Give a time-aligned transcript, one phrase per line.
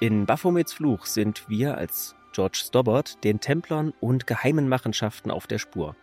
[0.00, 5.58] In Baphomets Fluch sind wir als George Stobbart den Templern und geheimen Machenschaften auf der
[5.58, 5.96] Spur.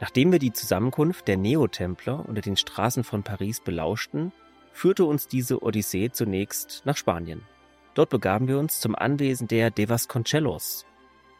[0.00, 4.32] Nachdem wir die Zusammenkunft der Neotempler unter den Straßen von Paris belauschten,
[4.72, 7.42] führte uns diese Odyssee zunächst nach Spanien.
[7.94, 10.84] Dort begaben wir uns zum Anwesen der De Vasconcelos.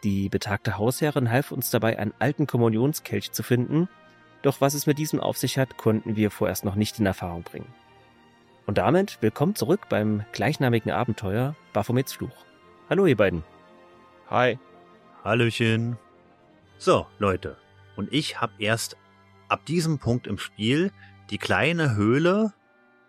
[0.05, 3.89] Die betagte Hausherrin half uns dabei, einen alten Kommunionskelch zu finden,
[4.42, 7.42] doch was es mit diesem auf sich hat, konnten wir vorerst noch nicht in Erfahrung
[7.42, 7.67] bringen.
[8.67, 12.45] Und damit willkommen zurück beim gleichnamigen Abenteuer Baphomets Fluch.
[12.91, 13.45] Hallo ihr beiden.
[14.28, 14.59] Hi.
[15.22, 15.97] Hallöchen.
[16.77, 17.59] So, Leute.
[17.94, 18.97] Und ich habe erst
[19.48, 20.91] ab diesem Punkt im Spiel
[21.31, 22.55] die kleine Höhle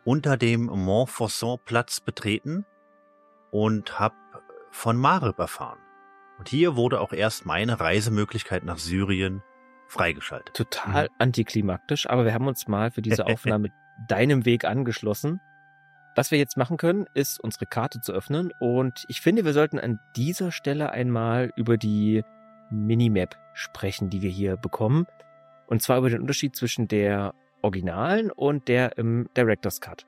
[0.05, 2.63] unter dem Montfaucon-Platz betreten
[3.49, 4.15] und habe
[4.69, 5.79] von Marib erfahren.
[6.37, 9.41] Und hier wurde auch erst meine Reisemöglichkeit nach Syrien
[9.87, 10.55] freigeschaltet.
[10.55, 11.15] Total mhm.
[11.17, 13.71] antiklimaktisch, aber wir haben uns mal für diese Aufnahme
[14.07, 15.39] deinem Weg angeschlossen.
[16.15, 19.79] Was wir jetzt machen können, ist unsere Karte zu öffnen und ich finde, wir sollten
[19.79, 22.23] an dieser Stelle einmal über die
[22.71, 25.05] Minimap sprechen, die wir hier bekommen.
[25.67, 30.05] Und zwar über den Unterschied zwischen der originalen und der im Director's Cut.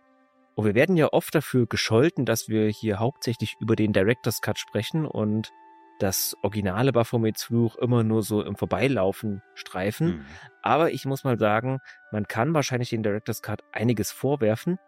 [0.56, 4.60] Und wir werden ja oft dafür gescholten, dass wir hier hauptsächlich über den Director's Cut
[4.60, 5.52] sprechen und
[6.00, 10.08] das originale Baphomets Fluch immer nur so im Vorbeilaufen streifen.
[10.08, 10.26] Mhm.
[10.62, 11.80] Aber ich muss mal sagen,
[12.12, 14.80] man kann wahrscheinlich den Director's Cut einiges vorwerfen.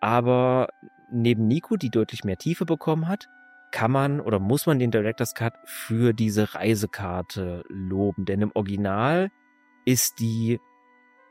[0.00, 0.68] Aber
[1.10, 3.28] neben Nico, die deutlich mehr Tiefe bekommen hat,
[3.70, 8.24] kann man oder muss man den Director's Cut für diese Reisekarte loben.
[8.24, 9.30] Denn im Original
[9.84, 10.60] ist die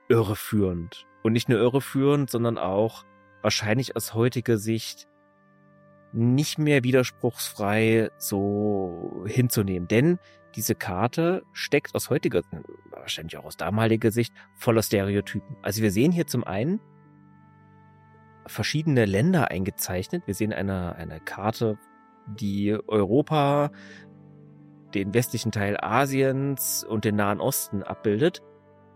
[0.09, 1.05] irreführend.
[1.23, 3.03] Und nicht nur irreführend, sondern auch
[3.41, 5.07] wahrscheinlich aus heutiger Sicht
[6.13, 9.87] nicht mehr widerspruchsfrei so hinzunehmen.
[9.87, 10.19] Denn
[10.55, 12.41] diese Karte steckt aus heutiger,
[12.91, 15.57] wahrscheinlich auch aus damaliger Sicht, voller Stereotypen.
[15.61, 16.79] Also wir sehen hier zum einen
[18.47, 20.23] verschiedene Länder eingezeichnet.
[20.25, 21.77] Wir sehen eine, eine Karte,
[22.27, 23.71] die Europa,
[24.93, 28.41] den westlichen Teil Asiens und den Nahen Osten abbildet.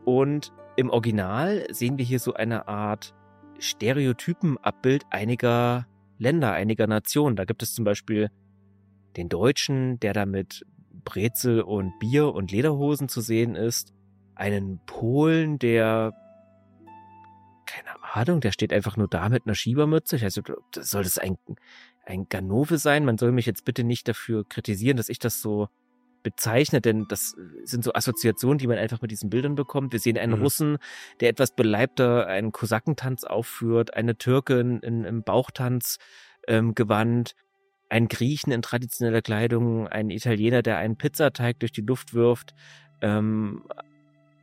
[0.05, 3.13] Und im Original sehen wir hier so eine Art
[3.59, 5.85] Stereotypenabbild einiger
[6.21, 7.35] Länder, einiger Nationen.
[7.35, 8.29] Da gibt es zum Beispiel
[9.17, 10.65] den Deutschen, der da mit
[11.03, 13.91] Brezel und Bier und Lederhosen zu sehen ist.
[14.35, 16.13] Einen Polen, der
[17.65, 20.17] keine Ahnung, der steht einfach nur da mit einer Schiebermütze.
[20.17, 20.41] Ich weiß,
[20.75, 21.37] soll das ein,
[22.05, 23.05] ein Ganove sein?
[23.05, 25.69] Man soll mich jetzt bitte nicht dafür kritisieren, dass ich das so
[26.23, 29.93] bezeichnet, denn das sind so Assoziationen, die man einfach mit diesen Bildern bekommt.
[29.93, 30.43] Wir sehen einen mhm.
[30.43, 30.77] Russen,
[31.19, 35.97] der etwas beleibter einen Kosakentanz aufführt, eine Türkin in, im Bauchtanz
[36.47, 37.35] ähm, gewandt,
[37.89, 42.53] einen Griechen in traditioneller Kleidung, einen Italiener, der einen Pizzateig durch die Luft wirft,
[43.01, 43.63] ähm,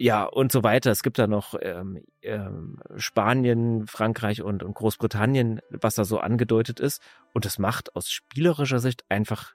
[0.01, 0.93] ja, und so weiter.
[0.93, 6.79] Es gibt da noch ähm, ähm, Spanien, Frankreich und, und Großbritannien, was da so angedeutet
[6.79, 7.03] ist.
[7.35, 9.55] Und das macht aus spielerischer Sicht einfach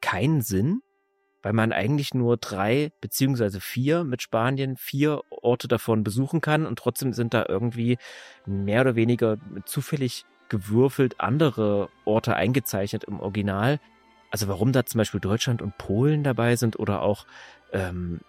[0.00, 0.80] keinen Sinn,
[1.44, 6.78] weil man eigentlich nur drei beziehungsweise vier mit Spanien, vier Orte davon besuchen kann und
[6.78, 7.98] trotzdem sind da irgendwie
[8.46, 13.78] mehr oder weniger zufällig gewürfelt andere Orte eingezeichnet im Original.
[14.30, 17.26] Also warum da zum Beispiel Deutschland und Polen dabei sind oder auch
[17.72, 18.20] ähm,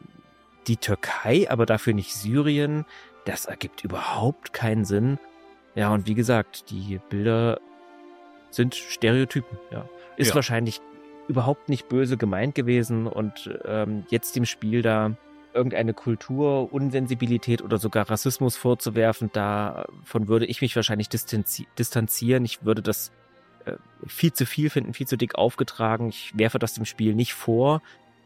[0.67, 2.85] die Türkei, aber dafür nicht Syrien,
[3.23, 5.19] das ergibt überhaupt keinen Sinn.
[5.73, 7.61] Ja, und wie gesagt, die Bilder
[8.51, 9.87] sind Stereotypen, ja.
[10.17, 10.35] Ist ja.
[10.35, 10.81] wahrscheinlich
[11.27, 15.15] überhaupt nicht böse gemeint gewesen und ähm, jetzt dem Spiel da
[15.53, 22.43] irgendeine Kultur, Unsensibilität oder sogar Rassismus vorzuwerfen, davon würde ich mich wahrscheinlich distanzi distanzieren.
[22.43, 23.11] Ich würde das
[23.65, 26.09] äh, viel zu viel finden, viel zu dick aufgetragen.
[26.09, 27.81] Ich werfe das dem Spiel nicht vor,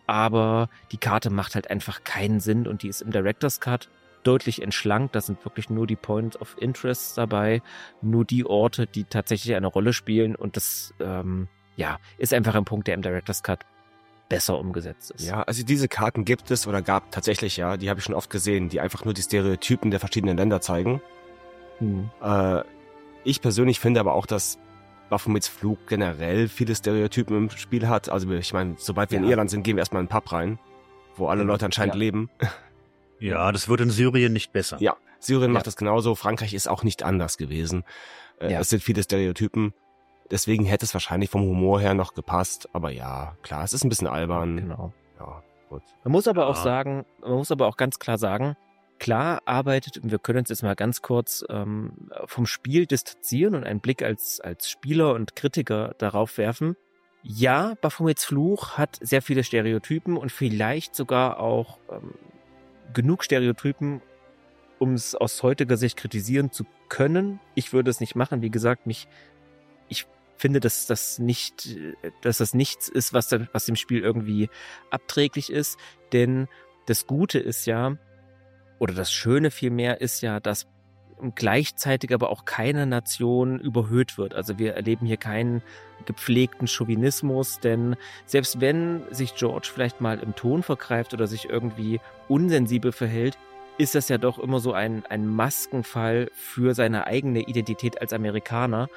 [0.08, 3.90] aber die Karte macht halt einfach keinen Sinn und die ist im Director's Cut
[4.24, 5.16] deutlich entschlankt.
[5.16, 7.62] Da sind wirklich nur die Points of Interest dabei,
[8.02, 11.48] nur die Orte, die tatsächlich eine Rolle spielen und das ähm,
[11.80, 13.66] ja, ist einfach ein Punkt, der im Director's Cut
[14.28, 15.26] besser umgesetzt ist.
[15.26, 18.30] Ja, also diese Karten gibt es oder gab tatsächlich, ja, die habe ich schon oft
[18.30, 21.02] gesehen, die einfach nur die Stereotypen der verschiedenen Länder zeigen.
[21.80, 22.12] Hm.
[22.22, 22.64] Äh,
[23.24, 24.60] ich persönlich finde aber auch, dass
[25.10, 28.10] Baphomets Flug generell viele Stereotypen im Spiel hat.
[28.10, 29.24] Also ich meine, sobald wir ja.
[29.24, 30.60] in Irland sind, gehen wir erstmal in einen Pub rein,
[31.16, 32.00] wo alle Leute anscheinend ja.
[32.00, 32.30] leben.
[33.20, 34.78] Ja, das wird in Syrien nicht besser.
[34.80, 35.56] Ja, Syrien ja.
[35.56, 36.16] macht das genauso.
[36.16, 37.84] Frankreich ist auch nicht anders gewesen.
[38.40, 39.74] Äh, es sind viele Stereotypen.
[40.32, 42.70] Deswegen hätte es wahrscheinlich vom Humor her noch gepasst.
[42.74, 44.58] Aber ja, klar, es ist ein bisschen albern.
[44.58, 44.94] Genau.
[45.20, 45.82] Ja, gut.
[46.04, 46.48] Man muss aber ja.
[46.48, 48.56] auch sagen, man muss aber auch ganz klar sagen,
[49.00, 51.94] klar arbeitet, und wir können uns jetzt mal ganz kurz ähm,
[52.26, 56.76] vom Spiel distanzieren und einen Blick als, als Spieler und Kritiker darauf werfen.
[57.24, 62.14] Ja, Baphomets Fluch hat sehr viele Stereotypen und vielleicht sogar auch ähm,
[62.94, 64.02] genug Stereotypen,
[64.78, 67.40] um es aus heutiger Sicht kritisieren zu können.
[67.56, 68.42] Ich würde es nicht machen.
[68.42, 69.08] Wie gesagt, mich
[70.40, 71.78] finde, dass das nicht,
[72.22, 74.50] dass das nichts ist, was, was dem Spiel irgendwie
[74.90, 75.78] abträglich ist.
[76.14, 76.48] Denn
[76.86, 77.98] das Gute ist ja,
[78.80, 80.68] oder das Schöne vielmehr ist ja, dass
[81.36, 84.34] gleichzeitig aber auch keine Nation überhöht wird.
[84.34, 85.62] Also wir erleben hier keinen
[86.06, 92.00] gepflegten Chauvinismus, denn selbst wenn sich George vielleicht mal im Ton vergreift oder sich irgendwie
[92.30, 93.38] unsensibel verhält,
[93.78, 98.90] ist das ja doch immer so ein, ein Maskenfall für seine eigene Identität als Amerikaner.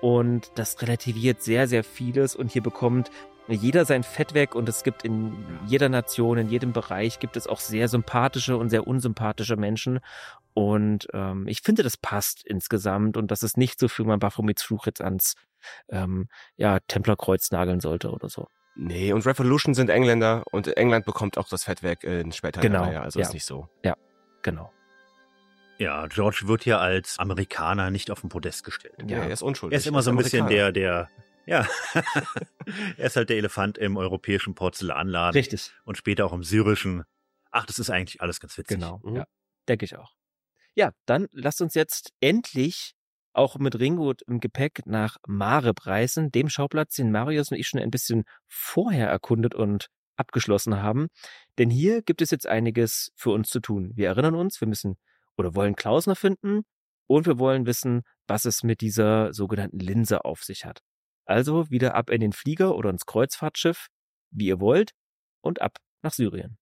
[0.00, 2.34] Und das relativiert sehr, sehr vieles.
[2.34, 3.10] Und hier bekommt
[3.48, 5.32] jeder sein Fett weg und es gibt in
[5.66, 10.00] jeder Nation, in jedem Bereich gibt es auch sehr sympathische und sehr unsympathische Menschen.
[10.54, 14.62] Und ähm, ich finde, das passt insgesamt und das ist nicht so viel, man Baphomets
[14.62, 15.34] Fluch jetzt ans
[15.88, 18.46] ähm, ja, Templerkreuz nageln sollte oder so.
[18.76, 22.84] Nee, und Revolution sind Engländer und England bekommt auch das Fett weg in später genau,
[22.84, 23.26] Reihe, also ja.
[23.26, 23.68] ist nicht so.
[23.84, 23.96] Ja,
[24.42, 24.72] genau.
[25.80, 28.96] Ja, George wird ja als Amerikaner nicht auf den Podest gestellt.
[29.08, 29.74] Ja, er ist unschuldig.
[29.74, 31.08] Er ist immer so ein bisschen der, der,
[31.46, 31.66] ja,
[32.98, 35.72] er ist halt der Elefant im europäischen Porzellanladen Richtig.
[35.84, 37.04] und später auch im syrischen.
[37.50, 38.78] Ach, das ist eigentlich alles ganz witzig.
[38.78, 39.00] Genau.
[39.02, 39.16] Mhm.
[39.16, 39.24] Ja,
[39.68, 40.12] denke ich auch.
[40.74, 42.92] Ja, dann lasst uns jetzt endlich
[43.32, 47.80] auch mit Ringo im Gepäck nach Mareb reisen, dem Schauplatz, den Marius und ich schon
[47.80, 49.86] ein bisschen vorher erkundet und
[50.16, 51.08] abgeschlossen haben.
[51.56, 53.92] Denn hier gibt es jetzt einiges für uns zu tun.
[53.94, 54.98] Wir erinnern uns, wir müssen
[55.40, 56.62] oder wollen Klausner finden
[57.08, 60.80] und wir wollen wissen, was es mit dieser sogenannten Linse auf sich hat.
[61.26, 63.88] Also wieder ab in den Flieger oder ins Kreuzfahrtschiff,
[64.30, 64.92] wie ihr wollt,
[65.42, 66.59] und ab nach Syrien.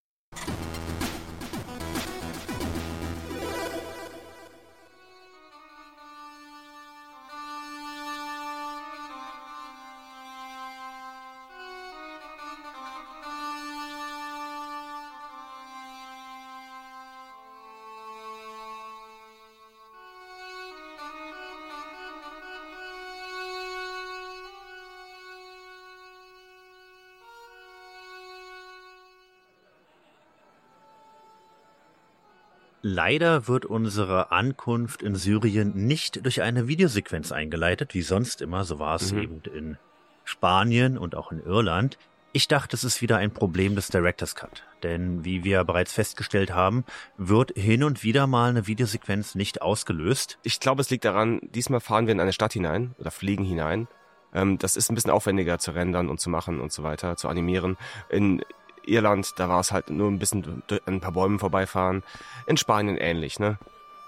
[32.83, 38.65] Leider wird unsere Ankunft in Syrien nicht durch eine Videosequenz eingeleitet, wie sonst immer.
[38.65, 39.19] So war es Mhm.
[39.23, 39.79] eben in
[40.25, 41.99] Spanien und auch in Irland.
[42.33, 44.63] Ich dachte, es ist wieder ein Problem des Director's Cut.
[44.83, 46.85] Denn wie wir bereits festgestellt haben,
[47.17, 50.39] wird hin und wieder mal eine Videosequenz nicht ausgelöst.
[50.43, 53.89] Ich glaube, es liegt daran, diesmal fahren wir in eine Stadt hinein oder fliegen hinein.
[54.35, 57.29] Ähm, das ist ein bisschen aufwendiger zu rendern und zu machen und so weiter, zu
[57.29, 57.79] animieren.
[58.11, 58.43] In
[58.89, 62.03] Irland, da war es halt nur ein bisschen durch ein paar Bäumen vorbeifahren.
[62.47, 63.59] In Spanien ähnlich, ne?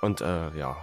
[0.00, 0.76] Und äh, ja,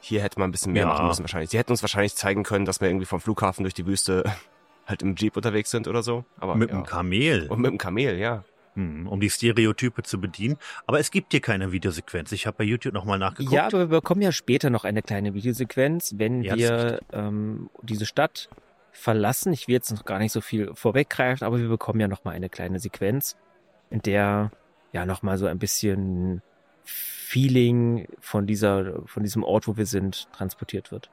[0.00, 0.88] hier hätte man ein bisschen mehr Ja.
[0.88, 1.50] machen müssen wahrscheinlich.
[1.50, 4.24] Sie hätten uns wahrscheinlich zeigen können, dass wir irgendwie vom Flughafen durch die Wüste
[4.86, 6.24] halt im Jeep unterwegs sind oder so.
[6.38, 6.76] Aber mit ja.
[6.76, 7.46] dem Kamel.
[7.48, 8.44] Und mit dem Kamel, ja.
[8.74, 10.56] Hm, um die Stereotype zu bedienen.
[10.86, 12.32] Aber es gibt hier keine Videosequenz.
[12.32, 13.52] Ich habe bei YouTube nochmal nachgeguckt.
[13.54, 18.06] Ja, aber wir bekommen ja später noch eine kleine Videosequenz, wenn Ja, wir ähm, diese
[18.06, 18.48] Stadt
[18.90, 19.52] verlassen.
[19.52, 22.30] Ich will jetzt noch gar nicht so viel vorweggreifen, aber wir bekommen ja noch mal
[22.30, 23.36] eine kleine Sequenz,
[23.92, 24.50] in der
[24.92, 26.42] ja noch mal so ein bisschen
[26.84, 31.10] Feeling von dieser von diesem Ort, wo wir sind, transportiert wird.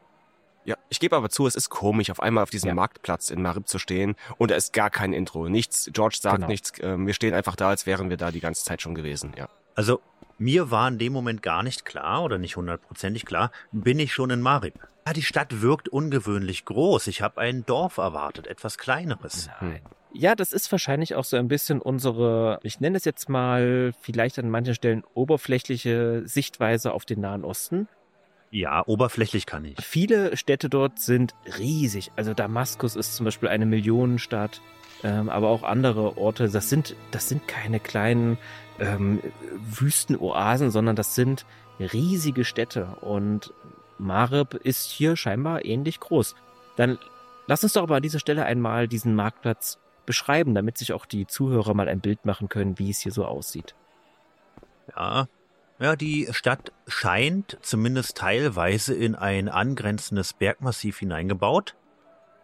[0.66, 2.74] Ja, ich gebe aber zu, es ist komisch, auf einmal auf diesem Ja.
[2.76, 5.48] Marktplatz in Marib zu stehen und da ist gar kein Intro.
[5.48, 6.48] Nichts, George sagt Genau.
[6.48, 9.32] nichts, äh, wir stehen einfach da, als wären wir da die ganze Zeit schon gewesen,
[9.38, 9.48] ja.
[9.76, 10.02] Also
[10.38, 14.30] mir war in dem Moment gar nicht klar oder nicht hundertprozentig klar, bin ich schon
[14.30, 14.74] in Marib.
[15.08, 17.08] Ja, die Stadt wirkt ungewöhnlich groß.
[17.08, 19.50] Ich habe ein Dorf erwartet, etwas kleineres.
[19.62, 19.82] Nein.
[20.12, 24.40] Ja, das ist wahrscheinlich auch so ein bisschen unsere, ich nenne es jetzt mal vielleicht
[24.40, 27.88] an manchen Stellen oberflächliche Sichtweise auf den Nahen Osten.
[28.52, 29.78] Ja, oberflächlich kann ich.
[29.86, 32.12] Viele Städte dort sind riesig.
[32.16, 34.62] Also Damaskus ist zum Beispiel eine Millionenstadt,
[35.04, 36.50] ähm, aber auch andere Orte.
[36.50, 38.40] Das sind, das sind keine kleinen
[38.80, 39.22] ähm,
[39.54, 41.46] Wüstenoasen, sondern das sind
[41.80, 42.98] riesige Städte.
[43.02, 43.54] Und
[44.00, 46.36] Marib ist hier scheinbar ähnlich groß.
[46.76, 46.98] Dann
[47.46, 49.78] lass uns doch aber an dieser Stelle einmal diesen Marktplatz
[50.10, 53.26] beschreiben, damit sich auch die Zuhörer mal ein Bild machen können, wie es hier so
[53.26, 53.76] aussieht.
[54.98, 55.28] Ja.
[55.78, 61.76] Ja, die Stadt scheint zumindest teilweise in ein angrenzendes Bergmassiv hineingebaut.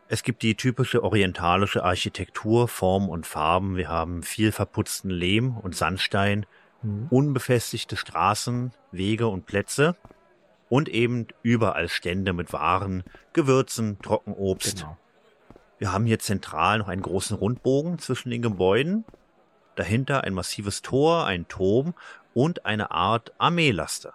[0.07, 3.77] Es gibt die typische orientalische Architektur, Form und Farben.
[3.77, 6.45] Wir haben viel verputzten Lehm und Sandstein,
[7.09, 9.95] unbefestigte Straßen, Wege und Plätze
[10.69, 13.03] und eben überall Stände mit Waren,
[13.33, 14.81] Gewürzen, Trockenobst.
[14.81, 14.97] Genau.
[15.77, 19.05] Wir haben hier zentral noch einen großen Rundbogen zwischen den Gebäuden.
[19.75, 21.93] Dahinter ein massives Tor, ein Turm
[22.33, 24.13] und eine Art Armeelaster.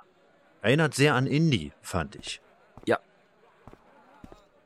[0.63, 2.41] Erinnert sehr an Indie, fand ich.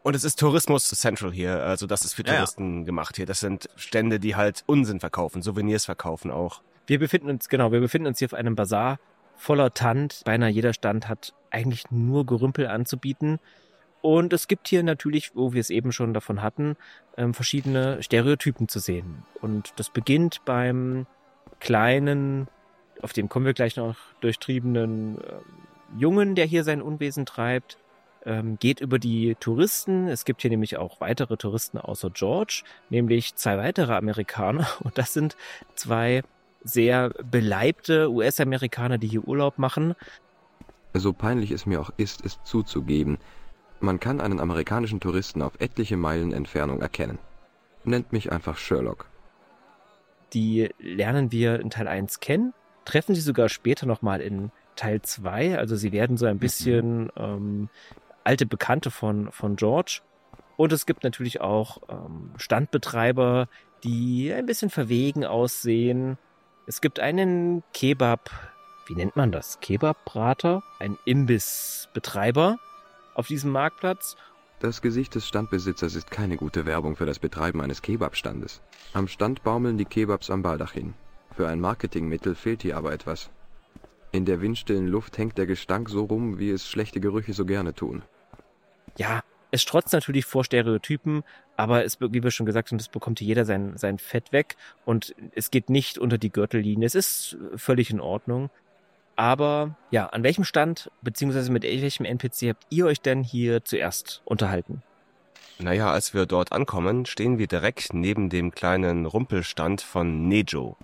[0.05, 2.39] Und es ist Tourismus Central hier, also das ist für Ja, ja.
[2.41, 3.25] Touristen gemacht hier.
[3.25, 6.61] Das sind Stände, die halt Unsinn verkaufen, Souvenirs verkaufen auch.
[6.87, 8.99] Wir befinden uns, genau, wir befinden uns hier auf einem Bazar
[9.35, 10.21] voller Tant.
[10.27, 13.41] Beinahe jeder Stand hat eigentlich nur Gerümpel anzubieten.
[14.05, 16.77] Und es gibt hier natürlich, wo wir es eben schon davon hatten,
[17.17, 19.23] ähm, verschiedene Stereotypen zu sehen.
[19.41, 21.07] Und das beginnt beim
[21.59, 22.49] kleinen,
[23.01, 25.21] auf den kommen wir gleich noch, durchtriebenen äh,
[25.97, 27.79] Jungen, der hier sein Unwesen treibt,
[28.27, 30.07] ähm, geht über die Touristen.
[30.09, 34.69] Es gibt hier nämlich auch weitere Touristen außer George, nämlich zwei weitere Amerikaner.
[34.81, 35.35] Und das sind
[35.77, 36.21] zwei
[36.63, 39.95] sehr beleibte US-Amerikaner, die hier Urlaub machen.
[40.93, 43.17] So peinlich es mir auch ist, es zuzugeben,
[43.85, 47.19] man kann einen amerikanischen Touristen auf etliche Meilen Entfernung erkennen.
[47.85, 49.07] Nennt mich einfach Sherlock.
[50.33, 55.59] Die lernen wir in Teil 1 kennen, treffen sie sogar später nochmal in Teil 2.
[55.59, 57.69] Also sie werden so ein bisschen ähm,
[58.25, 60.01] alte Bekannte von, von George.
[60.57, 63.49] Und es gibt natürlich auch ähm, Standbetreiber,
[63.85, 66.19] die ein bisschen verwegen aussehen.
[66.67, 68.31] Es gibt einen Kebab,
[68.87, 69.61] wie nennt man das?
[69.61, 70.63] Kebabbrater?
[70.79, 72.59] Ein Imbissbetreiber
[73.15, 74.17] auf diesem Marktplatz.
[74.61, 78.63] Das Gesicht des Standbesitzers ist keine gute Werbung für das Betreiben eines Kebabstandes.
[78.93, 80.95] Am Stand baumeln die Kebabs am Baldachin.
[81.37, 83.31] Für ein Marketingmittel fehlt hier aber etwas.
[84.13, 87.75] In der windstillen Luft hängt der Gestank so rum, wie es schlechte Gerüche so gerne
[87.75, 88.03] tun.
[88.97, 91.23] Ja, es strotzt natürlich vor Stereotypen,
[91.57, 94.57] aber es, wie wir schon gesagt haben, es bekommt hier jeder sein, sein Fett weg
[94.85, 96.87] und es geht nicht unter die Gürtellinie.
[96.87, 98.51] Es ist völlig in Ordnung.
[99.17, 104.23] Aber ja, an welchem Stand beziehungsweise mit welchem NPC habt ihr euch denn hier zuerst
[104.25, 104.83] unterhalten?
[105.59, 110.77] Naja, als wir dort ankommen, stehen wir direkt neben dem kleinen Rumpelstand von Nejo.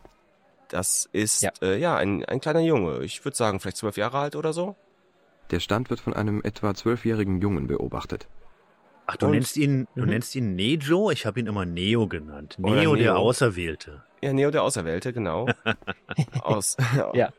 [0.69, 3.03] Das ist ja, äh, ja ein, ein kleiner Junge.
[3.03, 4.77] Ich würde sagen, vielleicht zwölf Jahre alt oder so.
[5.51, 8.29] Der Stand wird von einem etwa zwölfjährigen Jungen beobachtet.
[9.07, 9.33] Ach, du Und?
[9.33, 10.11] nennst ihn, du mhm.
[10.11, 11.11] nennst ihn Nejo?
[11.11, 12.55] Ich habe ihn immer Neo genannt.
[12.59, 14.05] Neo, Neo, der Auserwählte.
[14.23, 15.49] Ja, Neo der Auserwählte, genau.
[16.43, 16.77] Aus.
[17.15, 17.33] ja.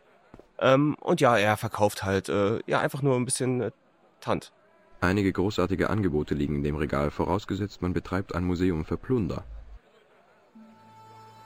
[0.62, 3.72] Ähm, und ja, er verkauft halt äh, ja einfach nur ein bisschen äh,
[4.22, 4.52] Tant.
[5.02, 9.44] Einige großartige Angebote liegen in dem Regal, vorausgesetzt man betreibt ein Museum für Plunder.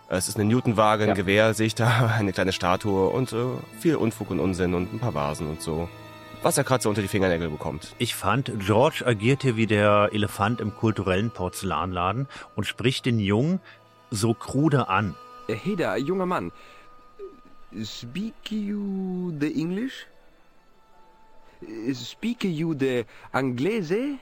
[0.10, 1.16] Es ist eine Newtonwaage, ein ja.
[1.16, 3.46] Gewehr, sehe ich da, eine kleine Statue und äh,
[3.80, 5.88] viel Unfug und Unsinn und ein paar Vasen und so.
[6.44, 7.96] Was er gerade so unter die Fingernägel bekommt.
[7.98, 13.62] Ich fand, George agiert hier wie der Elefant im kulturellen Porzellanladen und spricht den Jungen
[14.12, 15.16] so krude an.
[15.48, 16.52] Hey da, junger Mann,
[17.84, 20.08] Speak you the English?
[21.94, 24.18] Speak you the Anglese?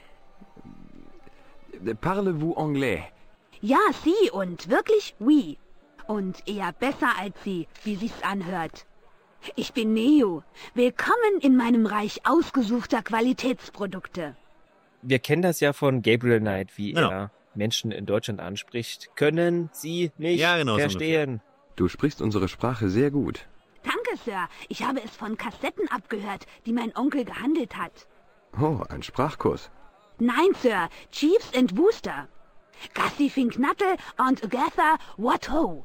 [2.00, 3.04] Parlez-vous anglais?
[3.60, 5.58] Ja, Sie und wirklich oui.
[6.08, 8.86] Und eher besser als Sie, wie sich's anhört.
[9.54, 10.42] Ich bin Neo.
[10.74, 14.34] Willkommen in meinem Reich ausgesuchter Qualitätsprodukte.
[15.02, 17.10] Wir kennen das ja von Gabriel Knight, wie genau.
[17.10, 19.10] er Menschen in Deutschland anspricht.
[19.14, 21.40] Können Sie nicht ja, genau, verstehen?
[21.44, 23.46] So Du sprichst unsere Sprache sehr gut.
[23.82, 24.48] Danke, Sir.
[24.68, 28.06] Ich habe es von Kassetten abgehört, die mein Onkel gehandelt hat.
[28.60, 29.70] Oh, ein Sprachkurs.
[30.18, 30.88] Nein, Sir.
[31.10, 32.28] Chiefs and Wooster.
[32.94, 35.84] Gassi Finknattel und Agatha What Ho.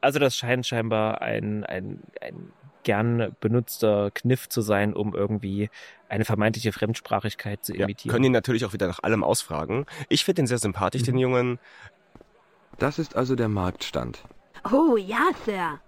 [0.00, 5.70] Also das scheint scheinbar ein, ein, ein gern benutzter Kniff zu sein, um irgendwie
[6.08, 8.10] eine vermeintliche Fremdsprachigkeit zu imitieren.
[8.10, 9.86] Ja, können ihn natürlich auch wieder nach allem ausfragen.
[10.08, 11.06] Ich finde ihn sehr sympathisch, mhm.
[11.06, 11.58] den Jungen.
[12.78, 14.22] Das ist also der Marktstand.
[14.64, 15.80] Oh ja, Sir.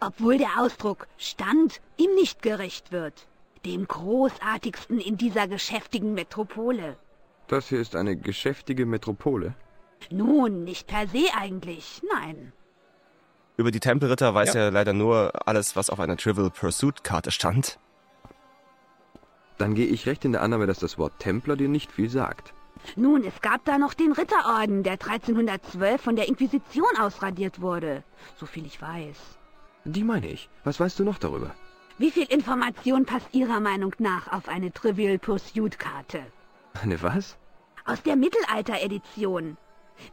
[0.00, 3.26] Obwohl der Ausdruck Stand ihm nicht gerecht wird.
[3.64, 6.96] Dem großartigsten in dieser geschäftigen Metropole.
[7.48, 9.54] Das hier ist eine geschäftige Metropole?
[10.10, 12.52] Nun, nicht per se eigentlich, nein.
[13.56, 14.62] Über die Tempelritter weiß ja.
[14.62, 17.78] er leider nur alles, was auf einer Trivial Pursuit Karte stand.
[19.58, 22.54] Dann gehe ich recht in der Annahme, dass das Wort Templer dir nicht viel sagt.
[22.96, 28.02] Nun, es gab da noch den Ritterorden, der 1312 von der Inquisition ausradiert wurde,
[28.36, 29.16] soviel ich weiß.
[29.84, 30.48] Die meine ich.
[30.64, 31.54] Was weißt du noch darüber?
[31.98, 36.22] Wie viel Information passt Ihrer Meinung nach auf eine Trivial Pursuit Karte?
[36.82, 37.36] Eine was?
[37.84, 39.56] Aus der Mittelalter-Edition.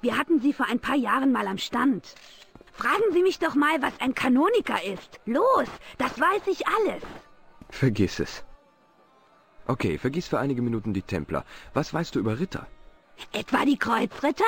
[0.01, 2.15] Wir hatten sie vor ein paar Jahren mal am Stand.
[2.73, 5.19] Fragen Sie mich doch mal, was ein Kanoniker ist.
[5.25, 7.01] Los, das weiß ich alles.
[7.69, 8.43] Vergiss es.
[9.67, 11.43] Okay, vergiss für einige Minuten die Templer.
[11.73, 12.67] Was weißt du über Ritter?
[13.33, 14.45] Etwa die Kreuzritter?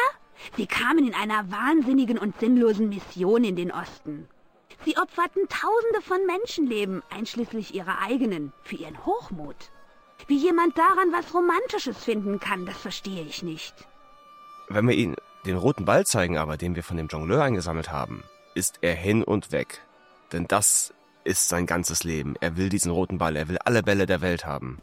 [0.55, 4.29] Sie kamen in einer wahnsinnigen und sinnlosen Mission in den Osten.
[4.85, 9.71] Sie opferten Tausende von Menschenleben, einschließlich ihrer eigenen, für ihren Hochmut.
[10.27, 13.73] Wie jemand daran was Romantisches finden kann, das verstehe ich nicht.
[14.69, 18.23] Wenn wir ihn den roten Ball zeigen aber, den wir von dem Jongleur eingesammelt haben,
[18.55, 19.81] ist er hin und weg.
[20.31, 20.93] Denn das
[21.25, 22.35] ist sein ganzes Leben.
[22.39, 24.81] Er will diesen roten Ball, er will alle Bälle der Welt haben.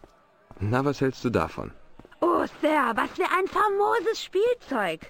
[0.61, 1.73] Na, was hältst du davon?
[2.21, 5.01] Oh, Sir, was für ein famoses Spielzeug.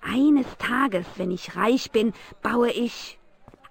[0.00, 3.18] Eines Tages, wenn ich reich bin, baue ich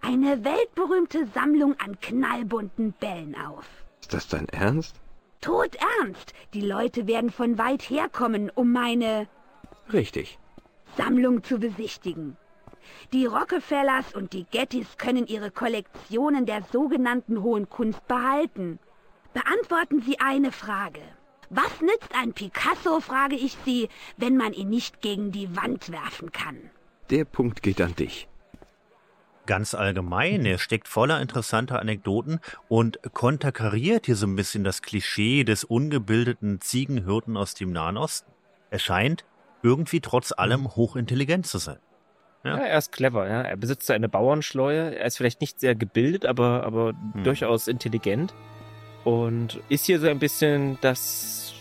[0.02, 3.66] eine weltberühmte Sammlung an knallbunten Bällen auf.
[4.02, 4.96] Ist das dein Ernst?
[5.42, 6.34] Tot ernst.
[6.54, 9.28] Die Leute werden von weit herkommen, um meine...
[9.92, 10.40] Richtig.
[10.98, 12.38] Sammlung zu besichtigen.
[13.14, 18.80] Die Rockefellers und die Gettys können ihre Kollektionen der sogenannten Hohen Kunst behalten.
[19.34, 21.02] Beantworten Sie eine Frage.
[21.50, 26.32] Was nützt ein Picasso, frage ich Sie, wenn man ihn nicht gegen die Wand werfen
[26.32, 26.58] kann?
[27.10, 28.28] Der Punkt geht an dich.
[29.46, 35.44] Ganz allgemein, er steckt voller interessanter Anekdoten und konterkariert hier so ein bisschen das Klischee
[35.44, 38.32] des ungebildeten Ziegenhirten aus dem Nahen Osten.
[38.72, 39.24] Er scheint
[39.62, 41.78] irgendwie trotz allem hochintelligent zu sein.
[42.44, 42.58] Ja.
[42.58, 43.42] ja, er ist clever, ja.
[43.42, 44.96] Er besitzt eine Bauernschleue.
[44.96, 47.24] Er ist vielleicht nicht sehr gebildet, aber, aber hm.
[47.24, 48.34] durchaus intelligent.
[49.06, 51.54] Und ist hier so ein bisschen das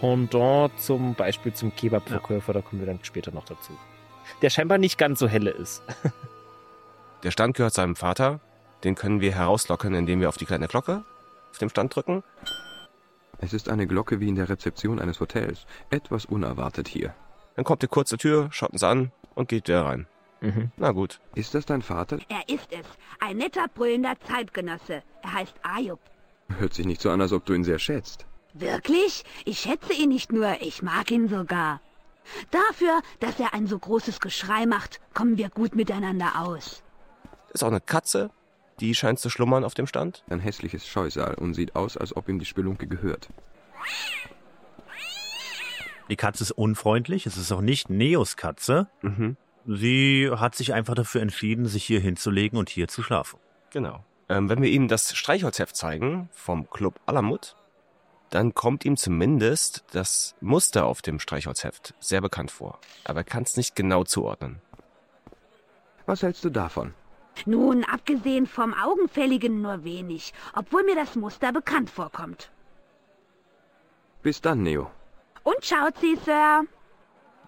[0.00, 2.60] Pendant zum Beispiel zum Kebab-Verkäufer, ja.
[2.60, 3.72] da kommen wir dann später noch dazu.
[4.42, 5.82] Der scheinbar nicht ganz so helle ist.
[7.22, 8.40] Der Stand gehört seinem Vater.
[8.84, 11.04] Den können wir herauslocken, indem wir auf die kleine Glocke
[11.50, 12.22] auf dem Stand drücken.
[13.38, 15.66] Es ist eine Glocke wie in der Rezeption eines Hotels.
[15.90, 17.14] Etwas unerwartet hier.
[17.54, 20.06] Dann kommt die kurze Tür, schaut uns an und geht wieder rein.
[20.42, 20.70] Mhm.
[20.76, 21.18] Na gut.
[21.34, 22.18] Ist das dein Vater?
[22.28, 22.86] Er ist es.
[23.20, 25.02] Ein netter, brüllender Zeitgenosse.
[25.22, 26.00] Er heißt Ayub.
[26.58, 28.26] Hört sich nicht so an, als ob du ihn sehr schätzt.
[28.54, 29.24] Wirklich?
[29.44, 31.80] Ich schätze ihn nicht nur, ich mag ihn sogar.
[32.50, 36.82] Dafür, dass er ein so großes Geschrei macht, kommen wir gut miteinander aus.
[37.52, 38.30] Ist auch eine Katze,
[38.80, 40.24] die scheint zu schlummern auf dem Stand.
[40.28, 43.28] Ein hässliches Scheusal und sieht aus, als ob ihm die Spelunke gehört.
[46.08, 48.88] Die Katze ist unfreundlich, es ist auch nicht Neos Katze.
[49.02, 49.36] Mhm.
[49.66, 53.40] Sie hat sich einfach dafür entschieden, sich hier hinzulegen und hier zu schlafen.
[53.70, 54.04] Genau.
[54.28, 57.56] Ähm, wenn wir ihm das Streichholzheft zeigen vom Club Alamut,
[58.30, 62.80] dann kommt ihm zumindest das Muster auf dem Streichholzheft sehr bekannt vor.
[63.04, 64.60] Aber er kann es nicht genau zuordnen.
[66.06, 66.94] Was hältst du davon?
[67.44, 72.50] Nun, abgesehen vom Augenfälligen nur wenig, obwohl mir das Muster bekannt vorkommt.
[74.22, 74.90] Bis dann, Neo.
[75.42, 76.62] Und schaut sie, Sir.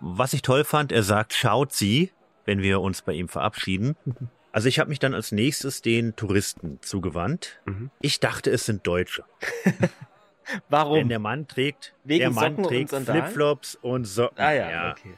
[0.01, 2.13] Was ich toll fand, er sagt schaut sie,
[2.45, 3.97] wenn wir uns bei ihm verabschieden.
[4.53, 7.61] Also ich habe mich dann als nächstes den Touristen zugewandt.
[7.67, 7.91] Mhm.
[8.01, 9.25] Ich dachte, es sind Deutsche.
[10.69, 10.97] Warum?
[10.99, 14.39] Denn der Mann trägt, Wegen der Mann Socken trägt Flipflops und Socken.
[14.39, 14.91] Ah ja, ja.
[14.93, 15.15] okay.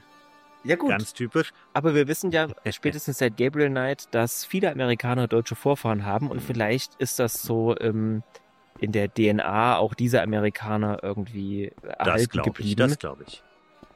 [0.65, 0.91] Ja gut.
[0.91, 1.53] Ganz typisch.
[1.73, 6.43] Aber wir wissen ja spätestens seit Gabriel Knight, dass viele Amerikaner deutsche Vorfahren haben und
[6.43, 8.23] vielleicht ist das so ähm,
[8.79, 12.69] in der DNA auch dieser Amerikaner irgendwie erhalten das geblieben.
[12.69, 13.43] Ich, das glaube ich.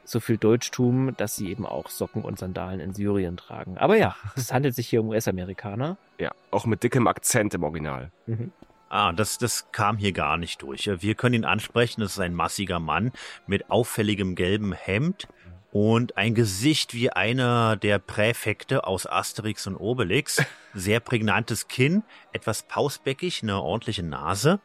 [0.04, 3.78] So viel Deutschtum, dass sie eben auch Socken und Sandalen in Syrien tragen.
[3.78, 5.96] Aber ja, es handelt sich hier um US-Amerikaner.
[6.18, 8.10] Ja, auch mit dickem Akzent im Original.
[8.26, 8.52] Mhm.
[8.88, 10.88] Ah, das, das kam hier gar nicht durch.
[11.02, 13.10] Wir können ihn ansprechen, das ist ein massiger Mann
[13.46, 15.26] mit auffälligem gelbem Hemd
[15.72, 20.44] und ein Gesicht wie einer der Präfekte aus Asterix und Obelix.
[20.74, 24.60] Sehr prägnantes Kinn, etwas pausbäckig, eine ordentliche Nase.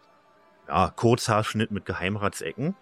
[0.67, 2.75] Ja, Kurzhaarschnitt mit Geheimratsecken.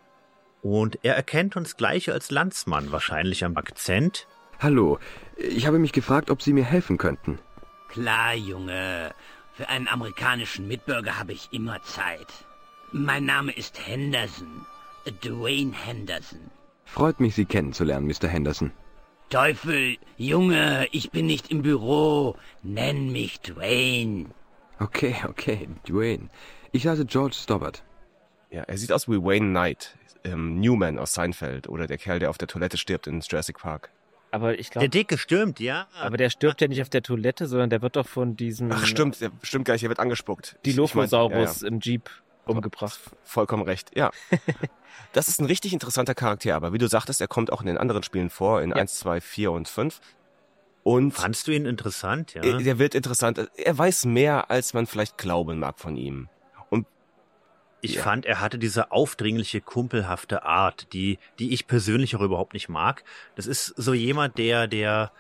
[0.70, 4.28] Und er erkennt uns gleich als Landsmann, wahrscheinlich am Akzent.
[4.60, 5.00] Hallo,
[5.38, 7.40] ich habe mich gefragt, ob Sie mir helfen könnten.
[7.88, 9.14] Klar, Junge.
[9.54, 12.28] Für einen amerikanischen Mitbürger habe ich immer Zeit.
[12.92, 14.66] Mein Name ist Henderson.
[15.24, 16.52] Dwayne Henderson.
[16.84, 18.28] Freut mich, Sie kennenzulernen, Mr.
[18.28, 18.74] Henderson.
[19.30, 22.36] Teufel, Junge, ich bin nicht im Büro.
[22.62, 24.26] Nenn mich Dwayne.
[24.80, 26.28] Okay, okay, Dwayne.
[26.74, 27.84] Ich heiße George Stobbart.
[28.50, 32.30] Ja, er sieht aus wie Wayne Knight, ähm, Newman aus Seinfeld oder der Kerl, der
[32.30, 33.92] auf der Toilette stirbt in Jurassic Park.
[34.32, 34.88] Aber ich glaube.
[34.88, 35.88] Der Dicke stürmt, ja.
[36.00, 38.72] Aber der stirbt ja nicht auf der Toilette, sondern der wird doch von diesen.
[38.72, 40.58] Ach, stimmt, der stimmt gar nicht, er wird angespuckt.
[40.66, 41.74] Die Dilophosaurus ja, ja.
[41.74, 42.10] im Jeep
[42.46, 43.00] umgebracht.
[43.24, 44.12] Vollkommen recht, ja.
[45.14, 47.78] das ist ein richtig interessanter Charakter, aber wie du sagtest, er kommt auch in den
[47.78, 48.78] anderen Spielen vor, in ja.
[48.78, 50.00] 1, 2, 4 und 5.
[50.84, 52.44] Und Fandst du ihn interessant, ja?
[52.44, 53.50] Er, der wird interessant.
[53.58, 56.30] Er weiß mehr, als man vielleicht glauben mag von ihm.
[57.82, 58.02] Ich ja.
[58.02, 63.04] fand, er hatte diese aufdringliche, kumpelhafte Art, die, die ich persönlich auch überhaupt nicht mag.
[63.36, 65.12] Das ist so jemand, der, der,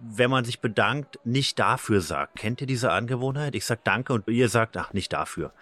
[0.00, 2.36] wenn man sich bedankt, nicht dafür sagt.
[2.36, 3.54] Kennt ihr diese Angewohnheit?
[3.54, 5.52] Ich sag Danke und ihr sagt, ach, nicht dafür.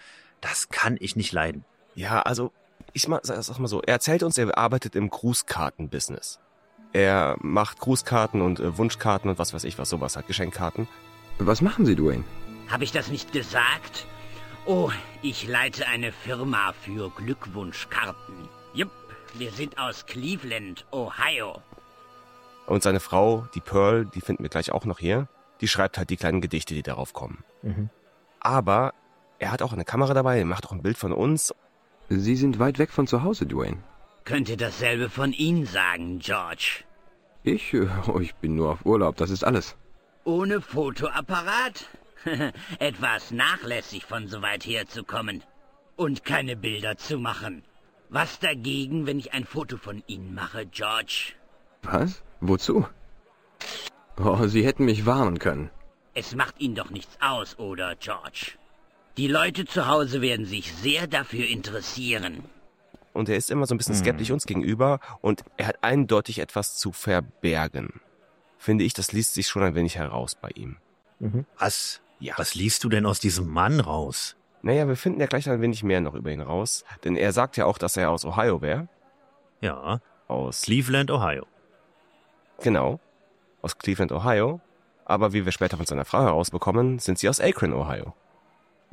[0.41, 1.65] Das kann ich nicht leiden.
[1.95, 2.53] Ja, also
[2.93, 6.39] ich mach, sag mal so, er erzählt uns, er arbeitet im Grußkarten-Business.
[6.93, 10.87] Er macht Grußkarten und äh, Wunschkarten und was weiß ich was, sowas hat, Geschenkkarten.
[11.39, 12.23] Was machen Sie, Dwayne?
[12.69, 14.07] Habe ich das nicht gesagt?
[14.67, 18.49] Oh, ich leite eine Firma für Glückwunschkarten.
[18.73, 18.91] Jupp,
[19.35, 21.61] wir sind aus Cleveland, Ohio.
[22.67, 25.29] Und seine Frau, die Pearl, die finden wir gleich auch noch hier,
[25.61, 27.45] die schreibt halt die kleinen Gedichte, die darauf kommen.
[27.61, 27.91] Mhm.
[28.41, 28.95] Aber
[29.39, 31.55] er hat auch eine Kamera dabei, er macht auch ein Bild von uns.
[32.09, 33.83] Sie sind weit weg von zu Hause, Dwayne.
[34.25, 36.85] Könnte dasselbe von Ihnen sagen, George.
[37.43, 37.75] Ich,
[38.09, 39.77] oh, ich bin nur auf Urlaub, das ist alles.
[40.25, 41.87] Ohne Fotoapparat?
[42.79, 45.43] Etwas nachlässig von so weit herzukommen.
[45.97, 47.63] und keine Bilder zu machen.
[48.09, 51.33] Was dagegen, wenn ich ein Foto von Ihnen mache, George?
[51.83, 52.23] Was?
[52.41, 52.87] Wozu?
[54.19, 55.71] Oh, Sie hätten mich warnen können.
[56.15, 58.53] Es macht Ihnen doch nichts aus, oder, George?
[59.17, 62.45] Die Leute zu Hause werden sich sehr dafür interessieren.
[63.13, 64.35] Und er ist immer so ein bisschen skeptisch hm.
[64.35, 68.01] uns gegenüber und er hat eindeutig etwas zu verbergen.
[68.59, 70.79] Finde ich, das liest sich schon ein wenig heraus bei ihm.
[71.21, 71.47] Mhm.
[71.59, 72.01] Was?
[72.25, 72.39] Ja.
[72.39, 74.35] Was liest du denn aus diesem Mann raus?
[74.63, 77.59] Naja, wir finden ja gleich ein wenig mehr noch über ihn raus, denn er sagt
[77.59, 78.89] ja auch, dass er aus Ohio wäre.
[79.61, 80.01] Ja.
[80.27, 81.45] Aus Cleveland, Ohio.
[82.63, 82.99] Genau.
[83.61, 84.63] Aus Cleveland, Ohio.
[85.05, 88.15] Aber wie wir später von seiner Frau herausbekommen, sind sie aus Akron, Ohio.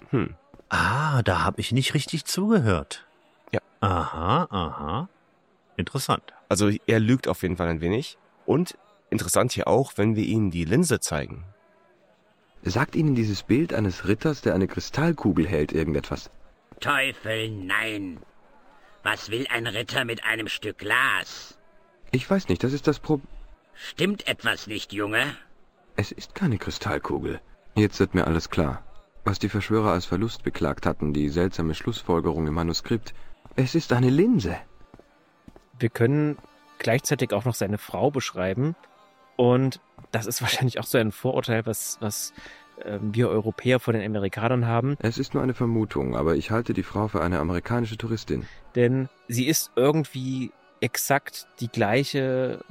[0.10, 0.36] Hm.
[0.68, 3.08] Ah, da habe ich nicht richtig zugehört.
[3.54, 3.62] Ja.
[3.80, 5.10] Aha, aha.
[5.78, 6.34] Interessant.
[6.50, 8.18] Also er lügt auf jeden Fall ein wenig.
[8.46, 8.78] Und
[9.10, 11.46] interessant hier auch, wenn wir ihnen die Linse zeigen.
[12.64, 16.30] Sagt Ihnen dieses Bild eines Ritters, der eine Kristallkugel hält, irgendetwas?
[16.80, 18.20] Teufel, nein.
[19.04, 21.58] Was will ein Ritter mit einem Stück Glas?
[22.12, 23.20] Ich weiß nicht, das ist das Pro...
[23.74, 25.36] Stimmt etwas nicht, Junge?
[25.96, 27.42] Es ist keine Kristallkugel.
[27.76, 28.84] Jetzt wird mir alles klar.
[29.24, 33.14] Was die Verschwörer als Verlust beklagt hatten, die seltsame Schlussfolgerung im Manuskript.
[33.56, 34.56] Es ist eine Linse.
[35.80, 36.38] Wir können
[36.78, 38.76] gleichzeitig auch noch seine Frau beschreiben.
[39.42, 39.80] Und
[40.12, 42.32] das ist wahrscheinlich auch so ein Vorurteil, was, was
[42.86, 44.98] äh, wir Europäer von den Amerikanern haben.
[45.00, 48.46] Es ist nur eine Vermutung, aber ich halte die Frau für eine amerikanische Touristin.
[48.76, 52.64] Denn sie ist irgendwie exakt die gleiche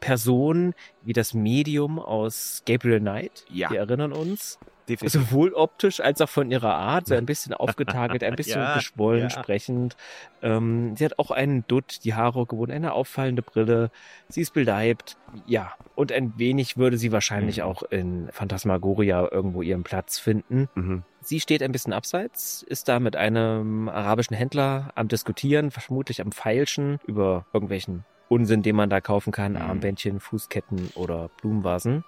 [0.00, 3.44] Person wie das Medium aus Gabriel Knight.
[3.50, 3.70] Ja.
[3.70, 4.58] Wir erinnern uns.
[4.88, 5.20] Definitiv.
[5.20, 9.24] Sowohl optisch als auch von ihrer Art, so ein bisschen aufgetagelt, ein bisschen ja, geschwollen
[9.24, 9.30] ja.
[9.30, 9.96] sprechend.
[10.42, 13.90] Ähm, sie hat auch einen Dutt, die Haare gewohnt, eine auffallende Brille.
[14.28, 15.16] Sie ist beleibt.
[15.46, 17.62] Ja, und ein wenig würde sie wahrscheinlich mhm.
[17.64, 20.68] auch in Phantasmagoria irgendwo ihren Platz finden.
[20.74, 21.02] Mhm.
[21.20, 26.30] Sie steht ein bisschen abseits, ist da mit einem arabischen Händler am Diskutieren, vermutlich am
[26.30, 29.62] Feilschen über irgendwelchen Unsinn, den man da kaufen kann, mhm.
[29.62, 32.04] Armbändchen, Fußketten oder Blumenvasen.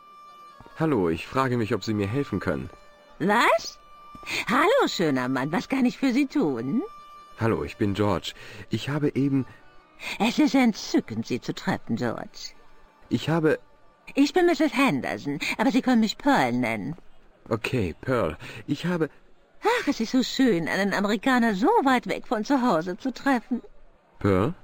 [0.78, 2.70] Hallo, ich frage mich, ob Sie mir helfen können.
[3.18, 3.80] Was?
[4.48, 6.82] Hallo, schöner Mann, was kann ich für Sie tun?
[7.40, 8.32] Hallo, ich bin George.
[8.70, 9.44] Ich habe eben...
[10.20, 12.52] Es ist entzückend, Sie zu treffen, George.
[13.08, 13.58] Ich habe...
[14.14, 14.72] Ich bin Mrs.
[14.72, 16.94] Henderson, aber Sie können mich Pearl nennen.
[17.48, 18.36] Okay, Pearl.
[18.68, 19.10] Ich habe...
[19.62, 23.62] Ach, es ist so schön, einen Amerikaner so weit weg von zu Hause zu treffen.
[24.20, 24.54] Pearl?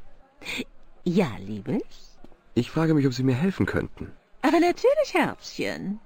[1.02, 2.18] Ja, Liebes?
[2.54, 4.12] Ich frage mich, ob Sie mir helfen könnten.
[4.42, 5.98] Aber natürlich, Herzchen.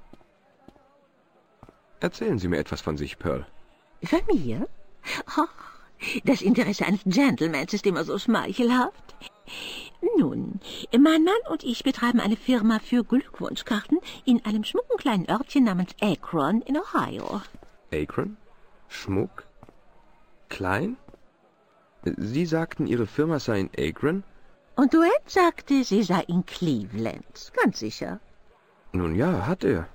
[2.01, 3.47] Erzählen Sie mir etwas von sich, Pearl.
[4.03, 4.69] Von mir?
[5.27, 5.49] Ach,
[6.25, 9.17] das Interesse eines Gentlemans ist immer so schmeichelhaft.
[10.17, 10.61] Nun,
[10.93, 15.91] mein Mann und ich betreiben eine Firma für Glückwunschkarten in einem schmucken kleinen Örtchen namens
[16.01, 17.43] Akron in Ohio.
[17.93, 18.37] Akron?
[18.89, 19.45] Schmuck?
[20.49, 20.97] Klein?
[22.05, 24.23] Sie sagten, Ihre Firma sei in Akron?
[24.77, 27.53] Und Duett sagte, sie sei in Cleveland.
[27.61, 28.21] Ganz sicher.
[28.93, 29.89] Nun ja, hat er.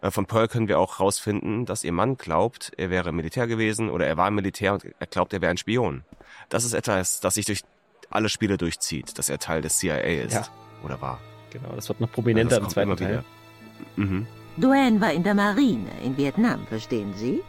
[0.00, 3.90] Äh, von Pearl können wir auch rausfinden, dass ihr Mann glaubt, er wäre Militär gewesen
[3.90, 6.04] oder er war im Militär und er glaubt, er wäre ein Spion.
[6.48, 7.62] Das ist etwas, das sich durch
[8.10, 10.34] alle Spiele durchzieht, dass er Teil des CIA ist.
[10.34, 10.46] Ja.
[10.84, 11.20] Oder war.
[11.50, 13.24] Genau, das wird noch prominenter also im zweiten Teil.
[13.96, 14.26] Mhm.
[14.56, 17.42] Duane war in der Marine in Vietnam, verstehen Sie?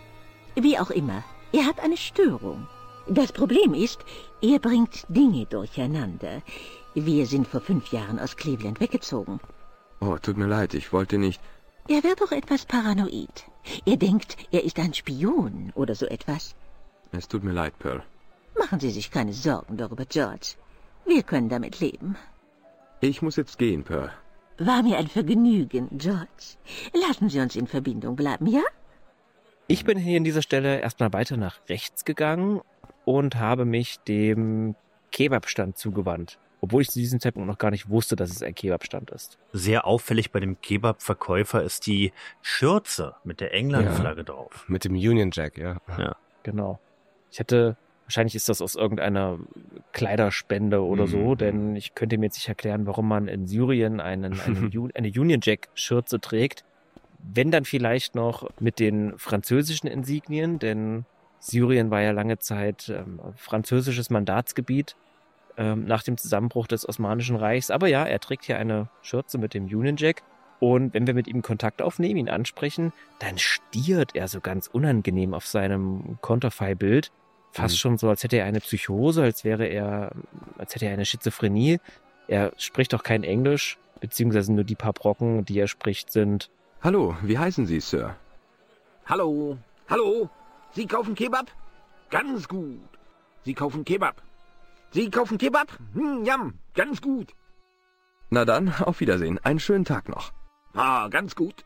[0.56, 2.68] Wie auch immer, er hat eine Störung.
[3.08, 4.00] Das Problem ist,
[4.42, 6.42] er bringt Dinge durcheinander.
[6.94, 9.40] Wir sind vor fünf Jahren aus Cleveland weggezogen.
[10.02, 11.42] Oh, tut mir leid, ich wollte nicht...
[11.90, 13.46] Er wird doch etwas paranoid.
[13.84, 16.56] Er denkt, er ist ein Spion oder so etwas.
[17.12, 18.04] Es tut mir leid, Pearl.
[18.60, 20.54] Machen Sie sich keine Sorgen darüber, George.
[21.08, 22.16] Wir können damit leben.
[23.02, 24.12] Ich muss jetzt gehen, Pearl.
[24.60, 26.58] War mir ein Vergnügen, George.
[26.94, 28.62] Lassen Sie uns in Verbindung bleiben, ja?
[29.66, 32.62] Ich bin hier an dieser Stelle erstmal weiter nach rechts gegangen
[33.04, 34.76] und habe mich dem
[35.12, 39.12] Kebabstand zugewandt obwohl ich zu diesem Zeitpunkt noch gar nicht wusste, dass es ein Kebabstand
[39.12, 39.38] ist.
[39.54, 44.24] Sehr auffällig bei dem Kebab-Verkäufer ist die Schürze mit der England-Flagge ja.
[44.24, 44.66] drauf.
[44.68, 45.78] Mit dem Union Jack, ja.
[45.98, 46.80] Ja, genau.
[47.32, 49.40] Ich hätte, wahrscheinlich ist das aus irgendeiner
[49.94, 51.12] Kleiderspende oder mhm.
[51.12, 55.08] so, denn ich könnte mir jetzt nicht erklären, warum man in Syrien einen, einen eine
[55.08, 56.66] Union Jack-Schürze trägt.
[57.20, 61.06] Wenn dann vielleicht noch mit den französischen Insignien, denn
[61.40, 64.96] Syrien war ja lange Zeit ähm, französisches Mandatsgebiet
[65.58, 67.72] ähm, nach dem Zusammenbruch des Osmanischen Reichs.
[67.72, 70.24] Aber ja, er trägt hier eine Schürze mit dem Union Jack.
[70.60, 75.34] Und wenn wir mit ihm Kontakt aufnehmen, ihn ansprechen, dann stiert er so ganz unangenehm
[75.34, 77.12] auf seinem Konterfei-Bild.
[77.52, 77.78] Fast mhm.
[77.78, 80.12] schon so, als hätte er eine Psychose, als wäre er,
[80.58, 81.80] als hätte er eine Schizophrenie.
[82.28, 86.50] Er spricht auch kein Englisch, beziehungsweise nur die paar Brocken, die er spricht, sind.
[86.82, 88.16] Hallo, wie heißen Sie, Sir?
[89.06, 89.58] Hallo,
[89.88, 90.30] hallo,
[90.74, 91.48] Sie kaufen Kebab?
[92.10, 92.80] ganz gut.
[93.46, 94.22] Sie kaufen Kebab.
[94.92, 95.78] Sie kaufen Kebab?
[95.94, 97.34] Hm, jam, ganz gut.
[98.30, 99.40] Na dann, auf Wiedersehen.
[99.40, 100.32] Einen schönen Tag noch.
[100.74, 101.64] Ah, ganz gut.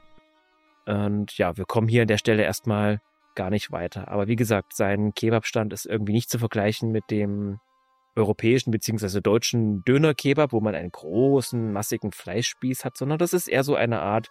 [0.85, 3.01] Und ja, wir kommen hier an der Stelle erstmal
[3.35, 4.09] gar nicht weiter.
[4.09, 7.59] Aber wie gesagt, sein Kebabstand ist irgendwie nicht zu vergleichen mit dem
[8.15, 9.21] europäischen bzw.
[9.21, 14.01] deutschen Döner-Kebab, wo man einen großen, massigen Fleischspieß hat, sondern das ist eher so eine
[14.01, 14.29] Art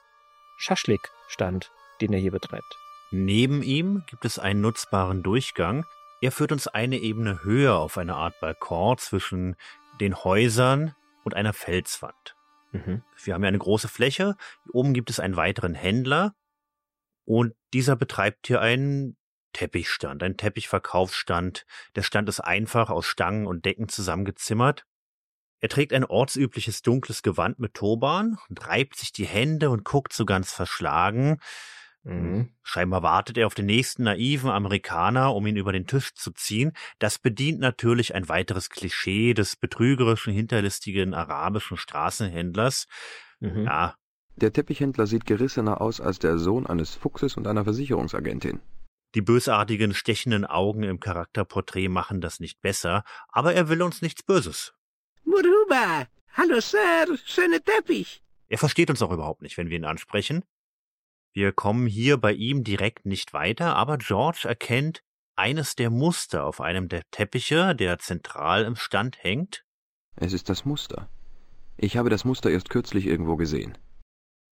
[0.59, 2.79] Schaschlik-Stand, den er hier betreibt.
[3.11, 5.85] Neben ihm gibt es einen nutzbaren Durchgang.
[6.23, 9.57] Er führt uns eine Ebene höher auf eine Art Balkon zwischen
[10.01, 12.37] den Häusern und einer Felswand.
[12.71, 13.03] Mhm.
[13.25, 14.37] Wir haben ja eine große Fläche.
[14.73, 16.37] Oben gibt es einen weiteren Händler
[17.25, 19.17] und dieser betreibt hier einen
[19.53, 21.67] Teppichstand, einen Teppichverkaufsstand.
[21.97, 24.87] Der Stand ist einfach aus Stangen und Decken zusammengezimmert.
[25.59, 30.13] Er trägt ein ortsübliches dunkles Gewand mit Turban und reibt sich die Hände und guckt
[30.13, 31.41] so ganz verschlagen.
[32.05, 32.51] Mhm.
[32.62, 36.73] Scheinbar wartet er auf den nächsten naiven Amerikaner, um ihn über den Tisch zu ziehen.
[36.99, 42.87] Das bedient natürlich ein weiteres Klischee des betrügerischen, hinterlistigen arabischen Straßenhändlers.
[43.41, 43.65] Mhm.
[43.65, 43.95] Ja.
[44.37, 48.61] Der Teppichhändler sieht gerissener aus als der Sohn eines Fuchses und einer Versicherungsagentin.
[49.15, 54.23] Die bösartigen, stechenden Augen im Charakterporträt machen das nicht besser, aber er will uns nichts
[54.23, 54.73] Böses.
[55.25, 56.07] Muruba!
[56.33, 57.19] Hallo, Sir!
[57.27, 58.23] Schöne Teppich!
[58.49, 60.45] Er versteht uns auch überhaupt nicht, wenn wir ihn ansprechen.
[61.35, 65.03] Wir kommen hier bei ihm direkt nicht weiter, aber George erkennt
[65.35, 69.64] eines der Muster auf einem der Teppiche, der zentral im Stand hängt.
[70.16, 71.09] Es ist das Muster.
[71.79, 73.79] Ich habe das Muster erst kürzlich irgendwo gesehen.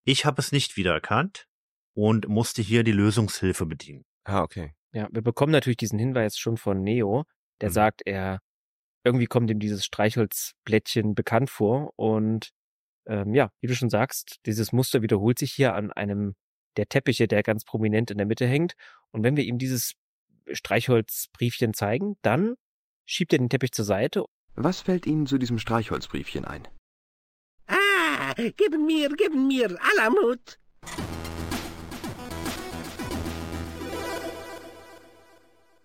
[0.05, 1.47] Ich habe es nicht wiedererkannt
[1.95, 4.05] und musste hier die Lösungshilfe bedienen.
[4.25, 4.75] Ah, okay.
[4.93, 7.25] Ja, wir bekommen natürlich diesen Hinweis schon von Neo,
[7.61, 7.75] der mhm.
[7.75, 8.41] sagt, er
[9.05, 12.51] irgendwie kommt ihm dieses Streichholzblättchen bekannt vor und
[13.07, 16.35] ähm, ja, wie du schon sagst, dieses Muster wiederholt sich hier an einem
[16.77, 18.75] der Teppiche, der ganz prominent in der Mitte hängt.
[19.11, 19.95] Und wenn wir ihm dieses
[20.51, 22.55] Streichholzbriefchen zeigen, dann
[23.07, 24.25] schiebt er den Teppich zur Seite.
[24.55, 26.67] Was fällt Ihnen zu diesem Streichholzbriefchen ein?
[27.67, 30.59] Ah, gib mir, gib mir, Alamut.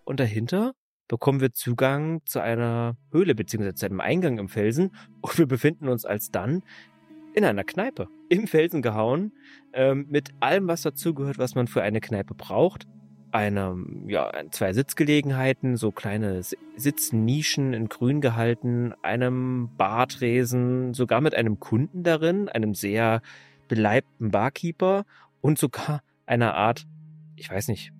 [0.04, 0.74] Und dahinter
[1.08, 5.88] bekommen wir Zugang zu einer Höhle beziehungsweise zu einem Eingang im Felsen und wir befinden
[5.88, 6.62] uns alsdann
[7.36, 9.32] in einer Kneipe, im Felsen gehauen,
[9.74, 12.86] ähm, mit allem, was dazugehört, was man für eine Kneipe braucht.
[13.30, 16.40] Eine, ja, zwei Sitzgelegenheiten, so kleine
[16.76, 23.20] Sitznischen in grün gehalten, einem Bartresen, sogar mit einem Kunden darin, einem sehr
[23.68, 25.04] beleibten Barkeeper
[25.42, 26.86] und sogar einer Art,
[27.36, 27.92] ich weiß nicht,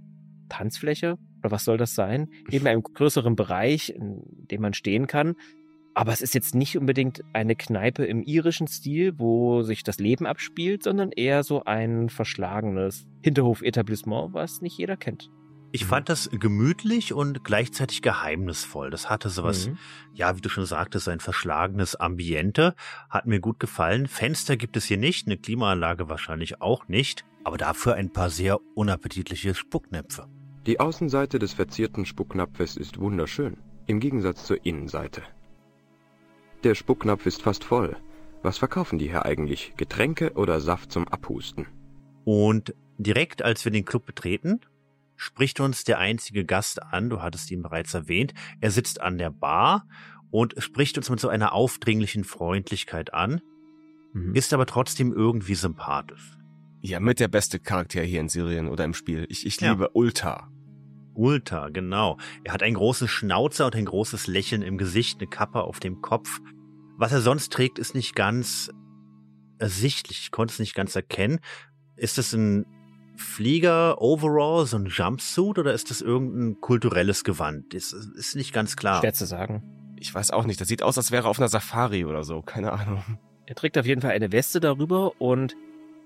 [0.48, 2.30] Tanzfläche oder was soll das sein?
[2.50, 5.36] Eben einem größeren Bereich, in dem man stehen kann,
[5.96, 10.26] aber es ist jetzt nicht unbedingt eine Kneipe im irischen Stil, wo sich das Leben
[10.26, 15.30] abspielt, sondern eher so ein verschlagenes Hinterhof-Etablissement, was nicht jeder kennt.
[15.72, 15.88] Ich mhm.
[15.88, 18.90] fand das gemütlich und gleichzeitig geheimnisvoll.
[18.90, 19.78] Das hatte sowas, mhm.
[20.12, 22.74] ja, wie du schon sagtest, ein verschlagenes Ambiente.
[23.08, 24.06] Hat mir gut gefallen.
[24.06, 28.58] Fenster gibt es hier nicht, eine Klimaanlage wahrscheinlich auch nicht, aber dafür ein paar sehr
[28.74, 30.26] unappetitliche Spucknäpfe.
[30.66, 33.56] Die Außenseite des verzierten Spucknapfes ist wunderschön,
[33.86, 35.22] im Gegensatz zur Innenseite.
[36.66, 37.96] Der Spucknapf ist fast voll.
[38.42, 39.74] Was verkaufen die hier eigentlich?
[39.76, 41.68] Getränke oder Saft zum Abhusten?
[42.24, 44.58] Und direkt als wir den Club betreten,
[45.14, 48.34] spricht uns der einzige Gast an, du hattest ihn bereits erwähnt.
[48.60, 49.86] Er sitzt an der Bar
[50.32, 53.42] und spricht uns mit so einer aufdringlichen Freundlichkeit an,
[54.12, 54.34] mhm.
[54.34, 56.36] ist aber trotzdem irgendwie sympathisch.
[56.80, 59.24] Ja, mit der beste Charakter hier in Syrien oder im Spiel.
[59.28, 59.90] Ich, ich liebe ja.
[59.92, 60.50] Ulta.
[61.14, 62.18] Ulta, genau.
[62.42, 66.02] Er hat einen großen Schnauzer und ein großes Lächeln im Gesicht, eine Kappe auf dem
[66.02, 66.40] Kopf.
[66.96, 68.70] Was er sonst trägt, ist nicht ganz
[69.58, 70.20] ersichtlich.
[70.20, 71.40] Ich konnte es nicht ganz erkennen.
[71.96, 72.66] Ist es ein
[73.16, 77.72] Flieger, Overall, so ein Jumpsuit oder ist das irgendein kulturelles Gewand?
[77.74, 79.00] Ist, ist nicht ganz klar.
[79.00, 79.62] Schwer zu sagen.
[79.98, 80.60] Ich weiß auch nicht.
[80.60, 82.42] Das sieht aus, als wäre er auf einer Safari oder so.
[82.42, 83.18] Keine Ahnung.
[83.46, 85.54] Er trägt auf jeden Fall eine Weste darüber und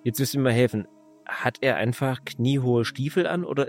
[0.04, 0.86] jetzt müssen wir mal helfen.
[1.26, 3.68] Hat er einfach kniehohe Stiefel an oder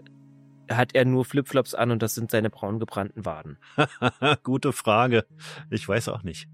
[0.70, 3.58] hat er nur Flipflops an und das sind seine braun gebrannten Waden?
[4.44, 5.26] Gute Frage.
[5.70, 6.48] Ich weiß auch nicht.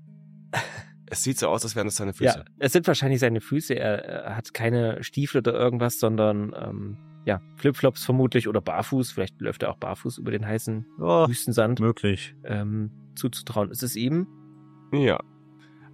[1.09, 2.39] Es sieht so aus, als wären es seine Füße.
[2.39, 3.73] Ja, es sind wahrscheinlich seine Füße.
[3.73, 9.11] Er, er hat keine Stiefel oder irgendwas, sondern ähm, ja, Flipflops vermutlich oder barfuß.
[9.11, 11.79] Vielleicht läuft er auch barfuß über den heißen oh, Wüstensand.
[11.79, 12.35] Möglich.
[12.43, 13.71] Ähm, zuzutrauen.
[13.71, 14.27] Ist es ihm?
[14.91, 15.17] Ja.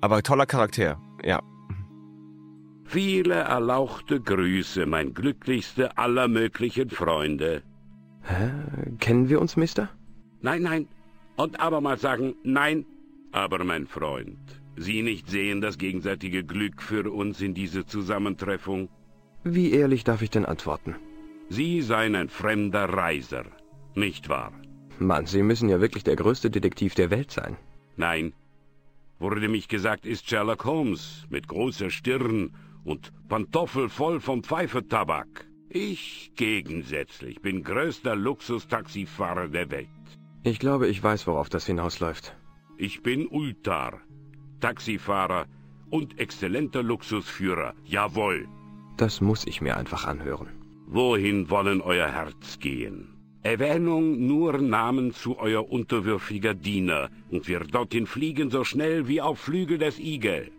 [0.01, 1.41] Aber toller Charakter, ja.
[2.85, 7.63] Viele erlauchte Grüße, mein glücklichster aller möglichen Freunde.
[8.21, 8.51] Hä?
[8.99, 9.89] Kennen wir uns, Mister?
[10.41, 10.87] Nein, nein.
[11.35, 12.85] Und abermals sagen, nein,
[13.33, 18.89] aber mein Freund, Sie nicht sehen das gegenseitige Glück für uns in diese Zusammentreffung?
[19.43, 20.95] Wie ehrlich darf ich denn antworten?
[21.49, 23.45] Sie seien ein fremder Reiser,
[23.93, 24.53] nicht wahr?
[24.99, 27.57] Mann, Sie müssen ja wirklich der größte Detektiv der Welt sein.
[27.97, 28.33] Nein.
[29.19, 35.47] Wurde mich gesagt, ist Sherlock Holmes mit großer Stirn und Pantoffel voll vom Pfeifetabak.
[35.69, 39.87] Ich gegensätzlich bin größter Luxustaxifahrer der Welt.
[40.43, 42.35] Ich glaube, ich weiß, worauf das hinausläuft.
[42.85, 44.01] Ich bin Ultar,
[44.59, 45.45] Taxifahrer
[45.89, 48.45] und exzellenter Luxusführer, jawohl.
[48.97, 50.49] Das muss ich mir einfach anhören.
[50.87, 53.07] Wohin wollen euer Herz gehen?
[53.41, 59.39] Erwähnung nur Namen zu euer unterwürfiger Diener und wir dorthin fliegen so schnell wie auf
[59.39, 60.51] Flügel des Igel.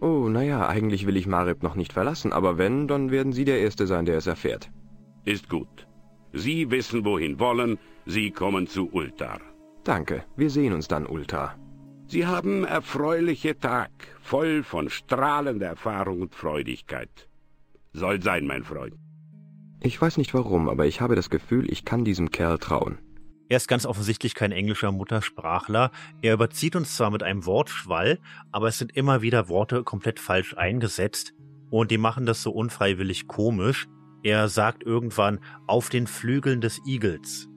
[0.00, 3.58] Oh, naja, eigentlich will ich Marib noch nicht verlassen, aber wenn, dann werden Sie der
[3.58, 4.70] Erste sein, der es erfährt.
[5.24, 5.88] Ist gut.
[6.32, 9.40] Sie wissen, wohin wollen, Sie kommen zu Ultar.
[9.82, 11.56] Danke, wir sehen uns dann, Ultar.
[12.12, 17.26] Sie haben erfreuliche Tag, voll von strahlender Erfahrung und Freudigkeit.
[17.94, 18.92] Soll sein, mein Freund.
[19.80, 22.98] Ich weiß nicht warum, aber ich habe das Gefühl, ich kann diesem Kerl trauen.
[23.48, 25.90] Er ist ganz offensichtlich kein englischer Muttersprachler.
[26.20, 28.18] Er überzieht uns zwar mit einem Wortschwall,
[28.50, 31.32] aber es sind immer wieder Worte komplett falsch eingesetzt
[31.70, 33.88] und die machen das so unfreiwillig komisch.
[34.22, 37.48] Er sagt irgendwann auf den Flügeln des Igels.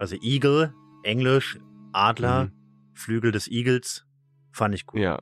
[0.00, 1.60] Also Igel, Englisch,
[1.92, 2.63] Adler, mhm.
[2.94, 4.06] Flügel des Igels,
[4.52, 5.00] fand ich gut.
[5.00, 5.20] Ja,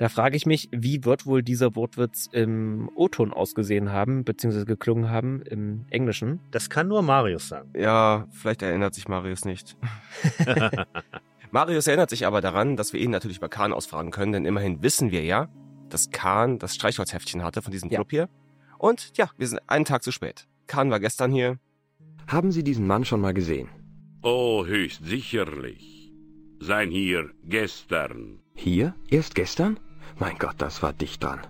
[0.00, 5.10] da frage ich mich, wie wird wohl dieser Wortwitz im O-Ton ausgesehen haben, beziehungsweise geklungen
[5.10, 6.40] haben im Englischen?
[6.52, 7.70] Das kann nur Marius sagen.
[7.76, 9.76] Ja, vielleicht erinnert sich Marius nicht.
[11.50, 14.82] Marius erinnert sich aber daran, dass wir ihn natürlich über Kahn ausfragen können, denn immerhin
[14.82, 15.50] wissen wir ja,
[15.90, 17.96] dass Kahn das Streichholzheftchen hatte von diesem ja.
[17.98, 18.30] Club hier.
[18.78, 20.48] Und ja, wir sind einen Tag zu spät.
[20.66, 21.58] Kahn war gestern hier.
[22.26, 23.68] Haben Sie diesen Mann schon mal gesehen?
[24.22, 25.99] Oh, höchst sicherlich.
[26.60, 28.40] Sein hier gestern.
[28.54, 28.94] Hier?
[29.08, 29.78] Erst gestern?
[30.18, 31.40] Mein Gott, das war dicht dran.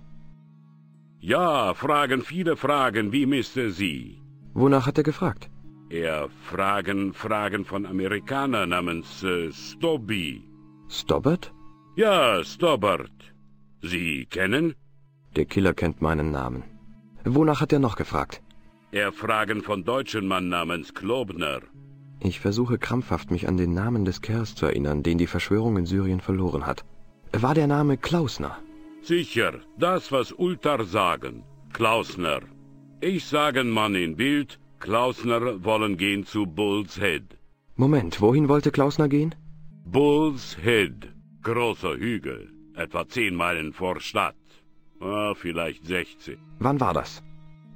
[1.18, 3.70] Ja, fragen viele Fragen, wie Mr.
[3.70, 4.22] Sie.
[4.54, 5.50] Wonach hat er gefragt?
[5.90, 10.44] Er fragen Fragen von Amerikaner namens äh, Stobby.
[10.88, 11.52] Stobbert?
[11.96, 13.34] Ja, Stobbert.
[13.82, 14.74] Sie kennen?
[15.34, 16.62] Der Killer kennt meinen Namen.
[17.24, 18.40] Wonach hat er noch gefragt?
[18.92, 21.60] Er fragen von deutschen Mann namens Klobner.
[22.20, 25.86] Ich versuche krampfhaft, mich an den Namen des Kerls zu erinnern, den die Verschwörung in
[25.86, 26.84] Syrien verloren hat
[27.32, 28.58] war der Name Klausner.
[29.02, 31.44] Sicher, das, was Ultar sagen.
[31.72, 32.40] Klausner.
[33.00, 37.38] Ich sagen Mann in Bild, Klausner wollen gehen zu Bull's Head.
[37.76, 39.34] Moment, wohin wollte Klausner gehen?
[39.84, 41.08] Bull's Head.
[41.42, 42.50] Großer Hügel.
[42.74, 44.34] Etwa zehn Meilen vor Stadt.
[45.00, 46.38] Ah, vielleicht sechzehn.
[46.58, 47.22] Wann war das?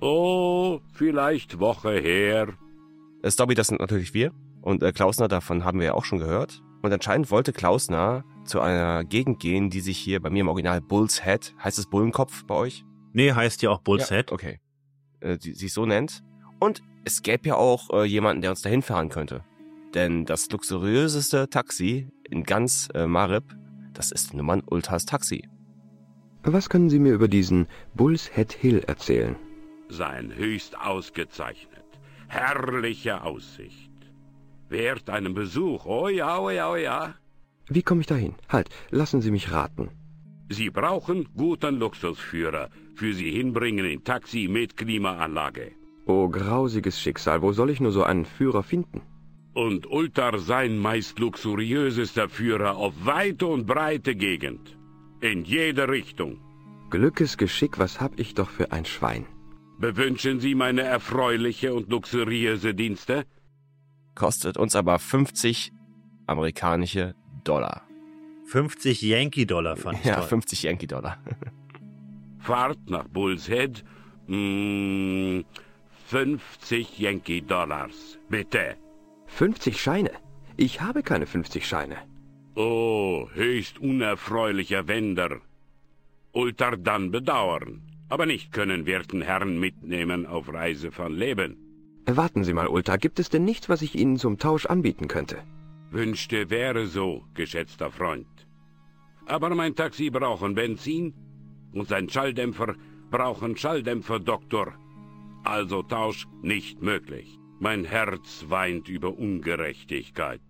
[0.01, 2.49] Oh, vielleicht Woche her.
[3.25, 4.33] Äh, Stobby, das sind natürlich wir.
[4.61, 6.63] Und äh, Klausner, davon haben wir ja auch schon gehört.
[6.83, 10.83] Und anscheinend wollte Klausner zu einer Gegend gehen, die sich hier bei mir im Original
[10.83, 12.85] Bull's Head, heißt es Bullenkopf bei euch?
[13.15, 14.33] Nee, heißt ja auch Bull's ja, Head.
[14.33, 14.61] Okay.
[15.21, 16.23] Äh, die sich so nennt.
[16.61, 19.43] Und es gäbe ja auch äh, jemanden, der uns dahin fahren könnte.
[19.95, 23.45] Denn das luxuriöseste Taxi in ganz äh, Marib,
[23.95, 25.49] das ist Nummern Ultras Taxi.
[26.43, 29.37] Was können Sie mir über diesen Bull's Head Hill erzählen?
[29.89, 31.74] Sein höchst ausgezeichnet.
[32.29, 33.91] Herrliche Aussicht.
[34.69, 35.85] Wert einen Besuch.
[35.87, 37.15] Oh ja, oh ja, oh ja.
[37.69, 38.35] Wie komme ich dahin?
[38.49, 39.91] Halt, lassen Sie mich raten.
[40.49, 42.69] Sie brauchen guten Luxusführer.
[42.95, 45.73] Für Sie hinbringen in Taxi mit Klimaanlage.
[46.07, 47.41] Oh, grausiges Schicksal.
[47.43, 49.03] Wo soll ich nur so einen Führer finden?
[49.55, 54.77] Und Ultar sein meist luxuriösester Führer auf weite und breite Gegend.
[55.21, 56.41] In jede Richtung.
[56.91, 59.27] Glückes Geschick, was hab ich doch für ein Schwein.
[59.85, 63.27] Bewünschen Sie meine erfreuliche und luxuriöse Dienste?
[64.15, 65.73] Kostet uns aber 50
[66.27, 67.15] amerikanische
[67.45, 67.83] Dollar.
[68.47, 70.29] 50 Yankee-Dollar fand ich Ja, toll.
[70.29, 71.19] 50 Yankee-Dollar.
[72.39, 73.85] Fahrt nach Bull's Head.
[74.27, 75.43] Mh,
[76.07, 78.77] 50 Yankee-Dollars, bitte.
[79.27, 80.13] 50 Scheine?
[80.57, 81.97] Ich habe keine 50 Scheine.
[82.55, 85.43] Oh, höchst unerfreulicher Wender.
[86.33, 91.57] Ultar dann bedauern, aber nicht können werten Herren mitnehmen auf Reise von Leben.
[92.07, 95.39] Warten Sie mal, Ultar, gibt es denn nichts, was ich Ihnen zum Tausch anbieten könnte?
[95.91, 98.27] Wünschte wäre so, geschätzter Freund.
[99.27, 101.15] Aber mein Taxi brauchen Benzin
[101.73, 102.75] und sein Schalldämpfer
[103.11, 104.75] brauchen Schalldämpfer, Doktor.
[105.45, 107.39] Also Tausch nicht möglich.
[107.61, 110.41] Mein Herz weint über Ungerechtigkeit.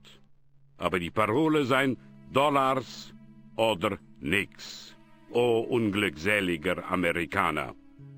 [0.76, 1.96] Aber die Parole sein
[2.32, 3.14] Dollars
[3.56, 4.93] oder nix.
[5.34, 7.74] O unglückseliger Amerikaner.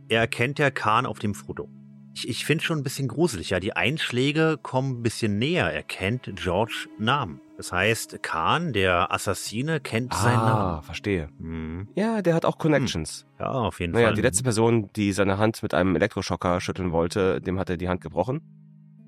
[0.09, 1.69] Er erkennt ja Kahn auf dem Foto.
[2.15, 3.51] Ich, ich finde schon ein bisschen gruselig.
[3.51, 5.73] Ja, die Einschläge kommen ein bisschen näher.
[5.73, 7.41] Er kennt George Namen.
[7.57, 10.79] Das heißt, Khan, der Assassine, kennt ah, seinen Namen.
[10.79, 11.29] Ah, verstehe.
[11.39, 11.89] Hm.
[11.95, 13.27] Ja, der hat auch Connections.
[13.37, 13.45] Hm.
[13.45, 14.15] Ja, auf jeden naja, Fall.
[14.15, 17.89] Die letzte Person, die seine Hand mit einem Elektroschocker schütteln wollte, dem hat er die
[17.89, 18.43] Hand gebrochen.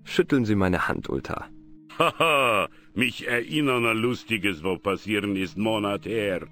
[0.04, 1.46] Schütteln Sie meine Hand, Ulta.
[1.98, 6.46] Haha, mich erinnern an Lustiges, wo passieren ist Monat her.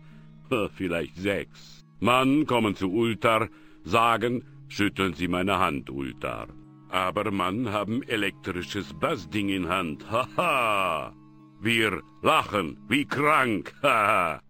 [0.76, 1.84] Vielleicht sechs.
[2.00, 3.48] Mann kommen zu Ultar,
[3.84, 6.48] sagen, schütteln Sie meine Hand, Ultar.
[6.90, 10.10] Aber Mann haben elektrisches Bassding in Hand.
[10.10, 11.12] Haha.
[11.60, 13.74] Wir lachen wie krank.
[13.82, 14.40] Haha.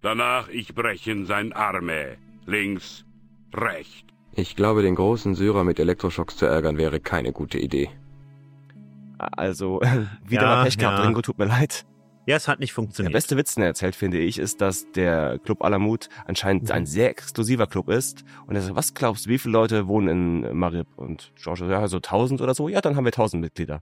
[0.00, 2.18] Danach ich brechen sein Arme.
[2.46, 3.04] Links,
[3.54, 4.04] rechts.
[4.32, 7.90] Ich glaube, den großen Syrer mit Elektroschocks zu ärgern wäre keine gute Idee.
[9.18, 9.80] Also,
[10.26, 11.04] wieder ja, mal Pech gehabt, ja.
[11.04, 11.87] Ringo, tut mir leid.
[12.28, 13.14] Ja, es hat nicht funktioniert.
[13.14, 16.72] Der beste Witz, den er erzählt, finde ich, ist, dass der Club Alamut anscheinend mhm.
[16.72, 18.22] ein sehr exklusiver Club ist.
[18.46, 20.88] Und er sagt, was glaubst du, wie viele Leute wohnen in Marib?
[20.96, 22.68] Und George, ja, so tausend oder so.
[22.68, 23.80] Ja, dann haben wir tausend Mitglieder.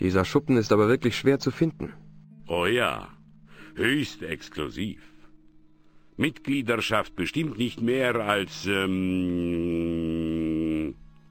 [0.00, 1.94] Dieser Schuppen ist aber wirklich schwer zu finden.
[2.46, 3.08] Oh ja,
[3.74, 5.00] höchst exklusiv.
[6.18, 9.24] Mitgliederschaft bestimmt nicht mehr als, ähm,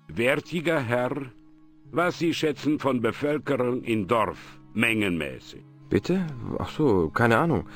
[0.07, 1.31] wertiger Herr,
[1.91, 5.66] was Sie schätzen von Bevölkerung in Dorf, mengenmäßig?
[5.89, 6.27] Bitte?
[6.59, 7.67] Ach so, keine Ahnung.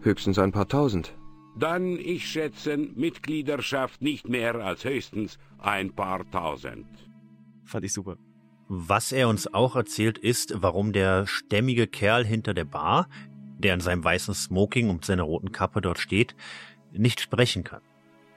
[0.00, 1.14] Höchstens ein paar tausend.
[1.58, 6.86] Dann, ich schätze, Mitgliederschaft nicht mehr als höchstens ein paar tausend.
[7.64, 8.16] Fand ich super.
[8.68, 13.08] Was er uns auch erzählt ist, warum der stämmige Kerl hinter der Bar,
[13.58, 16.36] der in seinem weißen Smoking und seiner roten Kappe dort steht,
[16.92, 17.82] nicht sprechen kann.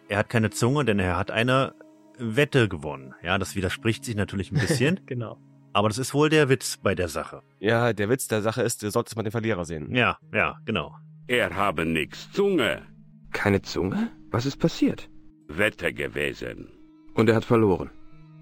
[0.07, 1.75] Er hat keine Zunge, denn er hat eine
[2.17, 3.13] Wette gewonnen.
[3.23, 4.99] Ja, das widerspricht sich natürlich ein bisschen.
[5.05, 5.37] genau.
[5.73, 7.41] Aber das ist wohl der Witz bei der Sache.
[7.59, 9.93] Ja, der Witz der Sache ist, du solltest mal den Verlierer sehen.
[9.93, 10.95] Ja, ja, genau.
[11.27, 12.81] Er habe nix Zunge.
[13.31, 14.09] Keine Zunge?
[14.31, 15.09] Was ist passiert?
[15.47, 16.69] Wette gewesen.
[17.13, 17.89] Und er hat verloren.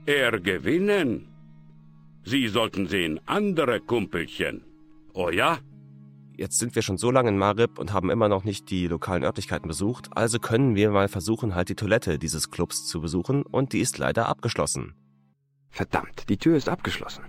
[0.06, 1.28] Er gewinnen.
[2.24, 4.64] Sie sollten sehen, andere Kumpelchen.
[5.14, 5.60] Oh ja?
[6.36, 9.24] Jetzt sind wir schon so lange in Marib und haben immer noch nicht die lokalen
[9.24, 13.74] Örtlichkeiten besucht, also können wir mal versuchen, halt die Toilette dieses Clubs zu besuchen und
[13.74, 14.94] die ist leider abgeschlossen.
[15.70, 17.24] Verdammt, die Tür ist abgeschlossen.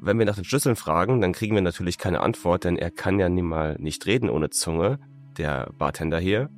[0.00, 3.18] Wenn wir nach den Schlüsseln fragen, dann kriegen wir natürlich keine Antwort, denn er kann
[3.18, 5.00] ja mal nicht reden ohne Zunge,
[5.36, 6.50] der Bartender hier.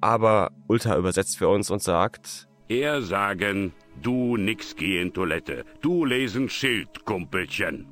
[0.00, 6.48] Aber Ulta übersetzt für uns und sagt, er sagen, du nix gehen Toilette, du lesen
[6.48, 7.86] Schild, Kumpelchen.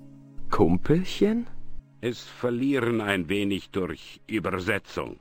[0.50, 1.46] Kumpelchen?
[2.00, 5.18] Es verlieren ein wenig durch Übersetzung.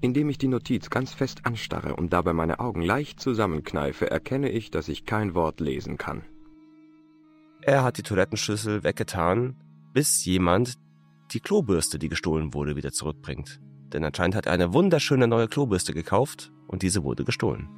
[0.00, 4.70] Indem ich die Notiz ganz fest anstarre und dabei meine Augen leicht zusammenkneife, erkenne ich,
[4.70, 6.22] dass ich kein Wort lesen kann.
[7.62, 9.56] Er hat die Toilettenschüssel weggetan,
[9.92, 10.74] bis jemand
[11.32, 13.60] die Klobürste, die gestohlen wurde, wieder zurückbringt.
[13.92, 17.68] Denn anscheinend hat er eine wunderschöne neue Klobürste gekauft und diese wurde gestohlen.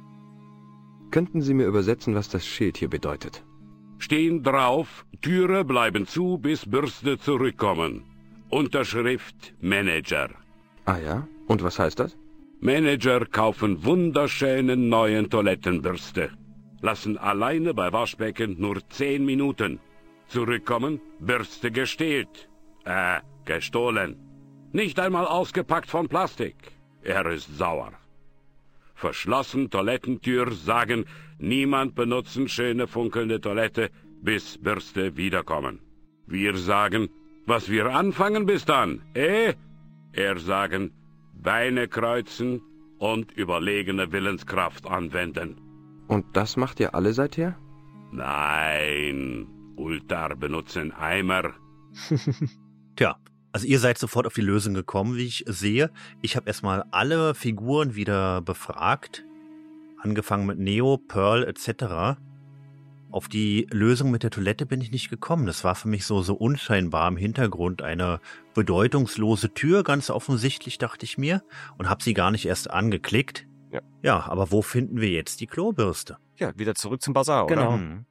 [1.09, 3.43] Könnten Sie mir übersetzen, was das Schild hier bedeutet?
[4.01, 8.03] stehen drauf, Türe bleiben zu, bis Bürste zurückkommen.
[8.49, 10.29] Unterschrift Manager.
[10.85, 11.27] Ah ja?
[11.51, 12.17] Und was heißt das?
[12.61, 16.29] Manager kaufen wunderschöne neuen Toilettenbürste.
[16.81, 19.79] Lassen alleine bei Waschbecken nur zehn Minuten.
[20.27, 22.47] Zurückkommen, Bürste gestehlt.
[22.85, 24.15] Äh, gestohlen.
[24.71, 26.55] Nicht einmal ausgepackt von Plastik.
[27.03, 27.91] Er ist sauer.
[28.95, 31.03] Verschlossen Toilettentür sagen,
[31.53, 33.89] Niemand benutzen schöne funkelnde Toilette,
[34.21, 35.79] bis Bürste wiederkommen.
[36.27, 37.09] Wir sagen,
[37.45, 39.53] was wir anfangen bis dann, eh?
[40.13, 40.91] Er sagen,
[41.41, 42.61] Beine kreuzen
[42.99, 45.59] und überlegene Willenskraft anwenden.
[46.07, 47.57] Und das macht ihr alle seither?
[48.11, 51.53] Nein, Ultar benutzen Eimer.
[52.95, 53.15] Tja,
[53.51, 55.89] also ihr seid sofort auf die Lösung gekommen, wie ich sehe.
[56.21, 59.25] Ich habe erstmal alle Figuren wieder befragt,
[59.97, 62.19] angefangen mit Neo, Pearl etc.
[63.11, 65.45] Auf die Lösung mit der Toilette bin ich nicht gekommen.
[65.45, 68.21] Das war für mich so, so unscheinbar im Hintergrund eine
[68.53, 71.43] bedeutungslose Tür, ganz offensichtlich, dachte ich mir,
[71.77, 73.47] und habe sie gar nicht erst angeklickt.
[73.69, 73.81] Ja.
[74.01, 76.19] ja, aber wo finden wir jetzt die Klobürste?
[76.37, 77.55] Ja, wieder zurück zum Bazar, oder?
[77.55, 77.77] Genau.
[77.77, 78.05] Mhm.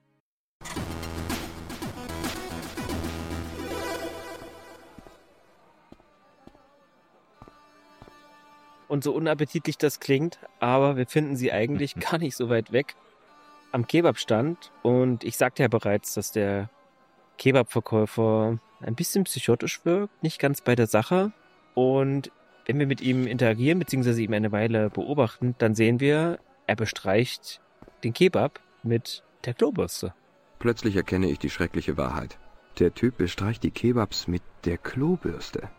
[8.86, 12.96] Und so unappetitlich das klingt, aber wir finden sie eigentlich gar nicht so weit weg
[13.72, 14.72] am Kebabstand.
[14.82, 16.70] Und ich sagte ja bereits, dass der
[17.38, 21.32] Kebabverkäufer ein bisschen psychotisch wirkt, nicht ganz bei der Sache.
[21.74, 22.30] Und
[22.66, 27.60] wenn wir mit ihm interagieren, beziehungsweise ihm eine Weile beobachten, dann sehen wir, er bestreicht
[28.04, 30.14] den Kebab mit der Klobürste.
[30.58, 32.38] Plötzlich erkenne ich die schreckliche Wahrheit.
[32.78, 35.70] Der Typ bestreicht die Kebabs mit der Klobürste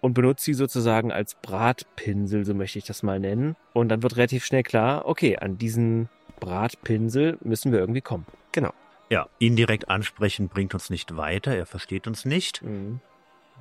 [0.00, 3.56] und benutzt sie sozusagen als Bratpinsel, so möchte ich das mal nennen.
[3.72, 6.08] Und dann wird relativ schnell klar, okay, an diesen
[6.40, 8.26] Bratpinsel müssen wir irgendwie kommen.
[8.52, 8.72] Genau.
[9.10, 12.62] Ja, ihn direkt ansprechen bringt uns nicht weiter, er versteht uns nicht.
[12.62, 13.00] Mhm.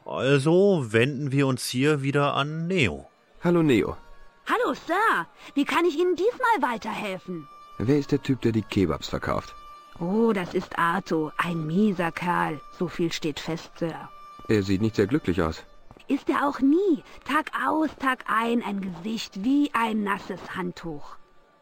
[0.06, 3.10] Also wenden wir uns hier wieder an Neo.
[3.44, 3.98] Hallo Neo.
[4.46, 7.48] Hallo Sir, wie kann ich Ihnen diesmal weiterhelfen?
[7.78, 9.54] Wer ist der Typ, der die Kebabs verkauft?
[10.00, 12.60] Oh, das ist Arto, ein mieser Kerl.
[12.78, 14.10] So viel steht fest, Sir.
[14.48, 15.64] Er sieht nicht sehr glücklich aus.
[16.08, 17.04] Ist er auch nie.
[17.26, 21.18] Tag aus, Tag ein, ein Gesicht wie ein nasses Handtuch.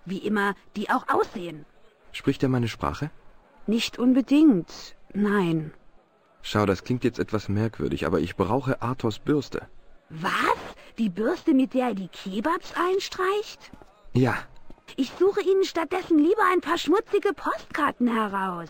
[0.06, 1.66] Wie immer die auch aussehen.
[2.12, 3.10] Spricht er meine Sprache?
[3.68, 4.96] Nicht unbedingt.
[5.14, 5.74] Nein.
[6.42, 9.68] Schau, das klingt jetzt etwas merkwürdig, aber ich brauche Arthurs Bürste.
[10.10, 10.60] Was?
[10.98, 13.72] Die Bürste, mit der er die Kebabs einstreicht?
[14.14, 14.38] Ja.
[14.96, 18.70] Ich suche Ihnen stattdessen lieber ein paar schmutzige Postkarten heraus.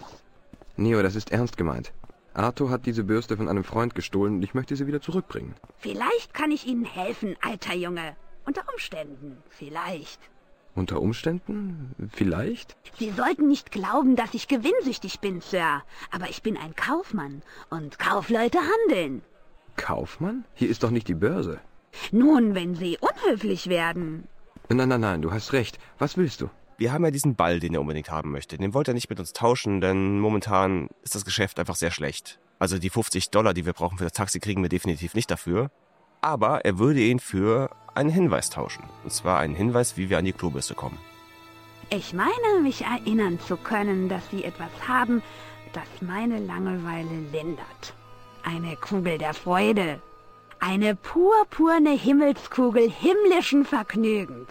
[0.78, 1.92] Neo, das ist ernst gemeint.
[2.34, 5.56] Arthur hat diese Bürste von einem Freund gestohlen und ich möchte sie wieder zurückbringen.
[5.78, 8.16] Vielleicht kann ich Ihnen helfen, alter Junge.
[8.46, 9.38] Unter Umständen.
[9.50, 10.20] Vielleicht.
[10.76, 11.96] Unter Umständen?
[12.12, 12.76] Vielleicht?
[13.00, 15.82] Sie sollten nicht glauben, dass ich gewinnsüchtig bin, Sir.
[16.12, 17.42] Aber ich bin ein Kaufmann.
[17.70, 19.22] Und Kaufleute handeln.
[19.78, 20.44] Kaufmann?
[20.54, 21.62] Hier ist doch nicht die Börse.
[22.12, 24.28] Nun, wenn Sie unhöflich werden.
[24.68, 25.80] Nein, nein, nein, du hast recht.
[25.98, 26.50] Was willst du?
[26.78, 28.58] Wir haben ja diesen Ball, den er unbedingt haben möchte.
[28.58, 32.38] Den wollte er nicht mit uns tauschen, denn momentan ist das Geschäft einfach sehr schlecht.
[32.60, 35.72] Also die 50 Dollar, die wir brauchen für das Taxi, kriegen wir definitiv nicht dafür.
[36.20, 38.84] Aber er würde ihn für einen Hinweis tauschen.
[39.04, 40.98] Und zwar einen Hinweis, wie wir an die Klobürste kommen.
[41.90, 45.22] Ich meine, mich erinnern zu können, dass Sie etwas haben,
[45.74, 47.94] das meine Langeweile lindert.
[48.44, 50.02] Eine Kugel der Freude.
[50.60, 54.50] Eine purpurne Himmelskugel himmlischen Vergnügens.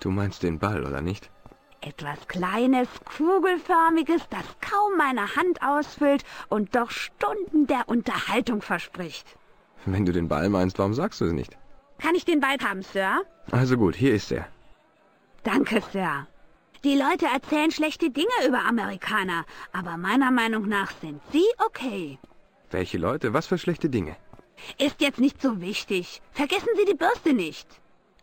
[0.00, 1.30] Du meinst den Ball, oder nicht?
[1.80, 9.36] Etwas Kleines, Kugelförmiges, das kaum meine Hand ausfüllt und doch Stunden der Unterhaltung verspricht.
[9.84, 11.58] Wenn du den Ball meinst, warum sagst du es nicht?
[11.98, 13.22] Kann ich den Ball haben, Sir?
[13.50, 14.46] Also gut, hier ist er.
[15.42, 16.26] Danke, Sir.
[16.84, 22.18] Die Leute erzählen schlechte Dinge über Amerikaner, aber meiner Meinung nach sind sie okay.
[22.70, 23.32] Welche Leute?
[23.32, 24.16] Was für schlechte Dinge?
[24.78, 26.20] Ist jetzt nicht so wichtig.
[26.32, 27.68] Vergessen Sie die Bürste nicht.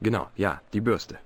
[0.01, 1.17] Genau, ja, die Bürste.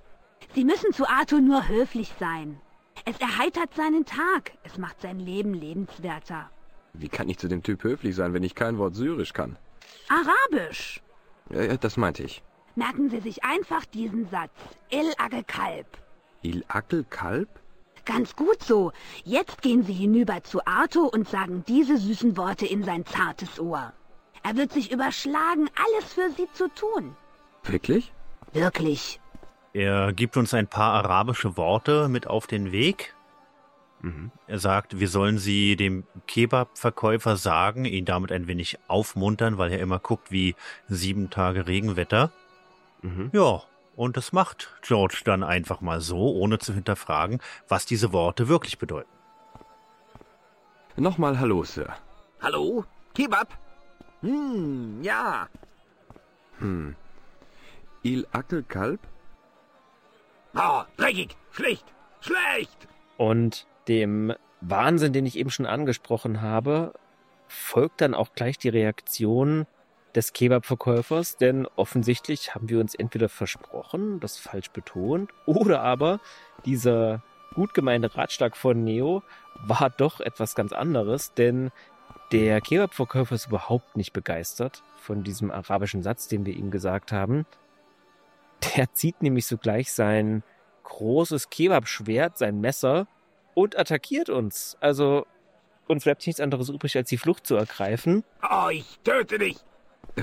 [0.54, 2.60] Sie müssen zu Arthur nur höflich sein.
[3.04, 4.52] Es erheitert seinen Tag.
[4.64, 6.50] Es macht sein Leben lebenswerter.
[6.94, 9.58] Wie kann ich zu dem Typ höflich sein, wenn ich kein Wort Syrisch kann?
[10.08, 11.02] Arabisch.
[11.50, 12.42] Ja, ja, das meinte ich.
[12.74, 14.52] Merken Sie sich einfach diesen Satz.
[14.90, 15.12] Il
[15.46, 15.86] Kalb.
[16.42, 17.48] Il Akel Kalb?
[18.04, 18.92] Ganz gut so.
[19.24, 23.92] Jetzt gehen Sie hinüber zu Arthur und sagen diese süßen Worte in sein zartes Ohr.
[24.44, 27.16] Er wird sich überschlagen, alles für Sie zu tun.
[27.64, 28.12] Wirklich?
[28.52, 29.20] Wirklich.
[29.72, 33.15] Er gibt uns ein paar arabische Worte mit auf den Weg.
[34.46, 39.80] Er sagt, wir sollen sie dem Kebab-Verkäufer sagen, ihn damit ein wenig aufmuntern, weil er
[39.80, 40.54] immer guckt wie
[40.88, 42.30] sieben Tage Regenwetter.
[43.02, 43.30] Mhm.
[43.32, 43.62] Ja,
[43.96, 48.78] und das macht George dann einfach mal so, ohne zu hinterfragen, was diese Worte wirklich
[48.78, 49.10] bedeuten.
[50.96, 51.94] Nochmal Hallo, Sir.
[52.40, 52.84] Hallo?
[53.14, 53.58] Kebab?
[54.20, 55.48] Hm, ja.
[56.58, 56.94] Hm.
[58.02, 59.00] Il Akel Kalb?
[60.54, 61.84] Oh, dreckig, schlecht,
[62.20, 62.88] schlecht.
[63.16, 66.94] Und dem Wahnsinn, den ich eben schon angesprochen habe,
[67.48, 69.66] folgt dann auch gleich die Reaktion
[70.14, 76.20] des Kebab-Verkäufers, denn offensichtlich haben wir uns entweder versprochen, das falsch betont, oder aber
[76.64, 77.22] dieser
[77.54, 79.22] gut gemeinte Ratschlag von Neo
[79.66, 81.70] war doch etwas ganz anderes, denn
[82.32, 87.46] der Kebab-Verkäufer ist überhaupt nicht begeistert von diesem arabischen Satz, den wir ihm gesagt haben.
[88.76, 90.42] Der zieht nämlich sogleich sein
[90.82, 93.06] großes Kebabschwert, sein Messer
[93.56, 94.76] und attackiert uns.
[94.80, 95.26] Also
[95.88, 98.22] uns bleibt nichts anderes übrig, als die Flucht zu ergreifen.
[98.48, 99.56] Oh, ich töte dich.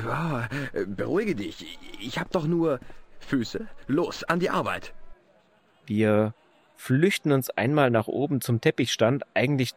[0.08, 0.48] Ah,
[0.88, 1.78] beruhige dich.
[2.00, 2.80] Ich hab doch nur
[3.20, 3.68] Füße.
[3.88, 4.94] Los, an die Arbeit.
[5.86, 6.34] Wir
[6.76, 9.72] flüchten uns einmal nach oben zum Teppichstand, eigentlich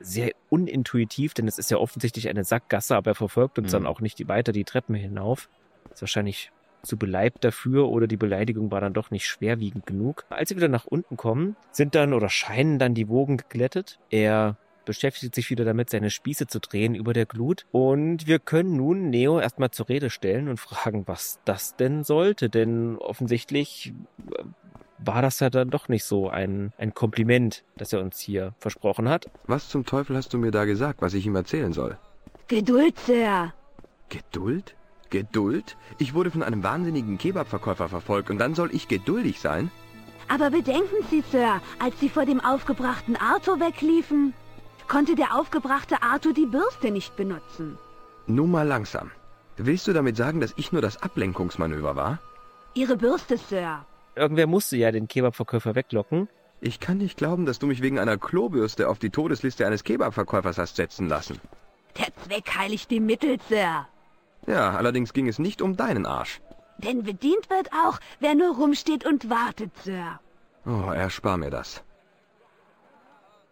[0.00, 3.72] sehr unintuitiv, denn es ist ja offensichtlich eine Sackgasse, aber er verfolgt uns Mhm.
[3.72, 5.48] dann auch nicht weiter die Treppen hinauf.
[5.92, 6.50] Ist wahrscheinlich
[6.82, 10.24] zu beleibt dafür oder die Beleidigung war dann doch nicht schwerwiegend genug.
[10.28, 13.98] Als wir wieder nach unten kommen, sind dann oder scheinen dann die Wogen geglättet.
[14.10, 14.56] Er
[14.86, 17.66] beschäftigt sich wieder damit, seine Spieße zu drehen über der Glut.
[17.72, 22.48] Und wir können nun Neo erstmal zur Rede stellen und fragen, was das denn sollte.
[22.48, 23.92] Denn offensichtlich
[24.30, 24.44] äh,
[24.98, 29.10] war das ja dann doch nicht so ein, ein Kompliment, das er uns hier versprochen
[29.10, 29.26] hat.
[29.46, 31.98] Was zum Teufel hast du mir da gesagt, was ich ihm erzählen soll?
[32.48, 33.52] Geduld, Sir.
[34.08, 34.76] Geduld?
[35.10, 35.76] Geduld?
[35.98, 39.70] Ich wurde von einem wahnsinnigen Kebabverkäufer verfolgt und dann soll ich geduldig sein?
[40.28, 44.34] Aber bedenken Sie, Sir, als Sie vor dem aufgebrachten Arthur wegliefen,
[44.88, 47.78] konnte der aufgebrachte Arthur die Bürste nicht benutzen.
[48.26, 49.10] Nun mal langsam.
[49.56, 52.18] Willst du damit sagen, dass ich nur das Ablenkungsmanöver war?
[52.74, 53.86] Ihre Bürste, Sir.
[54.16, 56.28] Irgendwer musste ja den Kebabverkäufer weglocken.
[56.60, 60.58] Ich kann nicht glauben, dass du mich wegen einer Klobürste auf die Todesliste eines Kebabverkäufers
[60.58, 61.40] hast setzen lassen.
[61.98, 63.86] Der Zweck heiligt die Mittel, Sir.
[64.46, 66.40] Ja, allerdings ging es nicht um deinen Arsch.
[66.78, 70.20] Denn bedient wird auch, wer nur rumsteht und wartet, Sir.
[70.66, 71.82] Oh, erspar mir das.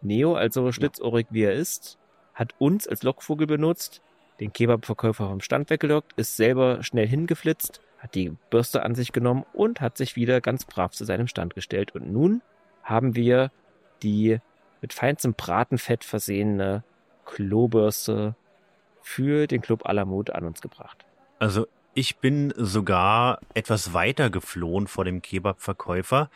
[0.02, 1.98] Neo, also schlitzohrig wie er ist,
[2.34, 4.02] hat uns als Lockvogel benutzt,
[4.40, 9.44] den Kebabverkäufer vom Stand weggelockt, ist selber schnell hingeflitzt, hat die Bürste an sich genommen
[9.52, 11.94] und hat sich wieder ganz brav zu seinem Stand gestellt.
[11.94, 12.42] Und nun
[12.82, 13.50] haben wir
[14.02, 14.40] die
[14.82, 16.84] mit feinstem Bratenfett versehene
[17.24, 18.34] Klobürste
[19.04, 21.04] für den Club Alamut an uns gebracht.
[21.38, 26.30] Also ich bin sogar etwas weiter geflohen vor dem Kebabverkäufer.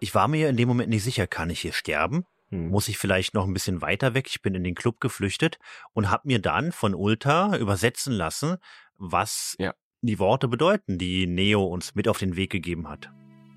[0.00, 2.24] Ich war mir in dem Moment nicht sicher, kann ich hier sterben?
[2.48, 2.70] Hm.
[2.70, 4.26] Muss ich vielleicht noch ein bisschen weiter weg?
[4.28, 5.58] Ich bin in den Club geflüchtet
[5.92, 8.56] und habe mir dann von Ulta übersetzen lassen,
[8.96, 9.74] was ja.
[10.00, 13.10] die Worte bedeuten, die Neo uns mit auf den Weg gegeben hat.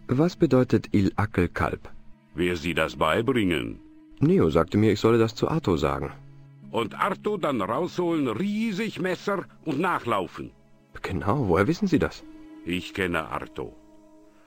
[0.08, 1.90] Was bedeutet Il Akel Kalb?
[2.36, 3.80] Wer Sie das beibringen?
[4.20, 6.12] Neo sagte mir, ich solle das zu Arto sagen.
[6.72, 10.52] Und Arto dann rausholen, riesig Messer und nachlaufen.
[11.02, 12.24] Genau, woher wissen Sie das?
[12.66, 13.76] Ich kenne Arto.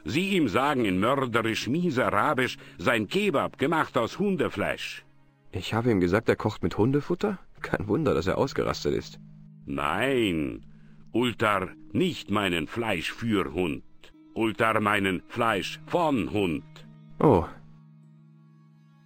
[0.04, 5.04] Sie ihm sagen in mörderisch mies Arabisch sein Kebab gemacht aus Hundefleisch.
[5.52, 7.38] Ich habe ihm gesagt, er kocht mit Hundefutter?
[7.60, 9.18] Kein Wunder, dass er ausgerastet ist.
[9.66, 10.64] Nein,
[11.12, 13.82] Ultar nicht meinen Fleisch für Hund.
[14.34, 16.64] Ultar meinen Fleisch von Hund.
[17.18, 17.44] Oh.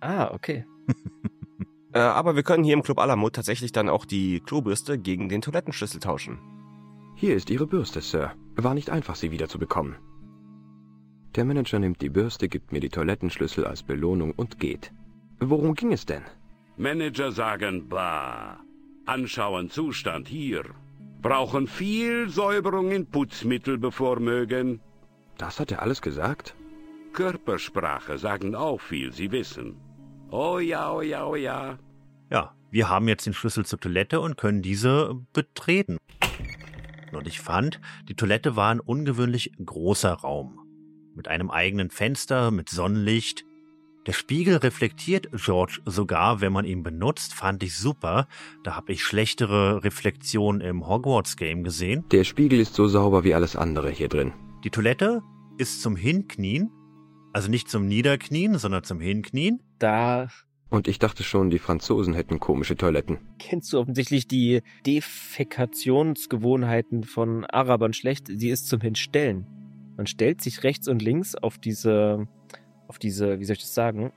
[0.01, 0.65] Ah, okay.
[1.95, 5.41] Äh, aber wir können hier im Club Alamut tatsächlich dann auch die Klobürste gegen den
[5.41, 6.39] Toilettenschlüssel tauschen.
[7.17, 8.33] Hier ist Ihre Bürste, Sir.
[8.57, 9.97] War nicht einfach, sie wiederzubekommen.
[11.37, 14.93] Der Manager nimmt die Bürste, gibt mir die Toilettenschlüssel als Belohnung und geht.
[15.41, 16.23] Worum ging es denn?
[16.77, 18.59] Manager sagen Bah.
[19.07, 20.65] Anschauen Zustand hier.
[21.23, 24.81] Brauchen viel Säuberung in Putzmittel bevormögen.
[25.39, 26.55] Das hat er alles gesagt?
[27.13, 29.84] Körpersprache sagen auch viel, Sie wissen.
[30.37, 31.79] Oh ja, oh ja, oh ja.
[32.29, 35.99] Ja, wir haben jetzt den Schlüssel zur Toilette und können diese betreten.
[37.13, 40.59] Und ich fand, die Toilette war ein ungewöhnlich großer Raum
[41.15, 43.45] mit einem eigenen Fenster, mit Sonnenlicht.
[44.09, 48.27] Der Spiegel reflektiert George sogar, wenn man ihn benutzt, fand ich super.
[48.65, 52.05] Da habe ich schlechtere Reflexionen im Hogwarts-Game gesehen.
[52.11, 54.33] Der Spiegel ist so sauber wie alles andere hier drin.
[54.65, 55.23] Die Toilette
[55.59, 56.73] ist zum Hinknien,
[57.35, 59.61] also nicht zum Niederknien, sondern zum Hinknien.
[59.79, 60.29] Da
[60.71, 63.19] und ich dachte schon, die Franzosen hätten komische Toiletten.
[63.39, 68.27] Kennst du offensichtlich die Defekationsgewohnheiten von Arabern schlecht?
[68.27, 69.47] Sie ist zum Hinstellen.
[69.97, 72.27] Man stellt sich rechts und links auf diese,
[72.89, 74.13] auf diese, wie soll ich das sagen,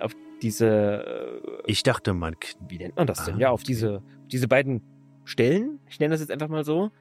[0.00, 1.42] auf diese.
[1.66, 2.36] Äh, ich dachte, man.
[2.68, 3.34] Wie nennt man das denn?
[3.34, 4.82] Ah, ja, auf diese, diese beiden
[5.24, 6.92] Stellen, ich nenne das jetzt einfach mal so,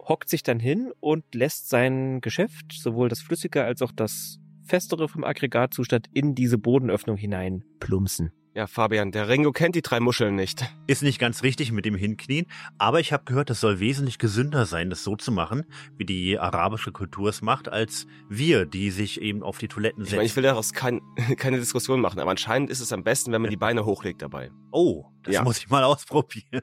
[0.00, 4.40] hockt sich dann hin und lässt sein Geschäft, sowohl das Flüssige als auch das
[4.72, 8.32] Festere vom Aggregatzustand, in diese Bodenöffnung hinein plumpsen.
[8.54, 10.64] Ja, Fabian, der Ringo kennt die drei Muscheln nicht.
[10.86, 12.46] Ist nicht ganz richtig mit dem Hinknien,
[12.78, 15.64] aber ich habe gehört, es soll wesentlich gesünder sein, das so zu machen,
[15.98, 20.14] wie die arabische Kultur es macht, als wir, die sich eben auf die Toiletten setzen.
[20.14, 21.02] Ich, mein, ich will daraus kein,
[21.36, 24.50] keine Diskussion machen, aber anscheinend ist es am besten, wenn man die Beine hochlegt dabei.
[24.70, 25.42] Oh, das ja.
[25.42, 26.62] muss ich mal ausprobieren.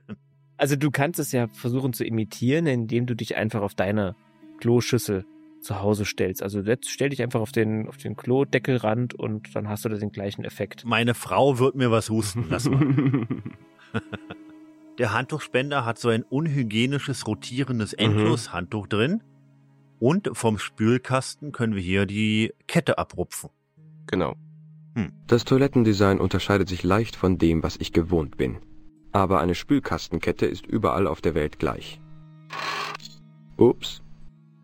[0.58, 4.16] Also du kannst es ja versuchen zu imitieren, indem du dich einfach auf deine
[4.60, 5.28] Kloschüssel
[5.62, 6.42] zu Hause stellst.
[6.44, 9.98] Also jetzt stell dich einfach auf den, auf den Klodeckelrand und dann hast du da
[9.98, 10.86] den gleichen Effekt.
[10.86, 13.56] Meine Frau wird mir was husten lassen.
[14.98, 18.00] Der Handtuchspender hat so ein unhygienisches, rotierendes mhm.
[18.00, 18.90] Endloshandtuch mhm.
[18.90, 19.24] drin.
[20.00, 23.50] Und vom Spülkasten können wir hier die Kette abrupfen.
[24.08, 24.36] Genau.
[24.96, 25.12] Hm.
[25.28, 28.60] Das Toilettendesign unterscheidet sich leicht von dem, was ich gewohnt bin.
[29.12, 32.00] Aber eine Spülkastenkette ist überall auf der Welt gleich.
[33.58, 34.02] Ups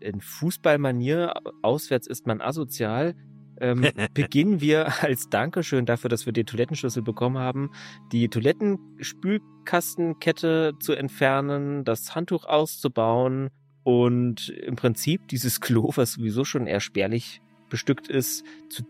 [0.06, 3.16] in Fußballmanier, auswärts ist man asozial,
[3.60, 3.84] ähm,
[4.14, 7.70] beginnen wir als Dankeschön dafür, dass wir den Toilettenschlüssel bekommen haben,
[8.12, 13.48] die Toilettenspülkastenkette zu entfernen, das Handtuch auszubauen
[13.82, 18.84] und im Prinzip dieses Klo, was sowieso schon eher spärlich bestückt ist, zu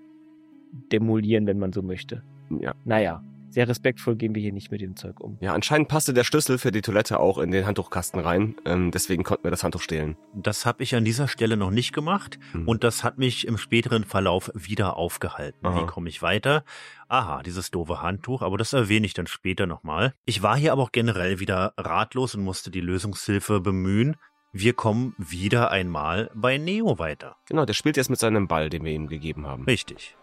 [0.92, 2.22] demolieren, wenn man so möchte.
[2.60, 2.74] Ja.
[2.84, 3.24] Naja,
[3.56, 5.38] sehr respektvoll gehen wir hier nicht mit dem Zeug um.
[5.40, 8.54] Ja, anscheinend passte der Schlüssel für die Toilette auch in den Handtuchkasten rein.
[8.66, 10.14] Ähm, deswegen konnten wir das Handtuch stehlen.
[10.34, 12.68] Das habe ich an dieser Stelle noch nicht gemacht hm.
[12.68, 15.66] und das hat mich im späteren Verlauf wieder aufgehalten.
[15.66, 15.80] Aha.
[15.80, 16.64] Wie komme ich weiter?
[17.08, 20.12] Aha, dieses doofe Handtuch, aber das erwähne ich dann später nochmal.
[20.26, 24.16] Ich war hier aber auch generell wieder ratlos und musste die Lösungshilfe bemühen.
[24.52, 27.36] Wir kommen wieder einmal bei Neo weiter.
[27.46, 29.64] Genau, der spielt jetzt mit seinem Ball, den wir ihm gegeben haben.
[29.64, 30.14] Richtig.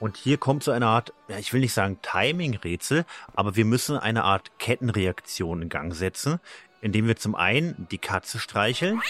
[0.00, 3.96] Und hier kommt so eine Art, ja, ich will nicht sagen Timing-Rätsel, aber wir müssen
[3.96, 6.40] eine Art Kettenreaktion in Gang setzen,
[6.80, 9.00] indem wir zum einen die Katze streicheln,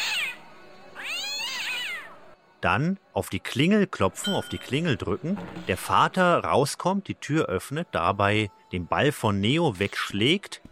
[2.61, 7.89] dann auf die Klingel klopfen, auf die Klingel drücken, der Vater rauskommt, die Tür öffnet,
[7.93, 10.63] dabei den Ball von Neo wegschlägt,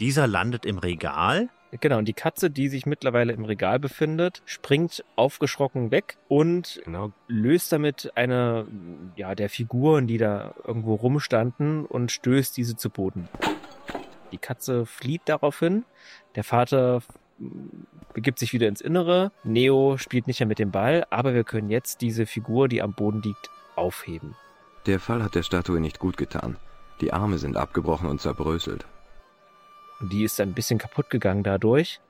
[0.00, 1.48] dieser landet im Regal,
[1.80, 7.12] Genau, und die Katze, die sich mittlerweile im Regal befindet, springt aufgeschrocken weg und genau.
[7.28, 8.66] löst damit eine
[9.16, 13.26] ja, der Figuren, die da irgendwo rumstanden und stößt diese zu Boden.
[14.32, 15.84] Die Katze flieht daraufhin.
[16.34, 17.02] Der Vater
[18.12, 19.32] begibt sich wieder ins Innere.
[19.42, 22.92] Neo spielt nicht mehr mit dem Ball, aber wir können jetzt diese Figur, die am
[22.92, 24.34] Boden liegt, aufheben.
[24.84, 26.58] Der Fall hat der Statue nicht gut getan.
[27.00, 28.84] Die Arme sind abgebrochen und zerbröselt.
[30.02, 32.00] Die ist ein bisschen kaputt gegangen dadurch.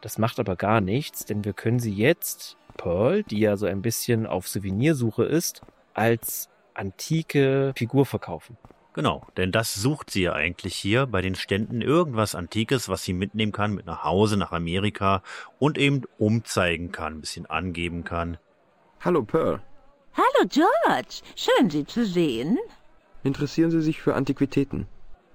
[0.00, 3.82] Das macht aber gar nichts, denn wir können sie jetzt, Pearl, die ja so ein
[3.82, 5.62] bisschen auf Souvenirsuche ist,
[5.94, 8.56] als antike Figur verkaufen.
[8.94, 13.14] Genau, denn das sucht sie ja eigentlich hier bei den Ständen irgendwas Antikes, was sie
[13.14, 15.22] mitnehmen kann mit nach Hause, nach Amerika
[15.58, 18.36] und eben umzeigen kann, ein bisschen angeben kann.
[19.00, 19.62] Hallo Pearl.
[20.14, 22.58] Hallo George, schön Sie zu sehen.
[23.24, 24.86] Interessieren Sie sich für Antiquitäten?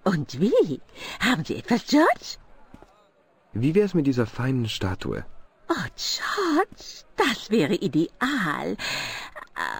[0.07, 0.79] Und wie?
[1.19, 2.37] Haben Sie etwas, George?
[3.51, 5.25] Wie wär's mit dieser feinen Statue?
[5.69, 8.77] Oh, George, das wäre ideal.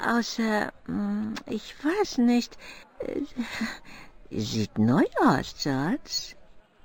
[0.06, 2.58] Außer, hm, ich weiß nicht.
[3.00, 3.22] Äh,
[4.38, 6.36] sieht neu aus, George.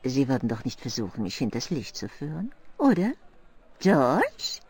[0.04, 3.12] Sie würden doch nicht versuchen, mich hinters Licht zu führen, oder?
[3.80, 4.60] George?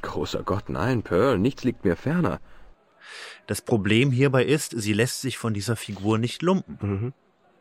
[0.00, 2.40] Großer Gott, nein, Pearl, nichts liegt mir ferner.
[3.46, 6.78] Das Problem hierbei ist, sie lässt sich von dieser Figur nicht lumpen.
[6.80, 7.12] Mhm.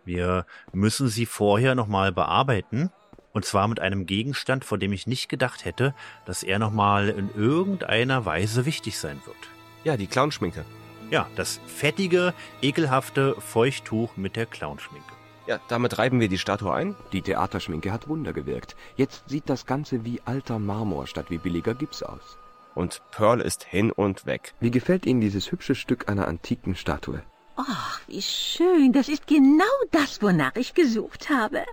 [0.10, 2.90] Wir müssen sie vorher nochmal bearbeiten.
[3.32, 5.94] Und zwar mit einem Gegenstand, von dem ich nicht gedacht hätte,
[6.26, 9.38] dass er nochmal in irgendeiner Weise wichtig sein wird.
[9.84, 10.66] Ja, die Clownschminke.
[11.12, 15.14] Ja, das fettige, ekelhafte Feuchttuch mit der Clownschminke.
[15.46, 16.96] Ja, damit reiben wir die Statue ein.
[17.14, 18.76] Die Theaterschminke hat Wunder gewirkt.
[18.96, 22.40] Jetzt sieht das Ganze wie alter Marmor statt wie billiger Gips aus.
[22.74, 24.56] Und Pearl ist hin und weg.
[24.60, 27.22] Wie gefällt Ihnen dieses hübsche Stück einer antiken Statue?
[27.62, 28.94] Ach, wie schön.
[28.94, 31.64] Das ist genau das, wonach ich gesucht habe.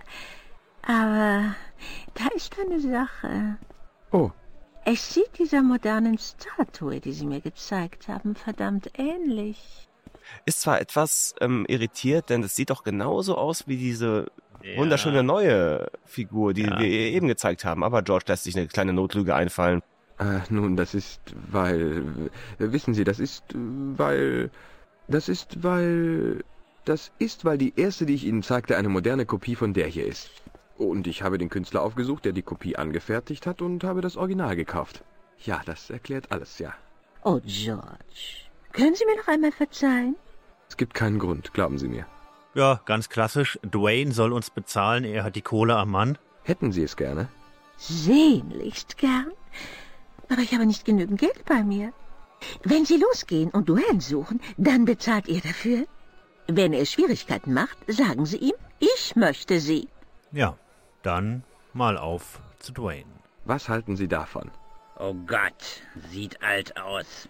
[0.81, 1.55] Aber
[2.13, 3.57] da ist eine Sache.
[4.11, 4.31] Oh.
[4.83, 9.87] Es sieht dieser modernen Statue, die Sie mir gezeigt haben, verdammt ähnlich.
[10.45, 14.29] Ist zwar etwas ähm, irritiert, denn es sieht doch genauso aus wie diese
[14.63, 14.77] ja.
[14.77, 16.79] wunderschöne neue Figur, die ja.
[16.79, 17.83] wir eben gezeigt haben.
[17.83, 19.81] Aber George lässt sich eine kleine Notlüge einfallen.
[20.19, 22.29] Äh, nun, das ist, weil...
[22.57, 24.51] Wissen Sie, das ist, weil...
[25.07, 26.43] Das ist, weil...
[26.85, 30.05] Das ist, weil die erste, die ich Ihnen zeigte, eine moderne Kopie von der hier
[30.05, 30.29] ist.
[30.77, 34.55] Und ich habe den Künstler aufgesucht, der die Kopie angefertigt hat und habe das Original
[34.55, 35.03] gekauft.
[35.43, 36.73] Ja, das erklärt alles, ja.
[37.23, 38.47] Oh, George.
[38.71, 40.15] Können Sie mir noch einmal verzeihen?
[40.69, 42.05] Es gibt keinen Grund, glauben Sie mir.
[42.53, 43.59] Ja, ganz klassisch.
[43.63, 46.17] Dwayne soll uns bezahlen, er hat die Kohle am Mann.
[46.43, 47.27] Hätten Sie es gerne?
[47.77, 49.31] Sehnlichst gern.
[50.29, 51.91] Aber ich habe nicht genügend Geld bei mir.
[52.63, 55.85] Wenn Sie losgehen und Duane suchen, dann bezahlt ihr dafür.
[56.47, 59.87] Wenn er Schwierigkeiten macht, sagen Sie ihm, ich möchte sie.
[60.31, 60.57] Ja,
[61.01, 63.11] dann mal auf zu Dwayne.
[63.45, 64.51] Was halten Sie davon?
[64.99, 65.81] Oh Gott,
[66.11, 67.29] sieht alt aus.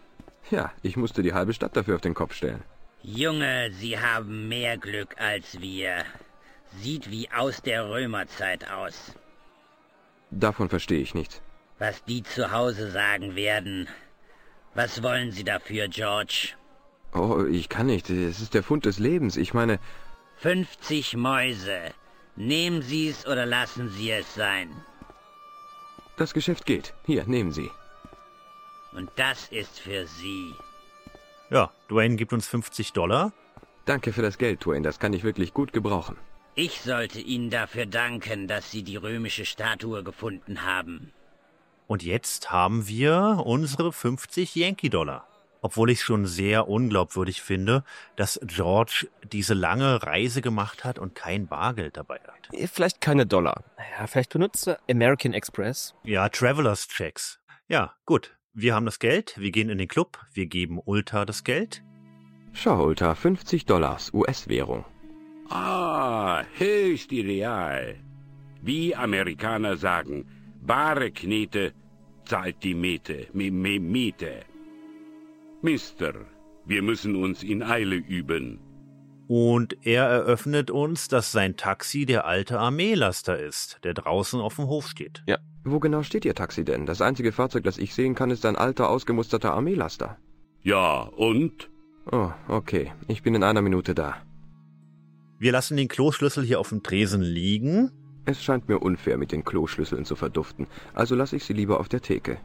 [0.49, 2.64] Ja, ich musste die halbe Stadt dafür auf den Kopf stellen.
[3.01, 6.03] Junge, Sie haben mehr Glück als wir.
[6.82, 9.14] Sieht wie aus der Römerzeit aus.
[10.32, 11.41] Davon verstehe ich nichts.
[11.80, 13.88] Was die zu Hause sagen werden,
[14.78, 16.53] was wollen Sie dafür, George?
[17.13, 18.09] Oh, ich kann nicht.
[18.09, 19.36] Es ist der Fund des Lebens.
[19.36, 19.80] Ich meine...
[20.38, 21.80] 50 Mäuse.
[22.36, 24.69] Nehmen Sie es oder lassen Sie es sein.
[26.17, 26.93] Das Geschäft geht.
[27.05, 27.69] Hier, nehmen Sie.
[28.93, 30.53] Und das ist für Sie.
[31.49, 33.34] Ja, Dwayne gibt uns 50 Dollar.
[33.86, 34.84] Danke für das Geld, Dwayne.
[34.84, 36.17] Das kann ich wirklich gut gebrauchen.
[36.53, 41.13] Ich sollte Ihnen dafür danken, dass Sie die römische Statue gefunden haben.
[41.88, 45.28] Und jetzt haben wir unsere 50 Yankee-Dollar.
[45.62, 47.84] Obwohl ich schon sehr unglaubwürdig finde,
[48.16, 52.70] dass George diese lange Reise gemacht hat und kein Bargeld dabei hat.
[52.72, 53.64] Vielleicht keine Dollar.
[53.98, 55.96] Ja, vielleicht benutzt er American Express.
[56.04, 57.40] Ja, Travelers Checks.
[57.68, 58.38] Ja, gut.
[58.54, 61.84] Wir haben das Geld, wir gehen in den Club, wir geben Ulta das Geld.
[62.54, 64.84] Schau, Ulta, 50 Dollars, US-Währung.
[65.50, 68.00] Ah, höchst ideal.
[68.62, 70.26] Wie Amerikaner sagen,
[70.68, 71.72] Bare Knete
[72.26, 74.43] zahlt die Miete, Miete.
[75.61, 76.13] Mister,
[76.65, 78.59] wir müssen uns in Eile üben.
[79.30, 84.68] Und er eröffnet uns, dass sein Taxi der alte Armeelaster ist, der draußen auf dem
[84.68, 85.24] Hof steht.
[85.26, 85.38] Ja.
[85.63, 86.86] Wo genau steht Ihr Taxi denn?
[86.86, 90.18] Das einzige Fahrzeug, das ich sehen kann, ist ein alter, ausgemusterter Armeelaster.
[90.63, 91.70] Ja, und?
[92.11, 92.91] Oh, okay.
[93.07, 94.18] Ich bin in einer Minute da.
[95.39, 97.93] Wir lassen den Kloschlüssel hier auf dem Tresen liegen
[98.28, 101.88] es scheint mir unfair, mit den Kloschlüsseln zu verduften, also lasse ich sie lieber auf
[101.88, 102.38] der Theke.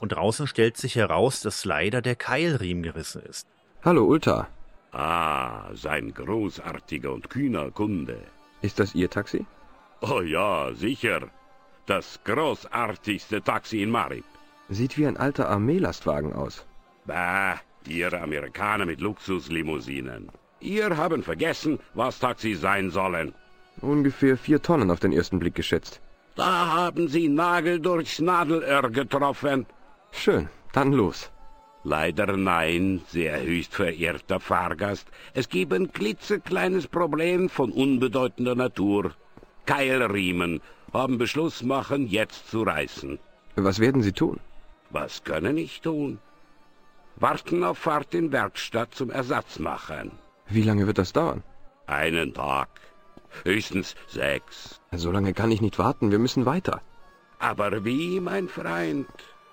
[0.00, 3.46] Und draußen stellt sich heraus, dass leider der Keilriemen gerissen ist.
[3.84, 4.48] Hallo, Ulta.
[4.92, 8.18] Ah, sein großartiger und kühner Kunde.
[8.60, 9.46] Ist das Ihr Taxi?
[10.00, 11.28] Oh ja, sicher.
[11.86, 14.24] Das großartigste Taxi in Marib.
[14.68, 16.66] Sieht wie ein alter Armeelastwagen aus.
[17.06, 20.28] Bah, ihr Amerikaner mit Luxuslimousinen.
[20.60, 23.34] Ihr haben vergessen, was Taxis sein sollen.
[23.82, 26.00] Ungefähr vier Tonnen auf den ersten Blick geschätzt.
[26.36, 29.66] Da haben Sie Nagel durchs Nadelöhr getroffen.
[30.12, 31.30] Schön, dann los.
[31.82, 35.08] Leider nein, sehr höchst verehrter Fahrgast.
[35.32, 39.12] Es gibt ein klitzekleines Problem von unbedeutender Natur.
[39.64, 40.60] Keilriemen
[40.92, 43.18] haben Beschluss machen, jetzt zu reißen.
[43.56, 44.40] Was werden Sie tun?
[44.90, 46.18] Was können ich tun?
[47.16, 50.12] Warten auf Fahrt in Werkstatt zum Ersatz machen.
[50.48, 51.42] Wie lange wird das dauern?
[51.86, 52.68] Einen Tag.
[53.44, 54.80] Höchstens sechs.
[54.92, 56.80] So lange kann ich nicht warten, wir müssen weiter.
[57.38, 59.08] Aber wie, mein Freund?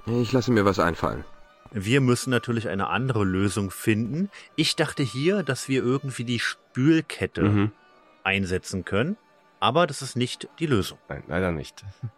[0.06, 1.24] Ich lasse mir was einfallen.
[1.72, 4.30] Wir müssen natürlich eine andere Lösung finden.
[4.56, 7.72] Ich dachte hier, dass wir irgendwie die Spülkette mhm.
[8.24, 9.18] einsetzen können,
[9.60, 10.98] aber das ist nicht die Lösung.
[11.10, 11.84] Nein, leider nicht.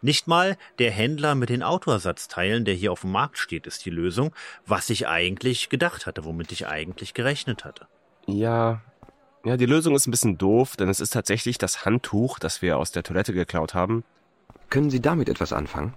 [0.00, 3.90] Nicht mal der Händler mit den Autoersatzteilen, der hier auf dem Markt steht, ist die
[3.90, 4.34] Lösung,
[4.66, 7.86] was ich eigentlich gedacht hatte, womit ich eigentlich gerechnet hatte.
[8.26, 8.82] Ja,
[9.44, 12.78] ja, die Lösung ist ein bisschen doof, denn es ist tatsächlich das Handtuch, das wir
[12.78, 14.04] aus der Toilette geklaut haben.
[14.70, 15.94] Können Sie damit etwas anfangen?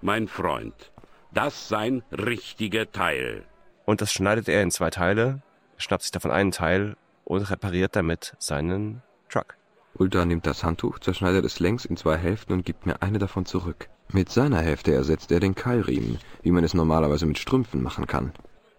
[0.00, 0.90] Mein Freund,
[1.32, 3.44] das sein richtiger Teil.
[3.84, 5.42] Und das schneidet er in zwei Teile,
[5.76, 9.56] schnappt sich davon einen Teil und repariert damit seinen Truck.
[9.94, 13.44] Ulta nimmt das Handtuch, zerschneidet es längs in zwei Hälften und gibt mir eine davon
[13.44, 13.88] zurück.
[14.10, 18.32] Mit seiner Hälfte ersetzt er den Keilriemen, wie man es normalerweise mit Strümpfen machen kann.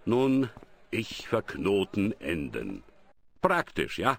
[0.06, 0.50] Nun,
[0.92, 2.84] ich verknoten Enden.
[3.44, 4.18] Praktisch, ja?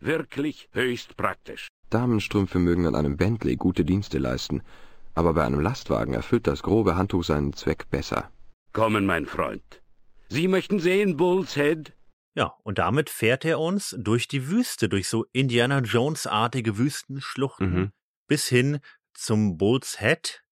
[0.00, 1.68] Wirklich höchst praktisch.
[1.88, 4.62] Damenstrümpfe mögen an einem Bentley gute Dienste leisten,
[5.14, 8.30] aber bei einem Lastwagen erfüllt das grobe Handtuch seinen Zweck besser.
[8.74, 9.82] Kommen, mein Freund.
[10.28, 11.94] Sie möchten sehen Bull's Head?
[12.34, 17.92] Ja, und damit fährt er uns durch die Wüste, durch so Indiana Jones-artige Wüstenschluchten mhm.
[18.26, 18.80] bis hin
[19.14, 20.44] zum Bull's Head.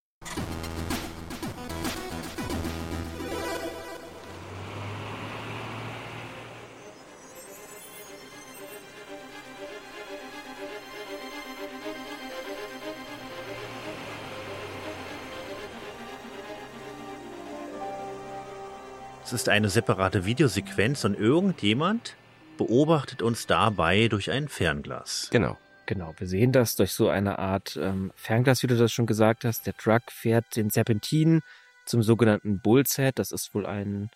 [19.26, 22.14] Es ist eine separate Videosequenz und irgendjemand
[22.58, 25.30] beobachtet uns dabei durch ein Fernglas.
[25.32, 25.58] Genau.
[25.86, 29.44] Genau, wir sehen das durch so eine Art ähm, Fernglas, wie du das schon gesagt
[29.44, 29.66] hast.
[29.66, 31.42] Der Truck fährt den Serpentin
[31.86, 33.18] zum sogenannten Bullset.
[33.18, 34.10] Das ist wohl ein,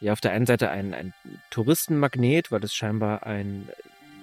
[0.00, 1.12] ja, auf der einen Seite ein, ein
[1.50, 3.68] Touristenmagnet, weil es scheinbar ein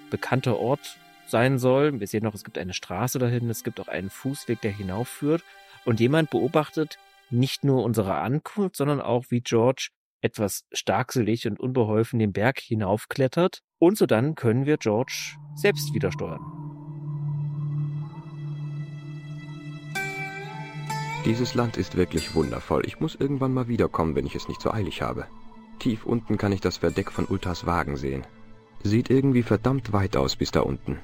[0.09, 1.99] bekannter Ort sein soll.
[1.99, 5.43] Wir sehen noch, es gibt eine Straße dahin, es gibt auch einen Fußweg, der hinaufführt.
[5.85, 6.97] Und jemand beobachtet
[7.29, 9.89] nicht nur unsere Ankunft, sondern auch, wie George
[10.23, 16.11] etwas starkselig und unbeholfen den Berg hinaufklettert und so dann können wir George selbst wieder
[16.11, 16.41] steuern.
[21.25, 22.85] Dieses Land ist wirklich wundervoll.
[22.85, 25.25] Ich muss irgendwann mal wiederkommen, wenn ich es nicht so eilig habe.
[25.79, 28.25] Tief unten kann ich das Verdeck von Ultas Wagen sehen.
[28.83, 30.99] Sieht irgendwie verdammt weit aus bis da unten.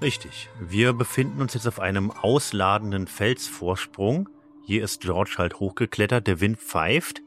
[0.00, 0.48] Richtig.
[0.60, 4.28] Wir befinden uns jetzt auf einem ausladenden Felsvorsprung.
[4.66, 7.22] Hier ist George halt hochgeklettert, der Wind pfeift.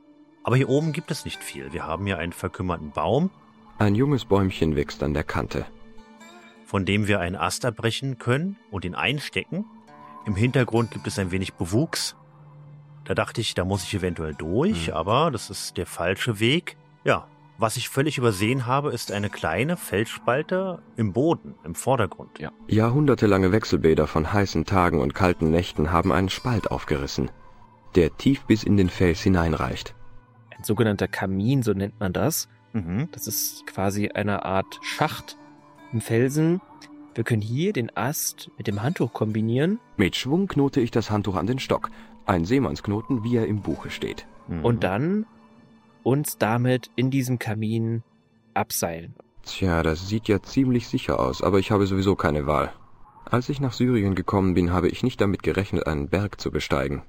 [0.48, 1.74] Aber hier oben gibt es nicht viel.
[1.74, 3.32] Wir haben hier einen verkümmerten Baum.
[3.80, 5.66] Ein junges Bäumchen wächst an der Kante.
[6.66, 9.66] Von dem wir einen Ast abbrechen können und ihn einstecken.
[10.26, 12.16] Im Hintergrund gibt es ein wenig Bewuchs.
[13.04, 14.94] Da dachte ich, da muss ich eventuell durch, mhm.
[14.94, 16.78] aber das ist der falsche Weg.
[17.04, 17.28] Ja,
[17.58, 22.40] was ich völlig übersehen habe, ist eine kleine Felsspalte im Boden, im Vordergrund.
[22.40, 22.54] Ja.
[22.70, 27.32] Jahrhundertelange Wechselbäder von heißen Tagen und kalten Nächten haben einen Spalt aufgerissen,
[27.96, 29.97] der tief bis in den Fels hineinreicht
[30.58, 32.48] ein sogenannter Kamin, so nennt man das.
[32.74, 33.10] Mhm.
[33.12, 35.38] Das ist quasi eine Art Schacht
[35.94, 36.62] im Felsen.
[37.16, 39.80] Wir können hier den Ast mit dem Handtuch kombinieren.
[39.98, 41.90] Mit Schwung knote ich das Handtuch an den Stock.
[42.26, 44.28] Ein Seemannsknoten, wie er im Buche steht.
[44.48, 44.66] Mhm.
[44.66, 45.26] Und dann
[46.04, 48.04] uns damit in diesem Kamin
[48.54, 49.16] abseilen.
[49.44, 52.74] Tja, das sieht ja ziemlich sicher aus, aber ich habe sowieso keine Wahl.
[53.26, 57.04] Als ich nach Syrien gekommen bin, habe ich nicht damit gerechnet, einen Berg zu besteigen.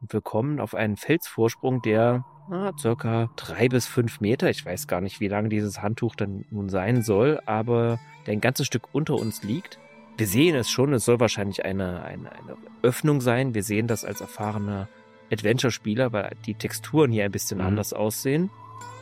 [0.00, 4.50] Wir kommen auf einen Felsvorsprung, der na, circa drei bis fünf Meter.
[4.50, 8.40] Ich weiß gar nicht, wie lang dieses Handtuch dann nun sein soll, aber der ein
[8.40, 9.78] ganzes Stück unter uns liegt.
[10.16, 13.54] Wir sehen es schon, es soll wahrscheinlich eine, eine, eine Öffnung sein.
[13.54, 14.88] Wir sehen das als erfahrener
[15.30, 17.66] Adventure-Spieler, weil die Texturen hier ein bisschen mhm.
[17.66, 18.50] anders aussehen.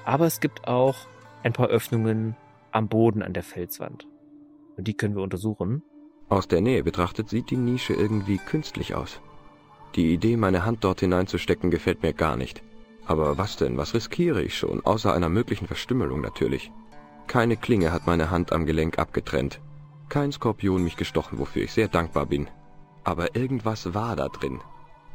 [0.05, 0.97] Aber es gibt auch
[1.43, 2.37] ein paar Öffnungen
[2.73, 4.09] am Boden an der Felswand.
[4.77, 5.83] Und die können wir untersuchen.
[6.29, 9.21] Aus der Nähe betrachtet sieht die Nische irgendwie künstlich aus.
[9.95, 12.63] Die Idee, meine Hand dort hineinzustecken, gefällt mir gar nicht.
[13.07, 13.77] Aber was denn?
[13.77, 14.85] Was riskiere ich schon?
[14.85, 16.73] Außer einer möglichen Verstümmelung natürlich.
[17.27, 19.61] Keine Klinge hat meine Hand am Gelenk abgetrennt.
[20.09, 22.49] Kein Skorpion mich gestochen, wofür ich sehr dankbar bin.
[23.03, 24.61] Aber irgendwas war da drin.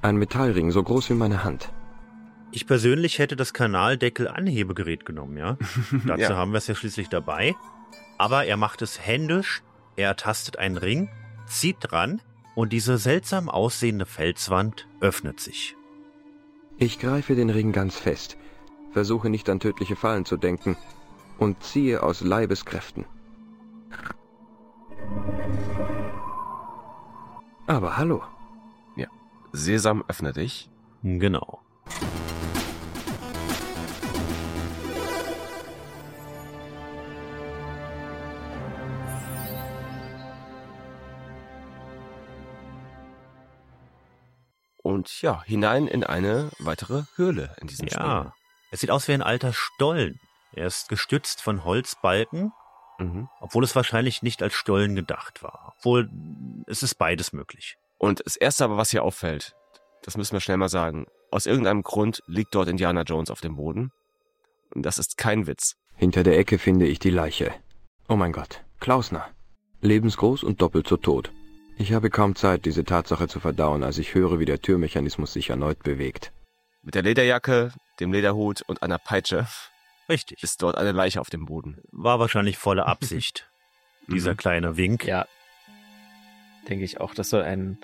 [0.02, 1.72] Ein Metallring so groß wie meine Hand.
[2.52, 5.58] Ich persönlich hätte das Kanaldeckel-Anhebegerät genommen, ja.
[6.06, 6.36] Dazu ja.
[6.36, 7.56] haben wir es ja schließlich dabei.
[8.18, 9.62] Aber er macht es händisch,
[9.96, 11.10] er tastet einen Ring,
[11.48, 12.22] zieht dran
[12.56, 15.76] und diese seltsam aussehende Felswand öffnet sich.
[16.82, 18.38] Ich greife den Ring ganz fest,
[18.92, 20.78] versuche nicht an tödliche Fallen zu denken
[21.38, 23.04] und ziehe aus Leibeskräften.
[27.68, 28.24] Aber hallo.
[28.96, 29.08] Ja.
[29.52, 30.72] Sesam öffne dich.
[31.04, 31.60] Genau.
[45.00, 47.94] Und ja, hinein in eine weitere Höhle in diesem ja.
[47.94, 48.34] Spiel.
[48.70, 50.20] Es sieht aus wie ein alter Stollen.
[50.52, 52.52] Er ist gestützt von Holzbalken,
[52.98, 53.30] mhm.
[53.40, 55.74] obwohl es wahrscheinlich nicht als Stollen gedacht war.
[55.78, 56.10] Obwohl
[56.68, 57.78] es ist beides möglich.
[57.98, 59.56] Und das Erste aber, was hier auffällt,
[60.04, 63.56] das müssen wir schnell mal sagen, aus irgendeinem Grund liegt dort Indiana Jones auf dem
[63.56, 63.94] Boden.
[64.76, 65.78] Und das ist kein Witz.
[65.96, 67.54] Hinter der Ecke finde ich die Leiche.
[68.10, 69.30] Oh mein Gott, Klausner.
[69.80, 71.32] Lebensgroß und doppelt so tot.
[71.80, 75.50] Ich habe kaum Zeit, diese Tatsache zu verdauen, als ich höre, wie der Türmechanismus sich
[75.50, 76.34] erneut bewegt.
[76.84, 77.72] Mit der Lederjacke,
[78.02, 79.48] dem Lederhut und einer Peitsche.
[80.10, 80.44] Richtig.
[80.44, 81.78] Ist dort eine Leiche auf dem Boden.
[81.94, 83.50] War wahrscheinlich volle Absicht.
[84.08, 84.38] dieser mhm.
[84.38, 85.06] kleine Wink.
[85.06, 85.26] Ja.
[86.68, 87.14] Denke ich auch.
[87.14, 87.78] Das soll ein,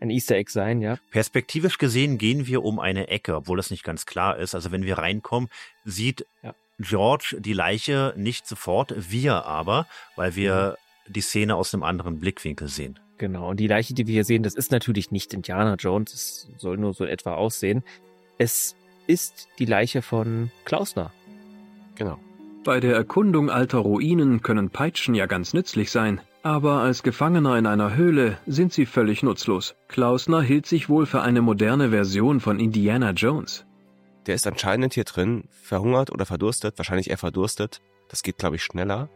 [0.00, 0.98] ein Easter Egg sein, ja.
[1.12, 4.56] Perspektivisch gesehen gehen wir um eine Ecke, obwohl das nicht ganz klar ist.
[4.56, 5.50] Also wenn wir reinkommen,
[5.84, 6.52] sieht ja.
[6.80, 10.76] George die Leiche nicht sofort, wir aber, weil wir
[11.06, 11.12] mhm.
[11.12, 12.98] die Szene aus einem anderen Blickwinkel sehen.
[13.20, 16.48] Genau, und die Leiche, die wir hier sehen, das ist natürlich nicht Indiana Jones, es
[16.56, 17.84] soll nur so etwa aussehen.
[18.38, 18.74] Es
[19.06, 21.12] ist die Leiche von Klausner.
[21.96, 22.18] Genau.
[22.64, 27.66] Bei der Erkundung alter Ruinen können Peitschen ja ganz nützlich sein, aber als Gefangener in
[27.66, 29.74] einer Höhle sind sie völlig nutzlos.
[29.88, 33.66] Klausner hielt sich wohl für eine moderne Version von Indiana Jones.
[34.24, 37.82] Der ist anscheinend hier drin verhungert oder verdurstet, wahrscheinlich eher verdurstet.
[38.08, 39.10] Das geht, glaube ich, schneller.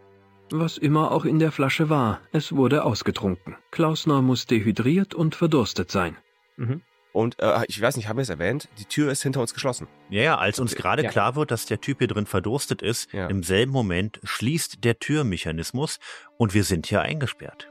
[0.50, 3.56] Was immer auch in der Flasche war, es wurde ausgetrunken.
[3.70, 6.16] Klausner muss dehydriert und verdurstet sein.
[6.56, 6.82] Mhm.
[7.12, 8.68] Und äh, ich weiß nicht, haben wir es erwähnt?
[8.78, 9.86] Die Tür ist hinter uns geschlossen.
[10.10, 11.10] Ja, ja als uns gerade ja.
[11.10, 13.28] klar wird, dass der Typ hier drin verdurstet ist, ja.
[13.28, 15.98] im selben Moment schließt der Türmechanismus
[16.38, 17.70] und wir sind hier eingesperrt.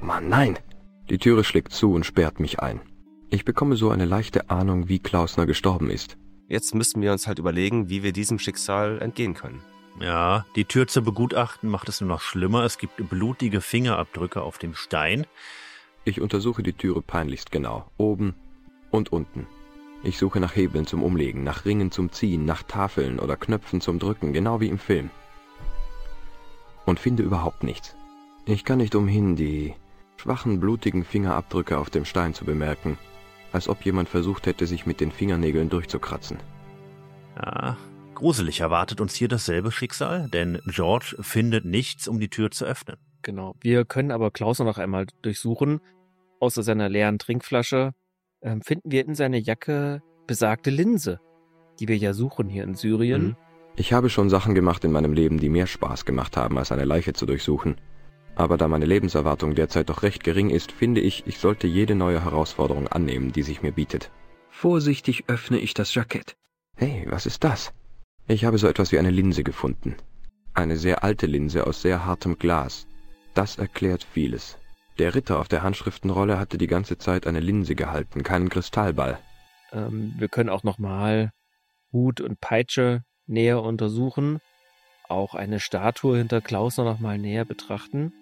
[0.00, 0.58] Mann, nein!
[1.10, 2.80] Die Türe schlägt zu und sperrt mich ein.
[3.28, 6.16] Ich bekomme so eine leichte Ahnung, wie Klausner gestorben ist.
[6.48, 9.62] Jetzt müssen wir uns halt überlegen, wie wir diesem Schicksal entgehen können.
[10.00, 12.64] Ja, die Tür zu begutachten macht es nur noch schlimmer.
[12.64, 15.26] Es gibt blutige Fingerabdrücke auf dem Stein.
[16.04, 18.34] Ich untersuche die Türe peinlichst genau, oben
[18.90, 19.46] und unten.
[20.02, 24.00] Ich suche nach Hebeln zum Umlegen, nach Ringen zum Ziehen, nach Tafeln oder Knöpfen zum
[24.00, 25.10] Drücken, genau wie im Film.
[26.86, 27.94] Und finde überhaupt nichts.
[28.44, 29.74] Ich kann nicht umhin, die
[30.16, 32.98] schwachen, blutigen Fingerabdrücke auf dem Stein zu bemerken,
[33.52, 36.38] als ob jemand versucht hätte, sich mit den Fingernägeln durchzukratzen.
[37.36, 37.76] Ja,
[38.22, 42.96] gruselig erwartet uns hier dasselbe Schicksal, denn George findet nichts, um die Tür zu öffnen.
[43.22, 43.56] Genau.
[43.60, 45.80] Wir können aber Klaus noch einmal durchsuchen.
[46.38, 47.94] Außer seiner leeren Trinkflasche
[48.40, 51.18] ähm, finden wir in seiner Jacke besagte Linse,
[51.80, 53.24] die wir ja suchen hier in Syrien.
[53.24, 53.36] Mhm.
[53.74, 56.84] Ich habe schon Sachen gemacht in meinem Leben, die mehr Spaß gemacht haben, als eine
[56.84, 57.74] Leiche zu durchsuchen.
[58.36, 62.24] Aber da meine Lebenserwartung derzeit doch recht gering ist, finde ich, ich sollte jede neue
[62.24, 64.12] Herausforderung annehmen, die sich mir bietet.
[64.48, 66.36] Vorsichtig öffne ich das Jackett.
[66.76, 67.72] Hey, was ist das?
[68.28, 69.96] Ich habe so etwas wie eine Linse gefunden.
[70.54, 72.86] Eine sehr alte Linse aus sehr hartem Glas.
[73.34, 74.58] Das erklärt vieles.
[74.98, 79.18] Der Ritter auf der Handschriftenrolle hatte die ganze Zeit eine Linse gehalten, keinen Kristallball.
[79.72, 81.32] Ähm, wir können auch nochmal
[81.92, 84.40] Hut und Peitsche näher untersuchen,
[85.08, 88.12] auch eine Statue hinter Klausner nochmal näher betrachten.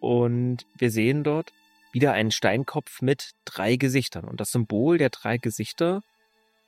[0.00, 1.52] Und wir sehen dort
[1.92, 4.24] wieder einen Steinkopf mit drei Gesichtern.
[4.24, 6.02] Und das Symbol der drei Gesichter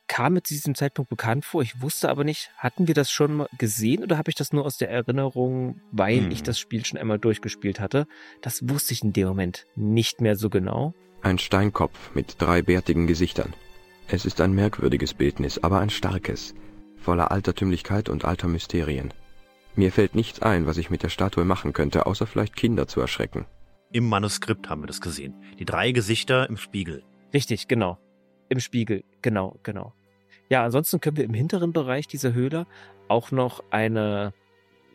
[0.08, 1.62] kam mir zu diesem Zeitpunkt bekannt vor.
[1.62, 4.64] Ich wusste aber nicht, hatten wir das schon mal gesehen oder habe ich das nur
[4.64, 6.30] aus der Erinnerung, weil hm.
[6.30, 8.06] ich das Spiel schon einmal durchgespielt hatte?
[8.42, 10.94] Das wusste ich in dem Moment nicht mehr so genau.
[11.22, 13.54] Ein Steinkopf mit drei bärtigen Gesichtern.
[14.08, 16.54] Es ist ein merkwürdiges Bildnis, aber ein starkes,
[16.96, 19.12] voller Altertümlichkeit und alter Mysterien.
[19.74, 23.00] Mir fällt nichts ein, was ich mit der Statue machen könnte, außer vielleicht Kinder zu
[23.00, 23.46] erschrecken.
[23.92, 25.34] Im Manuskript haben wir das gesehen.
[25.58, 27.02] Die drei Gesichter im Spiegel.
[27.34, 27.98] Richtig, genau.
[28.48, 29.92] Im Spiegel, genau, genau.
[30.48, 32.66] Ja, ansonsten können wir im hinteren Bereich dieser Höhle
[33.08, 34.32] auch noch eine,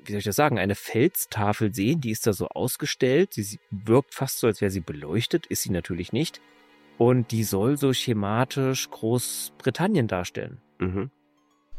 [0.06, 2.02] wie soll ich das sagen, eine Felstafel sehen.
[2.02, 3.34] Die ist da so ausgestellt.
[3.34, 5.45] Sie wirkt fast so, als wäre sie beleuchtet.
[5.47, 6.41] Ist sie natürlich nicht.
[6.97, 10.62] Und die soll so schematisch Großbritannien darstellen.
[10.80, 11.10] Mhm.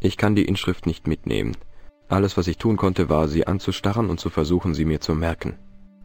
[0.01, 1.57] Ich kann die Inschrift nicht mitnehmen.
[2.09, 5.59] Alles, was ich tun konnte, war, sie anzustarren und zu versuchen, sie mir zu merken.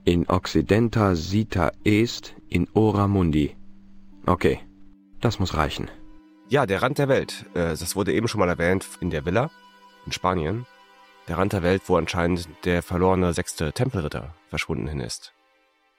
[0.05, 3.57] In Occidenta Sita Est in Ora Mundi.
[4.26, 4.59] Okay,
[5.20, 5.89] das muss reichen.
[6.49, 7.45] Ja, der Rand der Welt.
[7.55, 9.51] Äh, das wurde eben schon mal erwähnt in der Villa
[10.05, 10.65] in Spanien.
[11.27, 15.33] Der Rand der Welt, wo anscheinend der verlorene sechste Tempelritter verschwunden hin ist.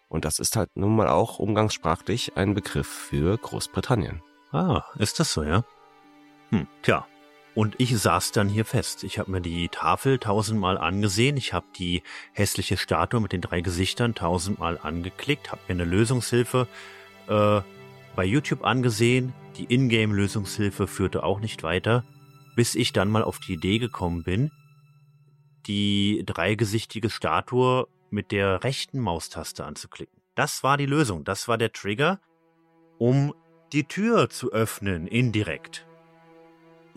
[0.08, 4.22] Und das ist halt nun mal auch umgangssprachlich ein Begriff für Großbritannien.
[4.50, 5.64] Ah, ist das so, ja?
[6.48, 7.06] Hm, tja.
[7.54, 9.04] Und ich saß dann hier fest.
[9.04, 11.36] Ich habe mir die Tafel tausendmal angesehen.
[11.36, 16.68] Ich habe die hässliche Statue mit den drei Gesichtern tausendmal angeklickt, habe mir eine Lösungshilfe
[17.28, 17.60] äh,
[18.18, 19.32] bei YouTube angesehen.
[19.58, 22.02] Die Ingame-Lösungshilfe führte auch nicht weiter,
[22.56, 24.50] bis ich dann mal auf die Idee gekommen bin,
[25.68, 30.20] die dreigesichtige Statue mit der rechten Maustaste anzuklicken.
[30.34, 32.18] Das war die Lösung, das war der Trigger,
[32.98, 33.32] um
[33.72, 35.86] die Tür zu öffnen, indirekt.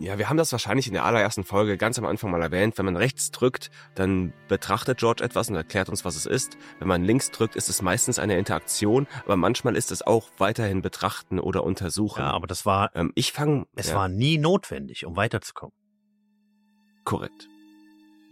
[0.02, 2.76] Ja, wir haben das wahrscheinlich in der allerersten Folge ganz am Anfang mal erwähnt.
[2.76, 6.58] Wenn man rechts drückt, dann betrachtet George etwas und erklärt uns, was es ist.
[6.80, 10.82] Wenn man links drückt, ist es meistens eine Interaktion, aber manchmal ist es auch weiterhin
[10.82, 12.18] betrachten oder untersuchen.
[12.18, 13.94] Ja, aber das war, ähm, ich fange, es ja.
[13.94, 15.72] war nie notwendig, um weiterzukommen.
[17.04, 17.48] Korrekt.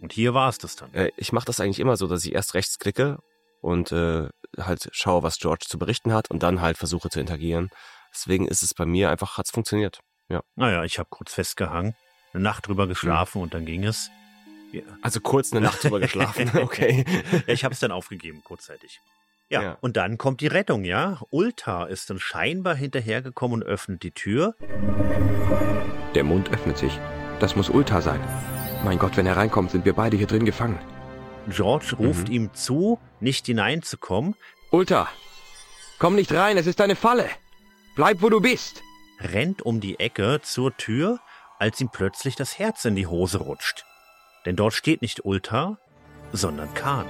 [0.01, 0.93] Und hier war es das dann.
[0.93, 3.19] Äh, ich mache das eigentlich immer so, dass ich erst rechts klicke
[3.61, 4.27] und äh,
[4.59, 7.69] halt schaue, was George zu berichten hat und dann halt versuche zu interagieren.
[8.13, 10.01] Deswegen ist es bei mir einfach, hat's funktioniert.
[10.31, 10.41] Ja.
[10.55, 11.93] Naja, ich habe kurz festgehangen,
[12.33, 13.43] eine Nacht drüber geschlafen mhm.
[13.43, 14.09] und dann ging es.
[14.71, 14.83] Ja.
[15.01, 17.03] Also kurz eine Nacht drüber geschlafen, okay.
[17.45, 19.01] ja, ich habe es dann aufgegeben, kurzzeitig.
[19.49, 21.19] Ja, ja, und dann kommt die Rettung, ja.
[21.29, 24.55] Ulta ist dann scheinbar hinterhergekommen und öffnet die Tür.
[26.15, 26.97] Der Mund öffnet sich.
[27.41, 28.21] Das muss Ulta sein.
[28.85, 30.79] Mein Gott, wenn er reinkommt, sind wir beide hier drin gefangen.
[31.49, 32.33] George ruft mhm.
[32.33, 34.35] ihm zu, nicht hineinzukommen.
[34.69, 35.09] Ulta,
[35.99, 37.27] komm nicht rein, es ist eine Falle.
[37.95, 38.81] Bleib, wo du bist.
[39.23, 41.19] Rennt um die Ecke zur Tür,
[41.59, 43.85] als ihm plötzlich das Herz in die Hose rutscht.
[44.45, 45.77] Denn dort steht nicht Ulta,
[46.31, 47.05] sondern Khan.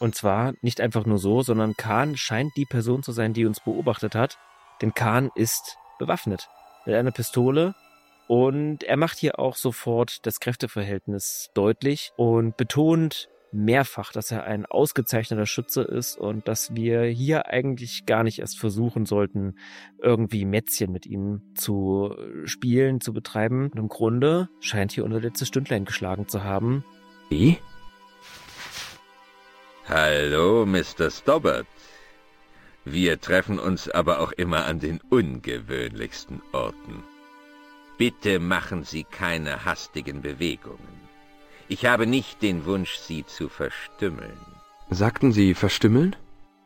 [0.00, 3.60] Und zwar nicht einfach nur so, sondern Khan scheint die Person zu sein, die uns
[3.60, 4.38] beobachtet hat.
[4.80, 6.48] Denn Khan ist bewaffnet
[6.86, 7.74] mit einer Pistole
[8.26, 14.66] und er macht hier auch sofort das Kräfteverhältnis deutlich und betont mehrfach, dass er ein
[14.66, 19.54] ausgezeichneter Schütze ist und dass wir hier eigentlich gar nicht erst versuchen sollten,
[20.02, 23.70] irgendwie Mätzchen mit ihm zu spielen, zu betreiben.
[23.70, 26.84] Und im Grunde scheint hier unser letztes Stündlein geschlagen zu haben.
[27.30, 27.58] Wie?
[29.88, 31.10] Hallo, Mr.
[31.10, 31.66] Stobbart.
[32.84, 37.04] Wir treffen uns aber auch immer an den ungewöhnlichsten Orten.
[37.96, 41.00] Bitte machen Sie keine hastigen Bewegungen.
[41.68, 44.36] Ich habe nicht den Wunsch, Sie zu verstümmeln.
[44.90, 46.14] Sagten Sie verstümmeln?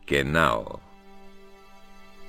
[0.06, 0.80] Genau.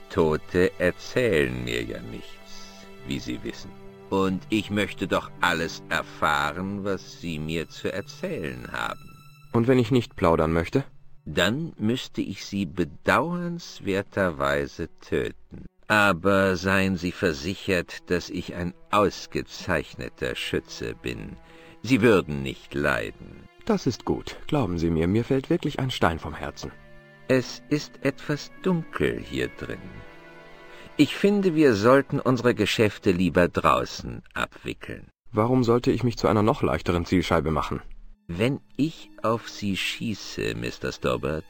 [0.10, 3.72] Tote erzählen mir ja nichts, wie Sie wissen.
[4.10, 9.00] Und ich möchte doch alles erfahren, was Sie mir zu erzählen haben.
[9.54, 10.84] Und wenn ich nicht plaudern möchte?
[11.26, 15.66] Dann müsste ich Sie bedauernswerterweise töten.
[15.90, 21.36] Aber seien Sie versichert, dass ich ein ausgezeichneter Schütze bin.
[21.82, 23.50] Sie würden nicht leiden.
[23.66, 24.38] Das ist gut.
[24.46, 26.72] Glauben Sie mir, mir fällt wirklich ein Stein vom Herzen.
[27.28, 29.90] Es ist etwas dunkel hier drin.
[30.96, 35.08] Ich finde, wir sollten unsere Geschäfte lieber draußen abwickeln.
[35.32, 37.82] Warum sollte ich mich zu einer noch leichteren Zielscheibe machen?
[38.28, 40.92] Wenn ich auf Sie schieße, Mr.
[40.92, 41.46] Stobbart,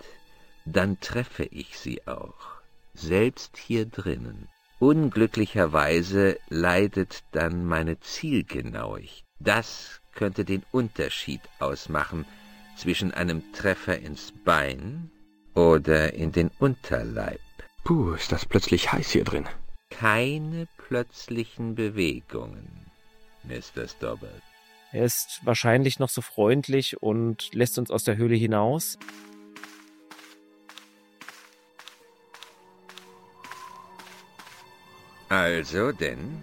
[0.65, 2.58] dann treffe ich Sie auch,
[2.99, 4.47] selbst hier drinnen.
[4.79, 9.23] Unglücklicherweise leidet dann meine Zielgenauigkeit.
[9.39, 12.25] Das könnte den Unterschied ausmachen
[12.75, 15.11] zwischen einem Treffer ins Bein
[15.53, 17.39] oder in den Unterleib.
[17.83, 19.47] Puh, ist das plötzlich heiß hier drin.
[19.89, 22.67] Keine plötzlichen Bewegungen,
[23.43, 23.87] Mr.
[23.87, 24.43] Stobbart.
[24.91, 28.97] Er ist wahrscheinlich noch so freundlich und lässt uns aus der Höhle hinaus.
[35.29, 36.39] Also denn,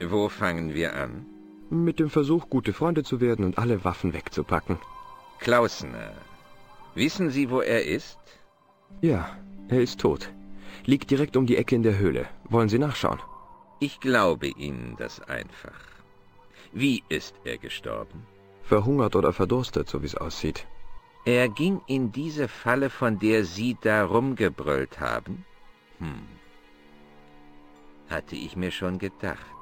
[0.00, 1.26] wo fangen wir an?
[1.68, 4.78] Mit dem Versuch, gute Freunde zu werden und alle Waffen wegzupacken.
[5.38, 6.12] Klausner,
[6.94, 8.18] wissen Sie, wo er ist?
[9.02, 9.30] Ja,
[9.68, 10.32] er ist tot.
[10.86, 12.26] Liegt direkt um die Ecke in der Höhle.
[12.48, 13.20] Wollen Sie nachschauen?
[13.78, 15.80] Ich glaube Ihnen das einfach.
[16.72, 18.26] Wie ist er gestorben?
[18.62, 20.66] Verhungert oder verdurstet, so wie es aussieht.
[21.24, 25.44] Er ging in diese Falle, von der Sie da rumgebrüllt haben?
[25.98, 26.39] Hm.
[28.10, 29.56] Hatte ich mir schon gedacht.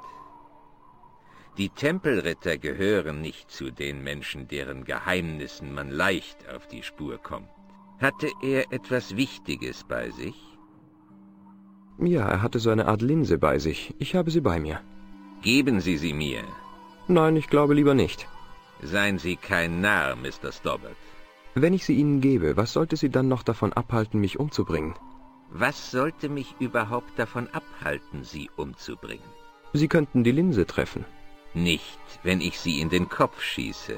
[1.58, 7.50] Die Tempelritter gehören nicht zu den Menschen, deren Geheimnissen man leicht auf die Spur kommt.
[8.00, 10.36] Hatte er etwas Wichtiges bei sich?
[11.98, 13.94] Ja, er hatte so eine Art Linse bei sich.
[13.98, 14.80] Ich habe sie bei mir.
[15.42, 16.42] Geben Sie sie mir.
[17.08, 18.28] Nein, ich glaube lieber nicht.
[18.82, 20.52] Seien Sie kein Narr, Mr.
[20.52, 20.96] Stobbart.
[21.54, 24.94] Wenn ich sie Ihnen gebe, was sollte Sie dann noch davon abhalten, mich umzubringen?
[25.50, 29.30] Was sollte mich überhaupt davon abhalten, Sie umzubringen?
[29.72, 31.04] Sie könnten die Linse treffen.
[31.54, 33.96] Nicht, wenn ich Sie in den Kopf schieße.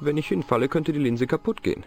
[0.00, 1.84] Wenn ich hinfalle, könnte die Linse kaputt gehen.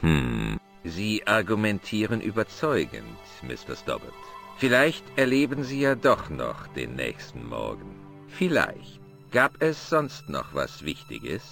[0.00, 0.58] Hm.
[0.84, 3.76] Sie argumentieren überzeugend, Mr.
[3.76, 4.12] Stobbart.
[4.56, 7.94] Vielleicht erleben Sie ja doch noch den nächsten Morgen.
[8.28, 9.00] Vielleicht.
[9.30, 11.42] Gab es sonst noch was Wichtiges?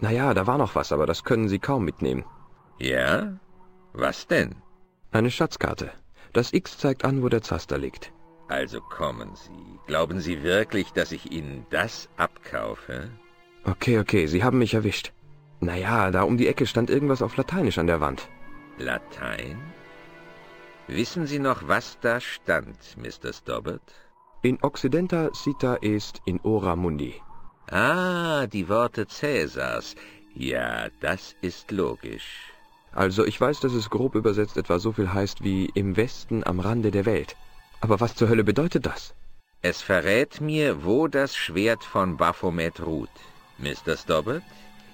[0.00, 2.24] Naja, da war noch was, aber das können Sie kaum mitnehmen.
[2.78, 3.38] Ja?
[3.92, 4.56] Was denn?
[5.12, 5.92] Eine Schatzkarte.
[6.36, 8.12] Das X zeigt an, wo der Zaster liegt.
[8.48, 9.80] Also kommen Sie.
[9.86, 13.10] Glauben Sie wirklich, dass ich Ihnen das abkaufe?
[13.64, 15.12] Okay, okay, Sie haben mich erwischt.
[15.60, 18.28] Naja, da um die Ecke stand irgendwas auf Lateinisch an der Wand.
[18.76, 19.56] Latein?
[20.88, 23.32] Wissen Sie noch, was da stand, Mr.
[23.32, 23.94] Stobbart?
[24.42, 27.14] In Occidenta cita est in ora mundi.
[27.70, 29.94] Ah, die Worte Cäsars.
[30.34, 32.55] Ja, das ist logisch.
[32.96, 36.60] Also ich weiß, dass es grob übersetzt etwa so viel heißt wie im Westen am
[36.60, 37.36] Rande der Welt.
[37.82, 39.14] Aber was zur Hölle bedeutet das?
[39.60, 43.16] Es verrät mir, wo das Schwert von Baphomet ruht.
[43.58, 43.98] Mr.
[43.98, 44.42] Stobbart,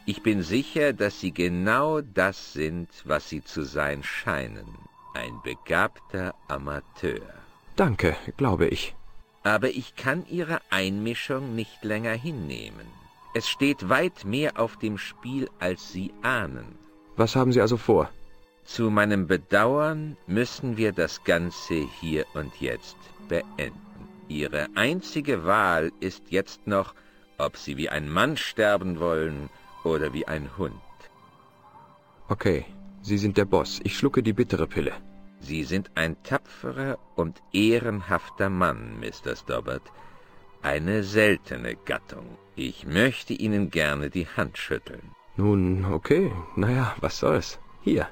[0.04, 4.66] ich bin sicher, dass Sie genau das sind, was Sie zu sein scheinen.
[5.14, 7.20] Ein begabter Amateur.
[7.76, 8.96] Danke, glaube ich.
[9.44, 12.88] Aber ich kann Ihre Einmischung nicht länger hinnehmen.
[13.32, 16.82] Es steht weit mehr auf dem Spiel, als Sie ahnen.
[17.22, 18.10] Was haben Sie also vor?
[18.64, 22.96] Zu meinem Bedauern müssen wir das Ganze hier und jetzt
[23.28, 24.08] beenden.
[24.26, 26.96] Ihre einzige Wahl ist jetzt noch,
[27.38, 29.50] ob Sie wie ein Mann sterben wollen
[29.84, 30.96] oder wie ein Hund.
[32.28, 32.64] Okay,
[33.02, 33.78] Sie sind der Boss.
[33.84, 34.94] Ich schlucke die bittere Pille.
[35.38, 39.36] Sie sind ein tapferer und ehrenhafter Mann, Mr.
[39.36, 39.86] Stobbart.
[40.60, 42.26] Eine seltene Gattung.
[42.56, 45.12] Ich möchte Ihnen gerne die Hand schütteln.
[45.36, 46.30] Nun, okay.
[46.56, 47.58] Naja, was soll's.
[47.80, 48.08] Hier.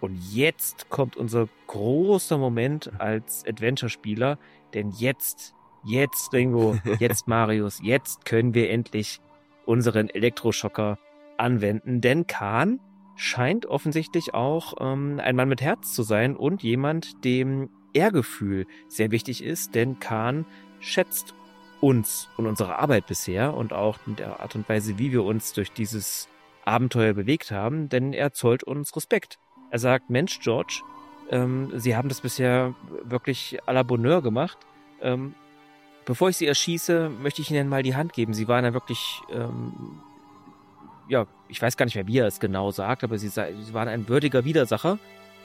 [0.00, 4.38] Und jetzt kommt unser großer Moment als Adventure-Spieler,
[4.72, 5.54] denn jetzt,
[5.84, 9.20] jetzt Ringo, jetzt Marius, jetzt können wir endlich
[9.66, 10.98] unseren Elektroschocker
[11.36, 12.80] anwenden, denn Khan
[13.16, 19.10] scheint offensichtlich auch ähm, ein Mann mit Herz zu sein und jemand, dem Ehrgefühl sehr
[19.10, 20.46] wichtig ist, denn Khan
[20.78, 21.34] schätzt
[21.80, 25.52] uns und unsere Arbeit bisher und auch in der Art und Weise, wie wir uns
[25.52, 26.28] durch dieses
[26.68, 29.38] Abenteuer bewegt haben, denn er zollt uns Respekt.
[29.70, 30.82] Er sagt, Mensch, George,
[31.30, 34.58] ähm, Sie haben das bisher wirklich à la Bonheur gemacht.
[35.02, 35.34] Ähm,
[36.04, 38.34] bevor ich Sie erschieße, möchte ich Ihnen mal die Hand geben.
[38.34, 40.00] Sie waren ja wirklich ähm,
[41.08, 43.88] ja, ich weiß gar nicht mehr, wie er es genau sagt, aber sie, sie waren
[43.88, 44.98] ein würdiger Widersacher.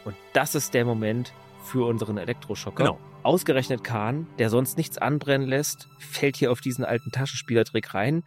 [0.05, 1.33] Und das ist der Moment
[1.63, 2.83] für unseren Elektroschocker.
[2.83, 2.99] Genau.
[3.23, 8.23] Ausgerechnet Kahn, der sonst nichts anbrennen lässt, fällt hier auf diesen alten Taschenspielertrick rein.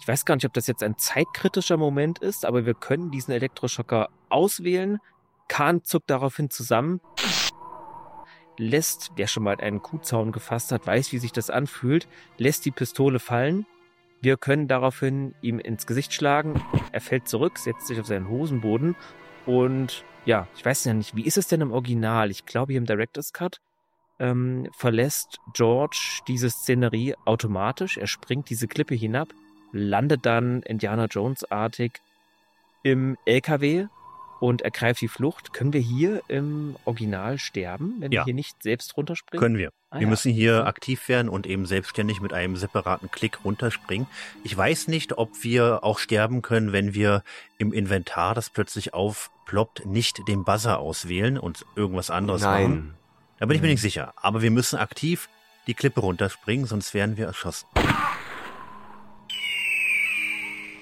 [0.00, 3.32] Ich weiß gar nicht, ob das jetzt ein zeitkritischer Moment ist, aber wir können diesen
[3.32, 4.98] Elektroschocker auswählen.
[5.48, 7.00] Kahn zuckt daraufhin zusammen,
[8.56, 12.08] lässt, wer schon mal einen Kuhzaun gefasst hat, weiß, wie sich das anfühlt,
[12.38, 13.66] lässt die Pistole fallen
[14.24, 16.64] wir können daraufhin ihm ins Gesicht schlagen.
[16.92, 18.96] Er fällt zurück, setzt sich auf seinen Hosenboden
[19.44, 22.30] und ja, ich weiß ja nicht, wie ist es denn im Original?
[22.30, 23.60] Ich glaube, hier im Director's Cut
[24.18, 27.98] ähm, verlässt George diese Szenerie automatisch.
[27.98, 29.28] Er springt diese Klippe hinab,
[29.74, 32.00] landet dann Indiana Jones-artig
[32.82, 33.86] im LKW
[34.40, 35.52] und ergreift die Flucht.
[35.52, 38.20] Können wir hier im Original sterben, wenn ja.
[38.20, 39.40] wir hier nicht selbst runterspringen?
[39.40, 39.72] Können wir.
[39.90, 40.08] Ah, wir ja.
[40.08, 44.06] müssen hier aktiv werden und eben selbstständig mit einem separaten Klick runterspringen.
[44.42, 47.22] Ich weiß nicht, ob wir auch sterben können, wenn wir
[47.58, 52.62] im Inventar, das plötzlich aufploppt, nicht den Buzzer auswählen und irgendwas anderes Nein.
[52.62, 52.94] machen.
[53.38, 54.12] Da bin ich mir nicht sicher.
[54.16, 55.28] Aber wir müssen aktiv
[55.66, 57.66] die Klippe runterspringen, sonst werden wir erschossen.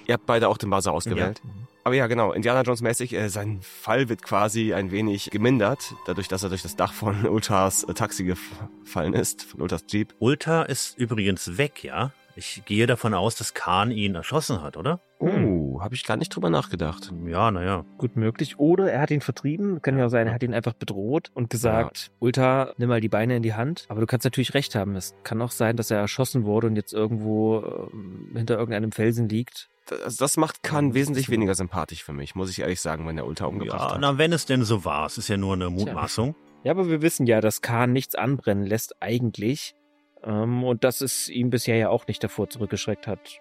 [0.07, 1.41] Ihr habt beide auch den Buzzer ausgewählt.
[1.45, 1.51] Ja.
[1.85, 6.29] Aber ja, genau, Indiana Jones mäßig, äh, sein Fall wird quasi ein wenig gemindert, dadurch,
[6.29, 10.15] dass er durch das Dach von Ultras äh, Taxi gefallen ist, von Ultras Jeep.
[10.21, 12.13] Ultra ist übrigens weg, ja?
[12.35, 15.01] Ich gehe davon aus, dass Khan ihn erschossen hat, oder?
[15.19, 15.83] Oh, hm.
[15.83, 17.13] habe ich gar nicht drüber nachgedacht.
[17.27, 17.85] Ja, naja.
[17.99, 18.59] Gut möglich.
[18.59, 19.83] Oder er hat ihn vertrieben.
[19.83, 22.13] Kann ja auch sein, er hat ihn einfach bedroht und gesagt, ja.
[22.21, 23.85] Ultra, nimm mal die Beine in die Hand.
[23.89, 24.97] Aber du kannst natürlich recht haben.
[24.97, 29.29] Es kann auch sein, dass er erschossen wurde und jetzt irgendwo ähm, hinter irgendeinem Felsen
[29.29, 33.17] liegt also das macht Khan wesentlich weniger sympathisch für mich, muss ich ehrlich sagen, wenn
[33.17, 34.01] der Ultra umgebracht ja, hat.
[34.01, 35.07] Na, wenn es denn so war.
[35.07, 36.35] Es ist ja nur eine Mutmaßung.
[36.65, 39.75] Ja, aber wir wissen ja, dass Khan nichts anbrennen lässt eigentlich.
[40.23, 43.41] Ähm, und dass es ihm bisher ja auch nicht davor zurückgeschreckt hat,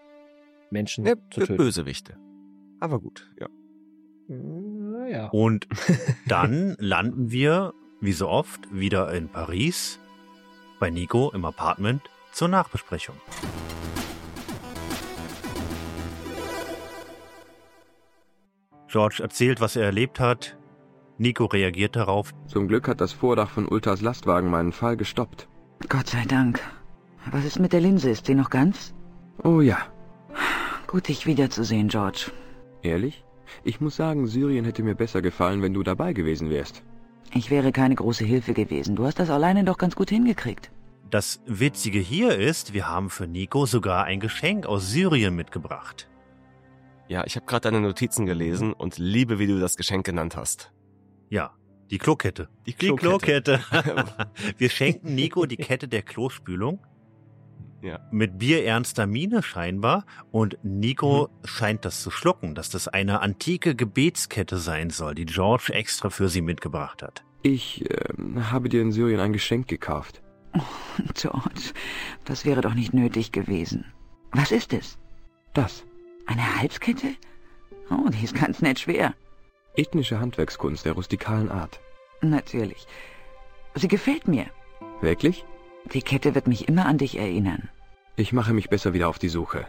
[0.71, 1.57] Menschen ja, zu töten.
[1.57, 2.17] Bösewichte.
[2.79, 3.47] Aber gut, ja.
[5.07, 5.27] ja.
[5.27, 5.67] Und
[6.27, 9.99] dann landen wir, wie so oft, wieder in Paris
[10.79, 12.01] bei Nico im Apartment
[12.31, 13.15] zur Nachbesprechung.
[18.91, 20.57] George erzählt, was er erlebt hat.
[21.17, 22.31] Nico reagiert darauf.
[22.47, 25.47] Zum Glück hat das Vordach von Ultas Lastwagen meinen Fall gestoppt.
[25.87, 26.59] Gott sei Dank.
[27.31, 28.09] Was ist mit der Linse?
[28.09, 28.93] Ist sie noch ganz?
[29.43, 29.77] Oh ja.
[30.87, 32.31] Gut, dich wiederzusehen, George.
[32.81, 33.23] Ehrlich?
[33.63, 36.83] Ich muss sagen, Syrien hätte mir besser gefallen, wenn du dabei gewesen wärst.
[37.33, 38.97] Ich wäre keine große Hilfe gewesen.
[38.97, 40.71] Du hast das alleine doch ganz gut hingekriegt.
[41.09, 46.07] Das Witzige hier ist, wir haben für Nico sogar ein Geschenk aus Syrien mitgebracht.
[47.11, 50.71] Ja, ich habe gerade deine Notizen gelesen und liebe, wie du das Geschenk genannt hast.
[51.29, 51.51] Ja,
[51.89, 52.47] die Klokette.
[52.65, 53.59] Die Klokette.
[53.59, 54.27] Die Klokette.
[54.57, 56.79] wir schenken Nico die Kette der Klospülung.
[57.81, 57.99] Ja.
[58.13, 60.05] Mit bierernster Miene scheinbar.
[60.31, 61.47] Und Nico mhm.
[61.47, 66.29] scheint das zu schlucken, dass das eine antike Gebetskette sein soll, die George extra für
[66.29, 67.25] sie mitgebracht hat.
[67.41, 68.05] Ich äh,
[68.39, 70.23] habe dir in Syrien ein Geschenk gekauft.
[70.53, 70.61] Oh,
[71.13, 71.73] George,
[72.23, 73.83] das wäre doch nicht nötig gewesen.
[74.31, 74.97] Was ist es?
[75.53, 75.83] Das.
[76.25, 77.15] Eine Halskette?
[77.89, 79.13] Oh, die ist ganz nett schwer.
[79.75, 81.79] Ethnische Handwerkskunst der rustikalen Art.
[82.21, 82.85] Natürlich.
[83.75, 84.45] Sie gefällt mir.
[85.01, 85.45] Wirklich?
[85.93, 87.69] Die Kette wird mich immer an dich erinnern.
[88.15, 89.65] Ich mache mich besser wieder auf die Suche.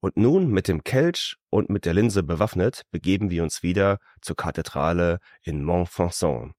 [0.00, 4.36] Und nun mit dem Kelch und mit der Linse bewaffnet begeben wir uns wieder zur
[4.36, 6.52] Kathedrale in Montfaucon,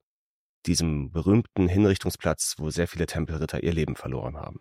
[0.65, 4.59] diesem berühmten Hinrichtungsplatz, wo sehr viele Tempelritter ihr Leben verloren haben.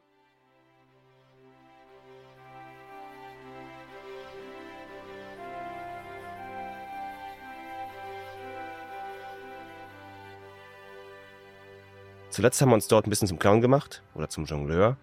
[12.35, 14.97] Zuletzt haben wir uns dort ein bisschen zum Clown gemacht oder zum Jongleur.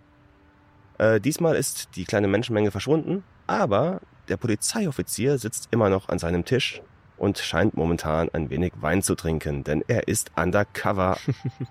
[0.98, 6.44] Äh, diesmal ist die kleine Menschenmenge verschwunden, aber der Polizeioffizier sitzt immer noch an seinem
[6.44, 6.82] Tisch
[7.22, 11.18] und scheint momentan ein wenig Wein zu trinken, denn er ist undercover.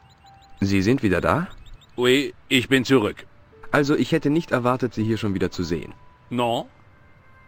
[0.61, 1.49] Sie sind wieder da?
[1.97, 3.27] Oui, ich bin zurück.
[3.73, 5.93] Also ich hätte nicht erwartet, Sie hier schon wieder zu sehen.
[6.31, 6.67] Non?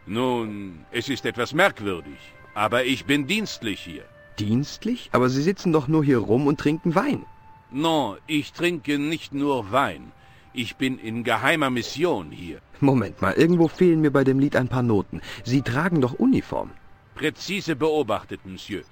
[0.05, 2.19] Nun, es ist etwas merkwürdig,
[2.55, 4.05] aber ich bin dienstlich hier.
[4.37, 5.11] Dienstlich?
[5.13, 7.25] Aber Sie sitzen doch nur hier rum und trinken Wein.
[7.71, 10.11] Non, ich trinke nicht nur Wein.
[10.53, 12.59] Ich bin in geheimer Mission hier.
[12.81, 15.21] Moment mal, irgendwo fehlen mir bei dem Lied ein paar Noten.
[15.45, 16.73] Sie tragen doch Uniform.
[17.15, 18.83] Präzise beobachtet, Monsieur.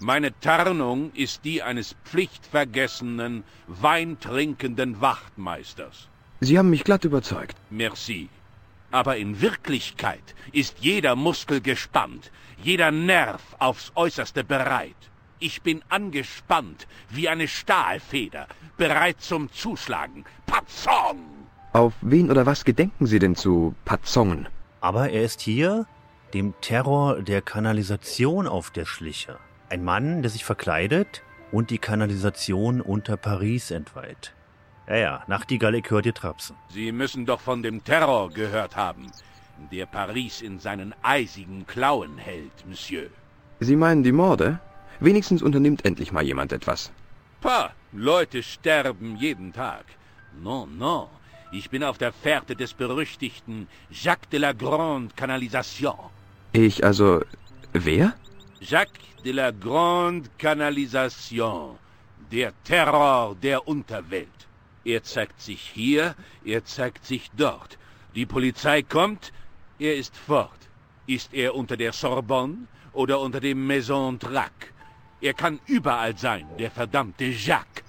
[0.00, 6.08] Meine Tarnung ist die eines pflichtvergessenen, weintrinkenden Wachtmeisters.
[6.40, 7.56] Sie haben mich glatt überzeugt.
[7.70, 8.28] Merci.
[8.90, 12.30] Aber in Wirklichkeit ist jeder Muskel gespannt,
[12.62, 15.10] jeder Nerv aufs äußerste bereit.
[15.38, 18.46] Ich bin angespannt wie eine Stahlfeder,
[18.76, 20.24] bereit zum Zuschlagen.
[20.46, 21.18] Patzong!
[21.72, 24.48] Auf wen oder was gedenken Sie denn zu Patzongen?
[24.80, 25.86] Aber er ist hier
[26.34, 29.38] dem Terror der Kanalisation auf der Schliche.
[29.68, 34.34] Ein Mann, der sich verkleidet und die Kanalisation unter Paris entweiht.
[34.88, 36.56] Ja, ja, Nachtigall, ich hör dir trapsen.
[36.68, 39.10] Sie müssen doch von dem Terror gehört haben,
[39.70, 43.08] der Paris in seinen eisigen Klauen hält, Monsieur.
[43.60, 44.58] Sie meinen die Morde?
[45.00, 46.92] Wenigstens unternimmt endlich mal jemand etwas.
[47.40, 49.84] Pah, Leute sterben jeden Tag.
[50.42, 51.06] Non, non,
[51.52, 56.13] ich bin auf der Fährte des berüchtigten Jacques de la Grande Canalisation.
[56.56, 57.20] Ich also...
[57.72, 58.14] Wer?
[58.60, 61.76] Jacques de la Grande Canalisation.
[62.30, 64.28] Der Terror der Unterwelt.
[64.84, 66.14] Er zeigt sich hier,
[66.44, 67.76] er zeigt sich dort.
[68.14, 69.32] Die Polizei kommt,
[69.80, 70.60] er ist fort.
[71.08, 74.72] Ist er unter der Sorbonne oder unter dem Maison Drac?
[75.20, 77.82] Er kann überall sein, der verdammte Jacques.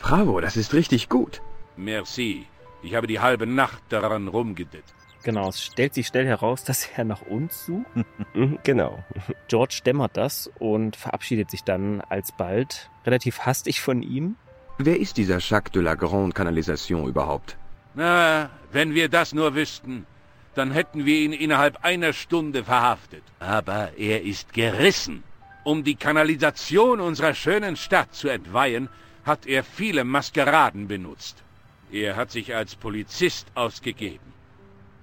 [0.00, 1.40] Bravo, das ist richtig gut.
[1.76, 2.48] Merci.
[2.82, 4.84] Ich habe die halbe Nacht daran rumgedit.
[5.22, 7.86] Genau, es stellt sich schnell heraus, dass er nach uns sucht.
[8.34, 9.04] Mhm, genau.
[9.48, 14.36] George dämmert das und verabschiedet sich dann alsbald relativ hastig von ihm.
[14.78, 17.56] Wer ist dieser Jacques de la Grande Canalisation überhaupt?
[17.94, 20.06] Na, wenn wir das nur wüssten,
[20.54, 23.22] dann hätten wir ihn innerhalb einer Stunde verhaftet.
[23.38, 25.22] Aber er ist gerissen.
[25.64, 28.88] Um die Kanalisation unserer schönen Stadt zu entweihen,
[29.24, 31.44] hat er viele Maskeraden benutzt.
[31.92, 34.31] Er hat sich als Polizist ausgegeben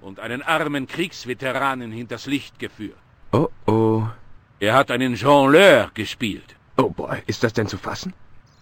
[0.02, 2.98] und einen armen Kriegsveteranen hinters Licht geführt.
[3.32, 4.04] Oh oh.
[4.60, 6.56] Er hat einen Jongleur gespielt.
[6.78, 8.14] Oh boy, ist das denn zu fassen?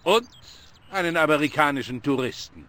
[0.04, 0.28] Und
[0.90, 2.66] einen amerikanischen Touristen.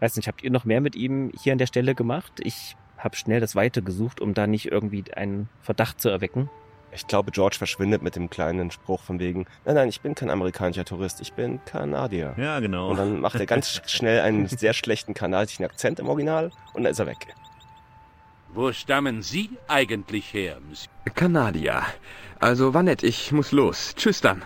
[0.00, 2.32] Weiß nicht, habt ihr noch mehr mit ihm hier an der Stelle gemacht?
[2.40, 6.48] Ich habe schnell das Weite gesucht, um da nicht irgendwie einen Verdacht zu erwecken.
[6.92, 10.30] Ich glaube, George verschwindet mit dem kleinen Spruch von wegen, nein, nein, ich bin kein
[10.30, 12.34] amerikanischer Tourist, ich bin Kanadier.
[12.36, 12.90] Ja, genau.
[12.90, 16.92] Und dann macht er ganz schnell einen sehr schlechten kanadischen Akzent im Original und dann
[16.92, 17.28] ist er weg.
[18.52, 20.90] Wo stammen Sie eigentlich her, Monsieur?
[21.14, 21.82] Kanadier.
[22.40, 23.94] Also, war nett, ich muss los.
[23.94, 24.42] Tschüss dann.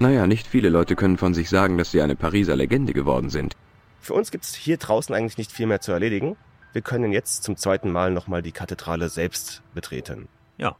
[0.00, 3.54] Naja, nicht viele Leute können von sich sagen, dass sie eine Pariser Legende geworden sind.
[4.00, 6.36] Für uns gibt's hier draußen eigentlich nicht viel mehr zu erledigen.
[6.72, 10.28] Wir können jetzt zum zweiten Mal nochmal die Kathedrale selbst betreten.
[10.58, 10.76] Ja.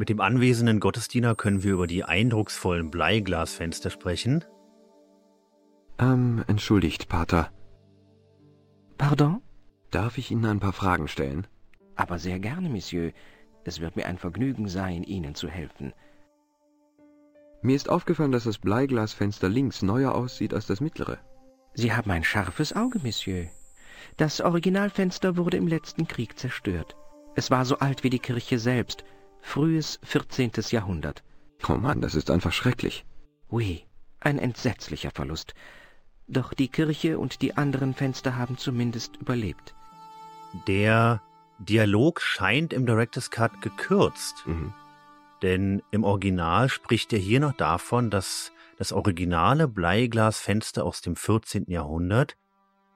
[0.00, 4.46] Mit dem anwesenden Gottesdiener können wir über die eindrucksvollen Bleiglasfenster sprechen.
[5.98, 7.50] Ähm, entschuldigt, Pater.
[8.96, 9.42] Pardon?
[9.90, 11.46] Darf ich Ihnen ein paar Fragen stellen?
[11.96, 13.12] Aber sehr gerne, Monsieur.
[13.64, 15.92] Es wird mir ein Vergnügen sein, Ihnen zu helfen.
[17.60, 21.18] Mir ist aufgefallen, dass das Bleiglasfenster links neuer aussieht als das mittlere.
[21.74, 23.48] Sie haben ein scharfes Auge, Monsieur.
[24.16, 26.96] Das Originalfenster wurde im letzten Krieg zerstört.
[27.36, 29.04] Es war so alt wie die Kirche selbst,
[29.42, 30.52] frühes 14.
[30.70, 31.22] Jahrhundert.
[31.68, 33.04] Oh Mann, das ist einfach schrecklich.
[33.50, 33.84] Oui,
[34.20, 35.54] ein entsetzlicher Verlust.
[36.26, 39.74] Doch die Kirche und die anderen Fenster haben zumindest überlebt.
[40.66, 41.20] Der
[41.58, 44.46] Dialog scheint im Director's Cut gekürzt.
[44.46, 44.72] Mhm.
[45.42, 51.64] Denn im Original spricht er hier noch davon, dass das originale Bleiglasfenster aus dem 14.
[51.68, 52.36] Jahrhundert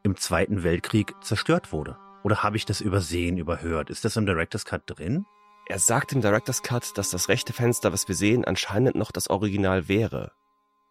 [0.02, 1.98] im Zweiten Weltkrieg zerstört wurde.
[2.22, 3.90] Oder habe ich das übersehen, überhört?
[3.90, 5.26] Ist das im Director's Cut drin?
[5.66, 9.30] Er sagt im Director's Cut, dass das rechte Fenster, was wir sehen, anscheinend noch das
[9.30, 10.32] Original wäre.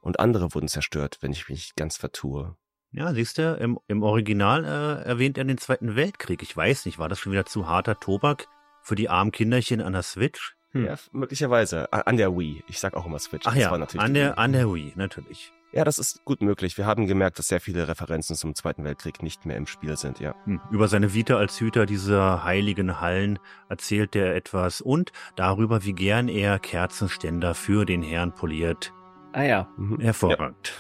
[0.01, 2.57] Und andere wurden zerstört, wenn ich mich nicht ganz vertue.
[2.91, 6.41] Ja, siehst du, im, im Original äh, erwähnt er den Zweiten Weltkrieg.
[6.41, 8.47] Ich weiß nicht, war das schon wieder zu harter Tobak
[8.81, 10.55] für die armen Kinderchen an der Switch?
[10.71, 10.85] Hm.
[10.85, 11.91] Ja, möglicherweise.
[11.93, 12.63] An der Wii.
[12.67, 13.45] Ich sag auch immer Switch.
[13.45, 14.37] Ach das ja, an der, Wii.
[14.37, 15.53] an der Wii, natürlich.
[15.73, 16.77] Ja, das ist gut möglich.
[16.77, 20.19] Wir haben gemerkt, dass sehr viele Referenzen zum Zweiten Weltkrieg nicht mehr im Spiel sind,
[20.19, 20.35] ja.
[20.45, 20.61] Hm.
[20.69, 23.39] Über seine Vita als Hüter dieser heiligen Hallen
[23.69, 28.93] erzählt er etwas und darüber, wie gern er Kerzenständer für den Herrn poliert.
[29.31, 29.67] Ah ja.
[29.77, 29.99] Mhm.
[29.99, 30.73] Hervorragend.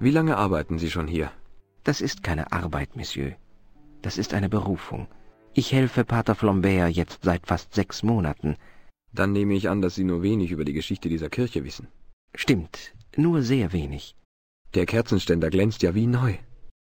[0.00, 1.30] Wie lange arbeiten Sie schon hier?
[1.84, 3.36] Das ist keine Arbeit, Monsieur.
[4.00, 5.08] Das ist eine Berufung.
[5.52, 8.56] Ich helfe Pater Flambert jetzt seit fast sechs Monaten.
[9.12, 11.88] Dann nehme ich an, dass Sie nur wenig über die Geschichte dieser Kirche wissen.
[12.34, 14.16] Stimmt, nur sehr wenig.
[14.74, 16.34] Der Kerzenständer glänzt ja wie neu.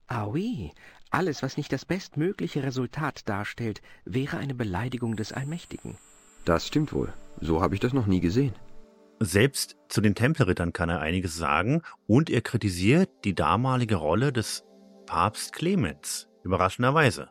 [0.08, 0.72] Ah oui,
[1.10, 5.98] alles, was nicht das bestmögliche Resultat darstellt, wäre eine Beleidigung des Allmächtigen.
[6.46, 7.14] Das stimmt wohl.
[7.42, 8.54] So habe ich das noch nie gesehen.
[9.20, 14.64] Selbst zu den Tempelrittern kann er einiges sagen und er kritisiert die damalige Rolle des
[15.08, 16.28] Papst Clemens.
[16.44, 17.30] Überraschenderweise.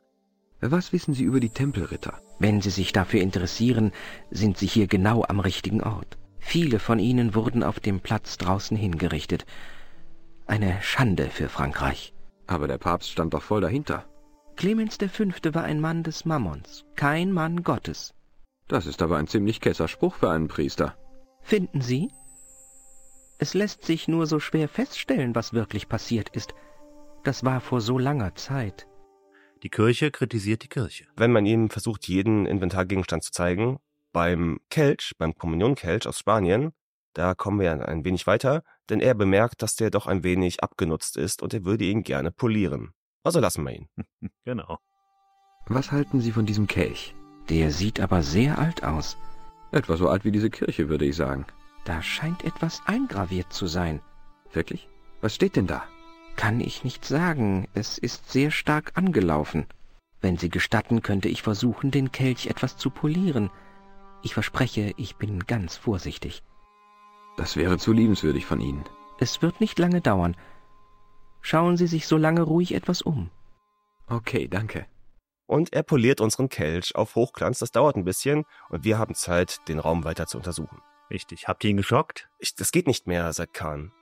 [0.61, 2.21] Was wissen Sie über die Tempelritter?
[2.41, 3.93] Wenn Sie sich dafür interessieren,
[4.31, 6.19] sind Sie hier genau am richtigen Ort.
[6.49, 9.45] Viele von ihnen wurden auf dem Platz draußen hingerichtet.
[10.47, 12.15] Eine Schande für Frankreich.
[12.47, 14.07] Aber der Papst stand doch voll dahinter.
[14.57, 15.25] Clemens V.
[15.53, 18.15] war ein Mann des Mammons, kein Mann Gottes.
[18.67, 20.97] Das ist aber ein ziemlich kesser Spruch für einen Priester.
[21.43, 22.09] Finden Sie?
[23.39, 26.55] Es lässt sich nur so schwer feststellen, was wirklich passiert ist.
[27.25, 28.89] Das war vor so langer Zeit.
[29.63, 31.09] Die Kirche kritisiert die Kirche.
[31.15, 33.81] Wenn man ihm versucht, jeden Inventargegenstand zu zeigen,
[34.19, 36.73] beim Kelch, beim Kommunionkelch aus Spanien,
[37.15, 41.17] da kommen wir ein wenig weiter, denn er bemerkt, dass der doch ein wenig abgenutzt
[41.17, 42.91] ist und er würde ihn gerne polieren.
[43.23, 43.89] Also lassen wir ihn.
[44.45, 44.79] genau.
[45.69, 47.15] Was halten Sie von diesem Kelch?
[47.49, 49.17] Der sieht aber sehr alt aus.
[49.71, 51.47] Etwa so alt wie diese Kirche, würde ich sagen.
[51.85, 54.01] Da scheint etwas eingraviert zu sein.
[54.53, 54.89] Wirklich?
[55.21, 55.85] Was steht denn da?
[56.35, 57.69] Kann ich nicht sagen.
[57.73, 59.69] Es ist sehr stark angelaufen.
[60.21, 63.51] Wenn Sie gestatten, könnte ich versuchen, den Kelch etwas zu polieren.
[64.23, 66.43] Ich verspreche, ich bin ganz vorsichtig.
[67.37, 68.85] Das wäre zu liebenswürdig von Ihnen.
[69.21, 70.37] Es wird nicht lange dauern.
[71.41, 73.31] Schauen Sie sich so lange ruhig etwas um.
[74.09, 74.87] Okay, danke.
[75.47, 77.59] Und er poliert unseren Kelch auf Hochglanz.
[77.61, 80.81] Das dauert ein bisschen und wir haben Zeit, den Raum weiter zu untersuchen.
[81.11, 81.49] Richtig.
[81.49, 82.29] Habt ihr ihn geschockt?
[82.39, 83.93] Ich, das geht nicht mehr, sagt Khan.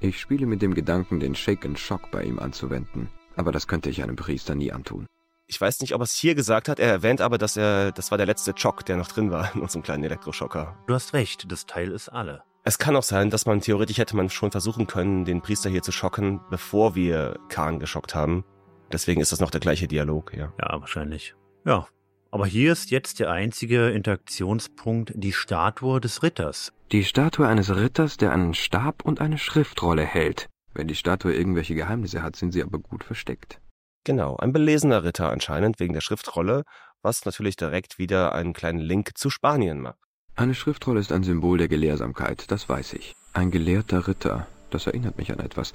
[0.00, 3.08] Ich spiele mit dem Gedanken, den Shake and Shock bei ihm anzuwenden.
[3.36, 5.06] Aber das könnte ich einem Priester nie antun.
[5.46, 6.80] Ich weiß nicht, ob er es hier gesagt hat.
[6.80, 9.60] Er erwähnt aber, dass er, das war der letzte Chock, der noch drin war in
[9.60, 10.76] unserem kleinen Elektroschocker.
[10.86, 12.42] Du hast recht, das Teil ist alle.
[12.66, 15.82] Es kann auch sein, dass man theoretisch hätte man schon versuchen können, den Priester hier
[15.82, 18.44] zu schocken, bevor wir Khan geschockt haben.
[18.90, 20.52] Deswegen ist das noch der gleiche Dialog, ja.
[20.58, 21.34] Ja, wahrscheinlich.
[21.66, 21.86] Ja.
[22.30, 26.72] Aber hier ist jetzt der einzige Interaktionspunkt die Statue des Ritters.
[26.90, 30.48] Die Statue eines Ritters, der einen Stab und eine Schriftrolle hält.
[30.72, 33.60] Wenn die Statue irgendwelche Geheimnisse hat, sind sie aber gut versteckt.
[34.04, 36.64] Genau, ein belesener Ritter anscheinend wegen der Schriftrolle,
[37.02, 39.98] was natürlich direkt wieder einen kleinen Link zu Spanien macht.
[40.36, 43.14] Eine Schriftrolle ist ein Symbol der Gelehrsamkeit, das weiß ich.
[43.32, 45.72] Ein gelehrter Ritter, das erinnert mich an etwas.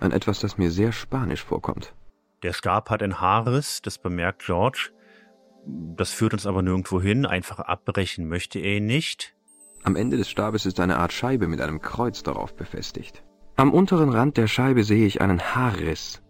[0.00, 1.92] An etwas, das mir sehr spanisch vorkommt.
[2.42, 4.90] Der Stab hat ein Haarriss, das bemerkt George.
[5.64, 7.24] Das führt uns aber nirgendwo hin.
[7.26, 9.34] Einfach abbrechen möchte er ihn nicht.
[9.84, 13.22] Am Ende des Stabes ist eine Art Scheibe mit einem Kreuz darauf befestigt.
[13.56, 16.21] Am unteren Rand der Scheibe sehe ich einen Haarriss.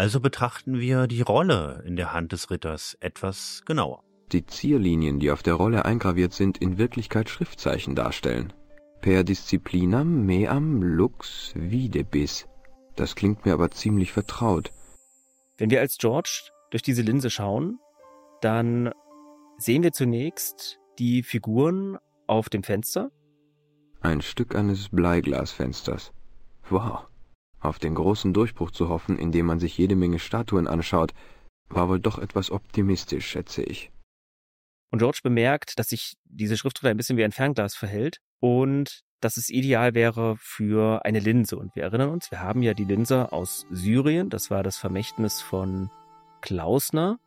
[0.00, 4.02] Also betrachten wir die Rolle in der Hand des Ritters etwas genauer.
[4.32, 8.54] Die Zierlinien, die auf der Rolle eingraviert sind, in Wirklichkeit Schriftzeichen darstellen.
[9.02, 12.48] Per disciplinam meam lux videbis.
[12.96, 14.72] Das klingt mir aber ziemlich vertraut.
[15.58, 17.78] Wenn wir als George durch diese Linse schauen,
[18.40, 18.94] dann
[19.58, 23.10] sehen wir zunächst die Figuren auf dem Fenster.
[24.00, 26.14] Ein Stück eines Bleiglasfensters.
[26.70, 27.09] Wow.
[27.60, 31.12] Auf den großen Durchbruch zu hoffen, indem man sich jede Menge Statuen anschaut,
[31.68, 33.90] war wohl doch etwas optimistisch, schätze ich.
[34.90, 39.36] Und George bemerkt, dass sich diese Schriftrolle ein bisschen wie ein Fernglas verhält und dass
[39.36, 41.56] es ideal wäre für eine Linse.
[41.56, 45.40] Und wir erinnern uns, wir haben ja die Linse aus Syrien, das war das Vermächtnis
[45.40, 45.90] von
[46.40, 47.20] Klausner.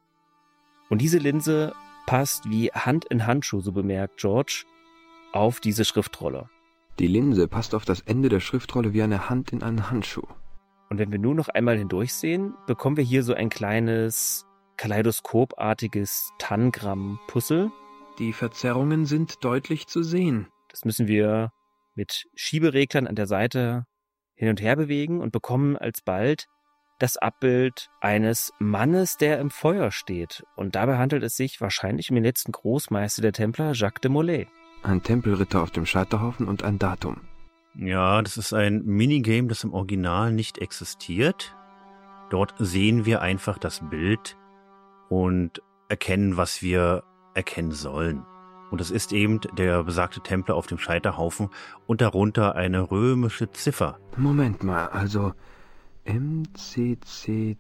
[0.90, 1.74] Und diese Linse
[2.06, 4.66] passt wie Hand in Handschuh, so bemerkt George,
[5.32, 6.50] auf diese Schriftrolle.
[7.00, 10.28] Die Linse passt auf das Ende der Schriftrolle wie eine Hand in einen Handschuh.
[10.90, 14.46] Und wenn wir nur noch einmal hindurchsehen, bekommen wir hier so ein kleines
[14.78, 17.72] kaleidoskopartiges Tangramm-Puzzle.
[18.20, 20.48] Die Verzerrungen sind deutlich zu sehen.
[20.70, 21.52] Das müssen wir
[21.96, 23.86] mit Schiebereglern an der Seite
[24.36, 26.48] hin und her bewegen und bekommen alsbald
[27.00, 30.44] das Abbild eines Mannes, der im Feuer steht.
[30.56, 34.48] Und dabei handelt es sich wahrscheinlich um den letzten Großmeister der Templer, Jacques de Molay.
[34.84, 37.22] Ein Tempelritter auf dem Scheiterhaufen und ein Datum.
[37.76, 41.56] Ja, das ist ein Minigame, das im Original nicht existiert.
[42.30, 44.38] Dort sehen wir einfach das Bild
[45.10, 47.04] und erkennen, was wir
[47.34, 48.26] erkennen sollen.
[48.72, 51.50] Und es ist eben der besagte Templer auf dem Scheiterhaufen
[51.88, 54.00] und darunter eine römische Ziffer.
[54.18, 55.34] Moment mal, also
[56.06, 57.56] MCCCXIV.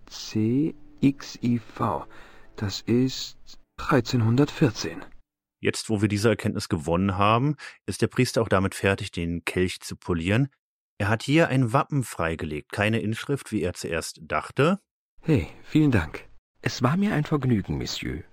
[2.55, 3.37] Das ist
[3.77, 5.03] 1314.
[5.63, 9.79] Jetzt, wo wir diese Erkenntnis gewonnen haben, ist der Priester auch damit fertig, den Kelch
[9.79, 10.49] zu polieren.
[10.97, 14.79] Er hat hier ein Wappen freigelegt, keine Inschrift, wie er zuerst dachte.
[15.21, 16.27] Hey, vielen Dank.
[16.61, 18.25] Es war mir ein Vergnügen, Monsieur.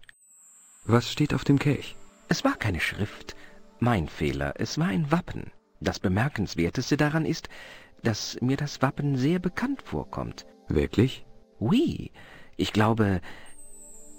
[0.82, 1.94] Was steht auf dem Kelch?
[2.28, 3.36] Es war keine Schrift.
[3.78, 5.52] Mein Fehler, es war ein Wappen.
[5.78, 7.48] Das Bemerkenswerteste daran ist,
[8.02, 10.46] dass mir das Wappen sehr bekannt vorkommt.
[10.66, 11.24] Wirklich?
[11.60, 12.10] Oui.
[12.56, 13.20] Ich glaube,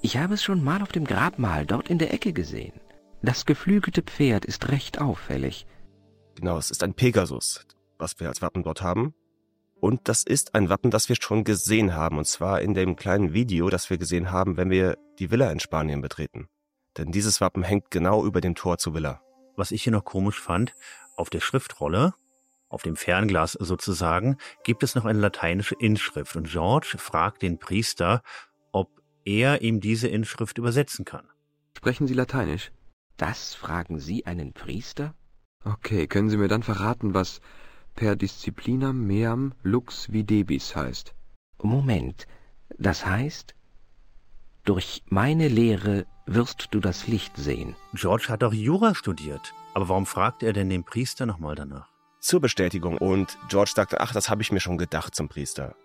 [0.01, 2.80] ich habe es schon mal auf dem Grabmal dort in der Ecke gesehen.
[3.23, 5.67] Das geflügelte Pferd ist recht auffällig.
[6.35, 7.65] Genau, es ist ein Pegasus,
[7.99, 9.13] was wir als Wappen dort haben.
[9.79, 13.33] Und das ist ein Wappen, das wir schon gesehen haben, und zwar in dem kleinen
[13.33, 16.47] Video, das wir gesehen haben, wenn wir die Villa in Spanien betreten.
[16.97, 19.21] Denn dieses Wappen hängt genau über dem Tor zur Villa.
[19.55, 20.73] Was ich hier noch komisch fand,
[21.15, 22.13] auf der Schriftrolle,
[22.69, 28.21] auf dem Fernglas sozusagen, gibt es noch eine lateinische Inschrift und George fragt den Priester,
[28.71, 28.89] ob
[29.25, 31.27] er ihm diese Inschrift übersetzen kann.
[31.75, 32.71] Sprechen Sie Lateinisch?
[33.21, 35.13] Das fragen Sie einen Priester?
[35.63, 37.39] Okay, können Sie mir dann verraten, was
[37.93, 41.13] per disciplinam meam lux videbis heißt?
[41.61, 42.25] Moment,
[42.79, 43.53] das heißt,
[44.65, 47.75] durch meine Lehre wirst du das Licht sehen.
[47.93, 49.53] George hat doch Jura studiert.
[49.75, 51.89] Aber warum fragt er denn den Priester nochmal danach?
[52.21, 52.97] Zur Bestätigung.
[52.97, 55.75] Und George sagte, ach, das habe ich mir schon gedacht zum Priester.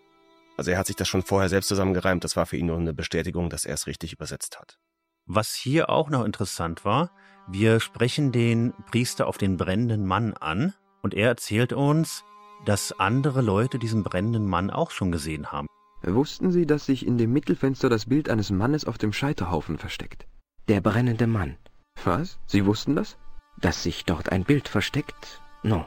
[0.57, 2.25] Also er hat sich das schon vorher selbst zusammengereimt.
[2.25, 4.79] Das war für ihn nur eine Bestätigung, dass er es richtig übersetzt hat.
[5.27, 7.11] Was hier auch noch interessant war,
[7.49, 12.25] wir sprechen den Priester auf den brennenden Mann an und er erzählt uns,
[12.65, 15.69] dass andere Leute diesen brennenden Mann auch schon gesehen haben.
[16.03, 20.27] Wussten Sie, dass sich in dem Mittelfenster das Bild eines Mannes auf dem Scheiterhaufen versteckt?
[20.69, 21.57] Der brennende Mann.
[22.05, 22.39] Was?
[22.47, 23.17] Sie wussten das?
[23.61, 25.41] Dass sich dort ein Bild versteckt?
[25.63, 25.87] No.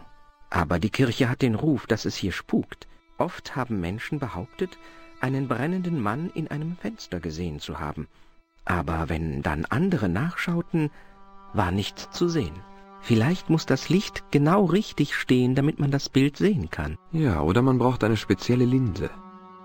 [0.49, 2.88] Aber die Kirche hat den Ruf, dass es hier spukt.
[3.18, 4.77] Oft haben Menschen behauptet,
[5.19, 8.07] einen brennenden Mann in einem Fenster gesehen zu haben.
[8.65, 10.91] Aber wenn dann andere nachschauten,
[11.53, 12.61] war nichts zu sehen.
[13.01, 16.97] Vielleicht muss das Licht genau richtig stehen, damit man das Bild sehen kann.
[17.11, 19.09] Ja, oder man braucht eine spezielle Linse.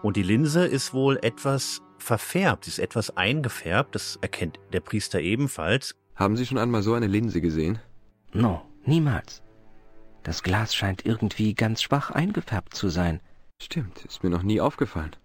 [0.02, 5.96] Und die Linse ist wohl etwas verfärbt, ist etwas eingefärbt, das erkennt der Priester ebenfalls.
[6.14, 7.80] Haben Sie schon einmal so eine Linse gesehen?
[8.32, 9.42] No, niemals.
[10.22, 13.20] Das Glas scheint irgendwie ganz schwach eingefärbt zu sein.
[13.60, 15.16] Stimmt, ist mir noch nie aufgefallen.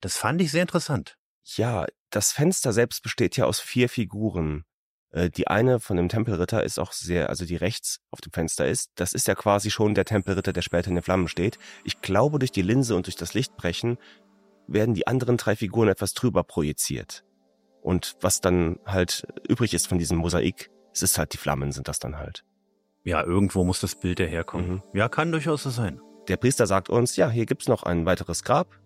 [0.00, 1.16] Das fand ich sehr interessant.
[1.44, 4.64] Ja, das Fenster selbst besteht ja aus vier Figuren.
[5.10, 8.66] Äh, die eine von dem Tempelritter ist auch sehr, also die rechts auf dem Fenster
[8.66, 11.58] ist, das ist ja quasi schon der Tempelritter, der später in den Flammen steht.
[11.84, 13.98] Ich glaube, durch die Linse und durch das Lichtbrechen
[14.66, 17.24] werden die anderen drei Figuren etwas drüber projiziert.
[17.80, 21.88] Und was dann halt übrig ist von diesem Mosaik, es ist halt die Flammen sind
[21.88, 22.44] das dann halt.
[23.04, 24.70] Ja, irgendwo muss das Bild daherkommen.
[24.70, 24.82] Mhm.
[24.92, 26.00] Ja, kann durchaus so sein.
[26.26, 28.78] Der Priester sagt uns, ja, hier gibt's noch ein weiteres Grab.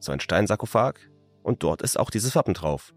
[0.00, 0.94] so ein Steinsarkophag,
[1.42, 2.92] und dort ist auch dieses Wappen drauf.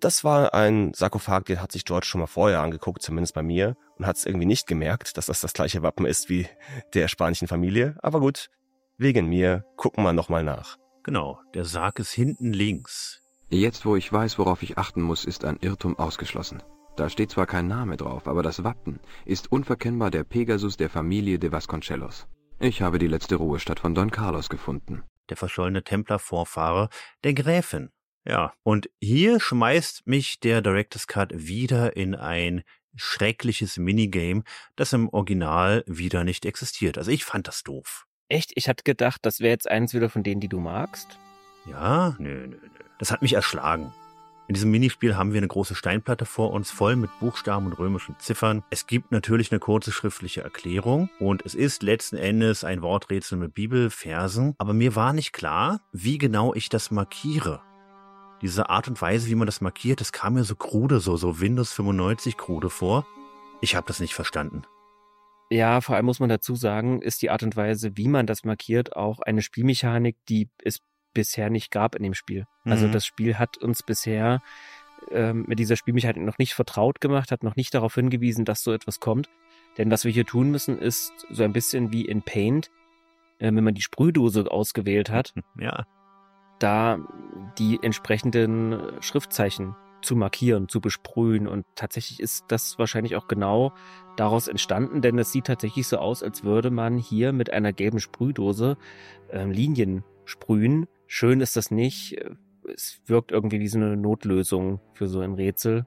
[0.00, 3.76] Das war ein Sarkophag, den hat sich George schon mal vorher angeguckt, zumindest bei mir,
[3.96, 6.46] und hat es irgendwie nicht gemerkt, dass das das gleiche Wappen ist wie
[6.92, 7.96] der spanischen Familie.
[8.02, 8.50] Aber gut,
[8.98, 10.76] wegen mir gucken wir nochmal nach.
[11.02, 13.22] Genau, der Sarg ist hinten links.
[13.48, 16.62] Jetzt, wo ich weiß, worauf ich achten muss, ist ein Irrtum ausgeschlossen.
[16.96, 21.38] Da steht zwar kein Name drauf, aber das Wappen ist unverkennbar der Pegasus der Familie
[21.38, 22.26] de Vasconcelos.
[22.58, 25.04] Ich habe die letzte Ruhestadt von Don Carlos gefunden.
[25.28, 26.88] Der verschollene Templervorfahre
[27.22, 27.90] der Gräfin.
[28.28, 32.64] Ja, und hier schmeißt mich der Director's Cut wieder in ein
[32.96, 34.42] schreckliches Minigame,
[34.74, 36.98] das im Original wieder nicht existiert.
[36.98, 38.06] Also ich fand das doof.
[38.28, 38.52] Echt?
[38.56, 41.18] Ich hatte gedacht, das wäre jetzt eins wieder von denen, die du magst.
[41.66, 42.68] Ja, nö, nö, nö.
[42.98, 43.92] Das hat mich erschlagen.
[44.48, 48.16] In diesem Minispiel haben wir eine große Steinplatte vor uns, voll mit Buchstaben und römischen
[48.18, 48.62] Ziffern.
[48.70, 53.54] Es gibt natürlich eine kurze schriftliche Erklärung und es ist letzten Endes ein Worträtsel mit
[53.54, 57.60] Bibelversen, aber mir war nicht klar, wie genau ich das markiere.
[58.42, 61.40] Diese Art und Weise, wie man das markiert, das kam mir so krude, so, so
[61.40, 63.06] Windows 95 krude vor.
[63.60, 64.62] Ich habe das nicht verstanden.
[65.50, 68.44] Ja, vor allem muss man dazu sagen, ist die Art und Weise, wie man das
[68.44, 70.80] markiert, auch eine Spielmechanik, die es
[71.14, 72.46] bisher nicht gab in dem Spiel.
[72.64, 72.72] Also mhm.
[72.72, 74.42] Also das Spiel hat uns bisher
[75.10, 78.72] ähm, mit dieser Spielmechanik noch nicht vertraut gemacht, hat noch nicht darauf hingewiesen, dass so
[78.72, 79.30] etwas kommt.
[79.78, 82.70] Denn was wir hier tun müssen, ist so ein bisschen wie in Paint,
[83.38, 85.86] äh, wenn man die Sprühdose ausgewählt hat, ja.
[86.58, 86.98] Da
[87.58, 91.48] die entsprechenden Schriftzeichen zu markieren, zu besprühen.
[91.48, 93.72] Und tatsächlich ist das wahrscheinlich auch genau
[94.16, 98.00] daraus entstanden, denn es sieht tatsächlich so aus, als würde man hier mit einer gelben
[98.00, 98.76] Sprühdose
[99.30, 102.16] äh, Linien sprühen Schön ist das nicht.
[102.72, 105.86] Es wirkt irgendwie wie so eine Notlösung für so ein Rätsel.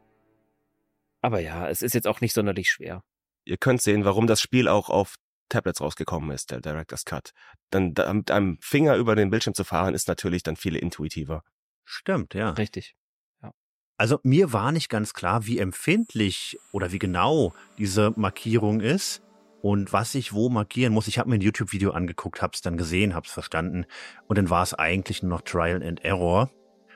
[1.21, 3.03] Aber ja, es ist jetzt auch nicht sonderlich schwer.
[3.43, 5.15] Ihr könnt sehen, warum das Spiel auch auf
[5.49, 7.33] Tablets rausgekommen ist, der Director's Cut.
[7.69, 11.43] Dann da, mit einem Finger über den Bildschirm zu fahren, ist natürlich dann viel intuitiver.
[11.83, 12.51] Stimmt, ja.
[12.51, 12.95] Richtig.
[13.41, 13.51] Ja.
[13.97, 19.21] Also mir war nicht ganz klar, wie empfindlich oder wie genau diese Markierung ist
[19.61, 21.07] und was ich wo markieren muss.
[21.07, 23.85] Ich habe mir ein YouTube-Video angeguckt, hab's dann gesehen, hab's verstanden
[24.27, 26.49] und dann war es eigentlich nur noch Trial and Error.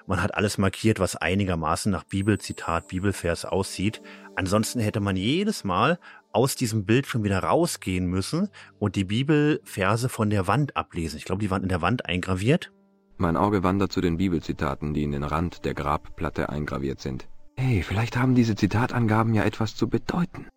[0.05, 4.01] Man hat alles markiert, was einigermaßen nach Bibelzitat, Bibelvers aussieht.
[4.35, 5.97] Ansonsten hätte man jedes Mal
[6.34, 8.49] aus diesem Bild schon wieder rausgehen müssen
[8.80, 11.18] und die Bibelverse von der Wand ablesen.
[11.18, 12.72] Ich glaube, die waren in der Wand eingraviert.
[13.18, 17.27] Mein Auge wandert zu den Bibelzitaten, die in den Rand der Grabplatte eingraviert sind.
[17.55, 20.47] Hey, vielleicht haben diese Zitatangaben ja etwas zu bedeuten.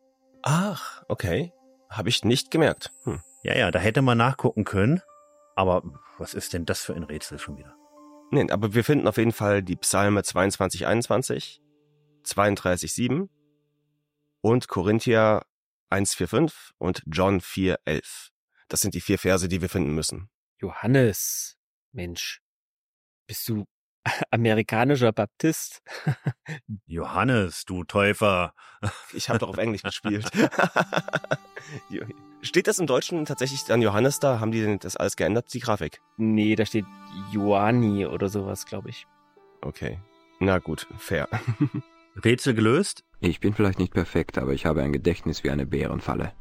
[0.43, 1.53] Ach, okay.
[1.91, 2.91] Habe ich nicht gemerkt.
[3.05, 3.21] Hm.
[3.43, 5.03] Ja, ja, da hätte man nachgucken können.
[5.55, 5.83] Aber
[6.19, 7.75] was ist denn das für ein Rätsel schon wieder?
[8.31, 11.61] Nee, aber wir finden auf jeden Fall die Psalme 22, 21,
[12.25, 13.29] 32, 7
[14.41, 15.43] und Korinther
[15.91, 18.31] 1, 4, 5 und John 4, 11.
[18.69, 20.29] Das sind die vier Verse, die wir finden müssen.
[20.59, 21.57] Johannes,
[21.93, 22.41] Mensch,
[23.27, 23.65] bist du
[24.31, 25.83] amerikanischer Baptist.
[26.87, 28.55] Johannes, du Täufer.
[29.13, 30.29] Ich habe doch auf Englisch gespielt.
[32.43, 34.41] steht das im Deutschen tatsächlich dann Johannes da?
[34.41, 36.01] Haben die denn das alles geändert, die Grafik?
[36.17, 36.87] Nee, da steht
[37.33, 39.07] Joani oder sowas, glaube ich.
[39.61, 39.99] Okay.
[40.39, 41.29] Na gut, fair.
[42.25, 43.05] Rätsel gelöst?
[43.21, 46.33] Ich bin vielleicht nicht perfekt, aber ich habe ein Gedächtnis wie eine Bärenfalle.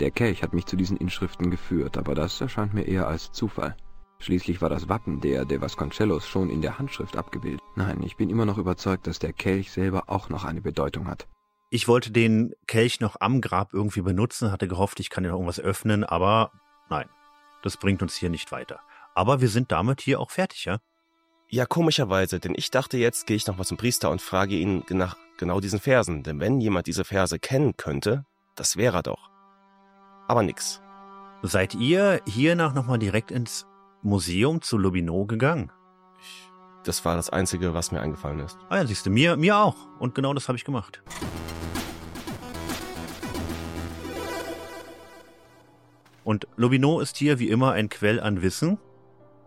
[0.00, 3.76] Der Kelch hat mich zu diesen Inschriften geführt, aber das erscheint mir eher als Zufall.
[4.18, 7.60] Schließlich war das Wappen der de Vasconcelos schon in der Handschrift abgebildet.
[7.76, 11.28] Nein, ich bin immer noch überzeugt, dass der Kelch selber auch noch eine Bedeutung hat.
[11.70, 15.36] Ich wollte den Kelch noch am Grab irgendwie benutzen, hatte gehofft, ich kann ja noch
[15.36, 16.50] irgendwas öffnen, aber
[16.88, 17.08] nein,
[17.62, 18.80] das bringt uns hier nicht weiter.
[19.14, 20.78] Aber wir sind damit hier auch fertig, ja?
[21.52, 24.84] Ja, komischerweise, denn ich dachte, jetzt gehe ich noch mal zum Priester und frage ihn
[24.88, 28.24] nach genau diesen Versen, denn wenn jemand diese Verse kennen könnte,
[28.54, 29.30] das wäre er doch.
[30.28, 30.80] Aber nix.
[31.42, 33.66] Seid ihr hiernach nochmal direkt ins
[34.00, 35.72] Museum zu Lobino gegangen.
[36.20, 36.48] Ich,
[36.84, 38.56] das war das Einzige, was mir eingefallen ist.
[38.68, 39.74] Ah ja, siehst du, mir, mir auch.
[39.98, 41.02] Und genau das habe ich gemacht.
[46.22, 48.78] Und Lobino ist hier wie immer ein Quell an Wissen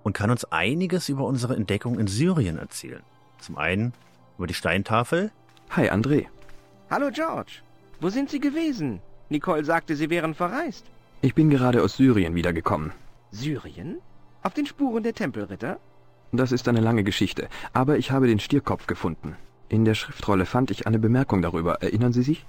[0.04, 3.02] und kann uns einiges über unsere Entdeckung in Syrien erzählen.
[3.40, 3.94] Zum einen
[4.38, 5.32] über die Steintafel.
[5.72, 6.28] Hi, André.
[6.90, 7.62] Hallo, George.
[8.00, 9.00] Wo sind Sie gewesen?
[9.30, 10.86] Nicole sagte, Sie wären verreist.
[11.22, 12.92] Ich bin gerade aus Syrien wiedergekommen.
[13.32, 14.00] Syrien?
[14.44, 15.80] Auf den Spuren der Tempelritter?
[16.32, 19.36] Das ist eine lange Geschichte, aber ich habe den Stierkopf gefunden.
[19.70, 21.82] In der Schriftrolle fand ich eine Bemerkung darüber.
[21.82, 22.46] Erinnern Sie sich?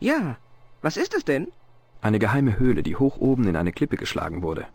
[0.00, 0.36] Ja.
[0.82, 1.48] Was ist es denn?
[2.02, 4.66] Eine geheime Höhle, die hoch oben in eine Klippe geschlagen wurde.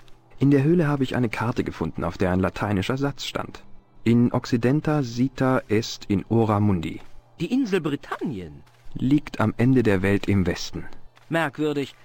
[0.42, 3.64] In der Höhle habe ich eine Karte gefunden, auf der ein lateinischer Satz stand.
[4.04, 7.00] In Occidenta sita est in ora mundi.
[7.40, 8.64] Die Insel Britannien?
[8.96, 10.86] Liegt am Ende der Welt im Westen.
[11.30, 11.96] Merkwürdig.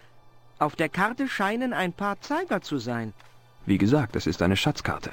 [0.58, 3.14] Auf der Karte scheinen ein paar Zeiger zu sein.
[3.64, 5.12] Wie gesagt, es ist eine Schatzkarte.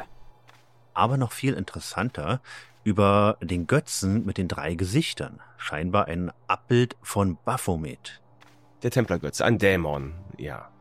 [0.93, 2.41] aber noch viel interessanter
[2.83, 5.39] über den Götzen mit den drei Gesichtern.
[5.57, 8.21] Scheinbar ein Abbild von Baphomet.
[8.83, 10.72] Der Templergötze, ein Dämon, ja.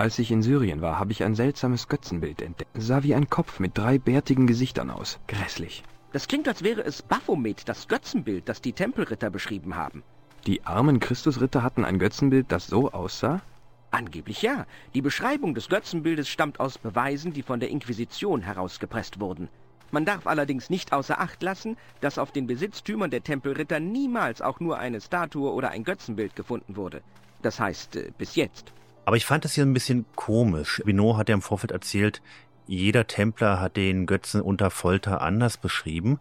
[0.00, 2.70] Als ich in Syrien war, habe ich ein seltsames Götzenbild entdeckt.
[2.72, 5.18] Sah wie ein Kopf mit drei bärtigen Gesichtern aus.
[5.28, 5.82] Grässlich.
[6.12, 10.02] Das klingt, als wäre es Baphomet, das Götzenbild, das die Tempelritter beschrieben haben.
[10.46, 13.42] Die armen Christusritter hatten ein Götzenbild, das so aussah?
[13.90, 14.64] Angeblich ja.
[14.94, 19.50] Die Beschreibung des Götzenbildes stammt aus Beweisen, die von der Inquisition herausgepresst wurden.
[19.90, 24.60] Man darf allerdings nicht außer Acht lassen, dass auf den Besitztümern der Tempelritter niemals auch
[24.60, 27.02] nur eine Statue oder ein Götzenbild gefunden wurde.
[27.42, 28.72] Das heißt, äh, bis jetzt.
[29.04, 30.82] Aber ich fand das hier ein bisschen komisch.
[30.84, 32.22] Binot hat ja im Vorfeld erzählt,
[32.66, 36.20] jeder Templer hat den Götzen unter Folter anders beschrieben,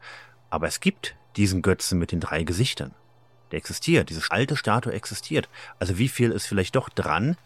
[0.49, 2.95] aber es gibt diesen Götzen mit den drei Gesichtern.
[3.51, 5.49] Der existiert, diese alte Statue existiert.
[5.79, 7.37] Also wie viel ist vielleicht doch dran,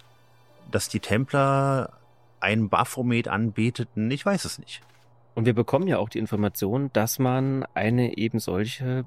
[0.72, 1.94] dass die Templer
[2.40, 4.10] einen Baphomet anbeteten?
[4.12, 4.82] Ich weiß es nicht.
[5.36, 9.06] Und wir bekommen ja auch die Information, dass man eine eben solche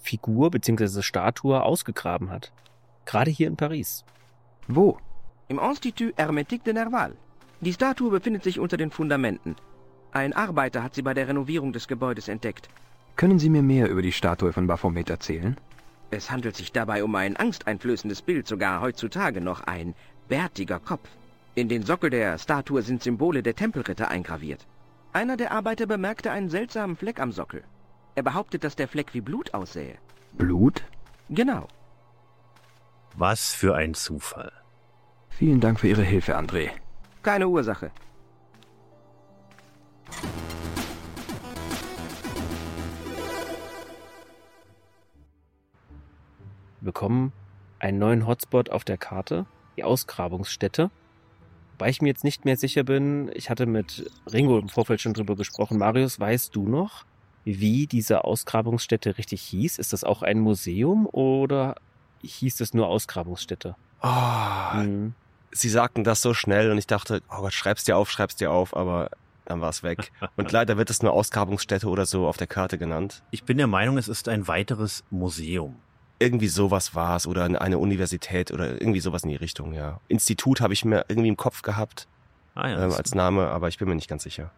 [0.00, 1.02] Figur bzw.
[1.02, 2.52] Statue ausgegraben hat.
[3.06, 4.04] Gerade hier in Paris.
[4.68, 4.98] Wo?
[5.48, 7.12] Im Institut Hermétique de Nerval.
[7.60, 9.56] Die Statue befindet sich unter den Fundamenten.
[10.12, 12.68] Ein Arbeiter hat sie bei der Renovierung des Gebäudes entdeckt.
[13.16, 15.56] Können Sie mir mehr über die Statue von Baphomet erzählen?
[16.10, 19.94] Es handelt sich dabei um ein angsteinflößendes Bild, sogar heutzutage noch ein
[20.28, 21.08] bärtiger Kopf.
[21.54, 24.66] In den Sockel der Statue sind Symbole der Tempelritter eingraviert.
[25.12, 27.62] Einer der Arbeiter bemerkte einen seltsamen Fleck am Sockel.
[28.14, 29.96] Er behauptet, dass der Fleck wie Blut aussähe.
[30.32, 30.82] Blut?
[31.28, 31.68] Genau.
[33.14, 34.52] Was für ein Zufall.
[35.36, 36.70] Vielen Dank für Ihre Hilfe, André.
[37.24, 37.90] Keine Ursache.
[46.80, 47.32] Wir bekommen
[47.80, 49.46] einen neuen Hotspot auf der Karte,
[49.76, 50.92] die Ausgrabungsstätte.
[51.72, 55.14] Wobei ich mir jetzt nicht mehr sicher bin, ich hatte mit Ringo im Vorfeld schon
[55.14, 55.78] drüber gesprochen.
[55.78, 57.06] Marius, weißt du noch,
[57.42, 59.80] wie diese Ausgrabungsstätte richtig hieß?
[59.80, 61.74] Ist das auch ein Museum oder
[62.22, 63.74] hieß es nur Ausgrabungsstätte?
[64.00, 65.14] Oh, hm.
[65.56, 68.50] Sie sagten das so schnell und ich dachte, oh Gott, schreib's dir auf, schreib's dir
[68.50, 69.10] auf, aber
[69.44, 70.10] dann war es weg.
[70.36, 73.22] Und leider wird es nur Ausgrabungsstätte oder so auf der Karte genannt.
[73.30, 75.76] Ich bin der Meinung, es ist ein weiteres Museum.
[76.18, 80.00] Irgendwie sowas war es oder eine Universität oder irgendwie sowas in die Richtung, ja.
[80.08, 82.08] Institut habe ich mir irgendwie im Kopf gehabt
[82.54, 84.50] ah, ja, ähm, als Name, aber ich bin mir nicht ganz sicher.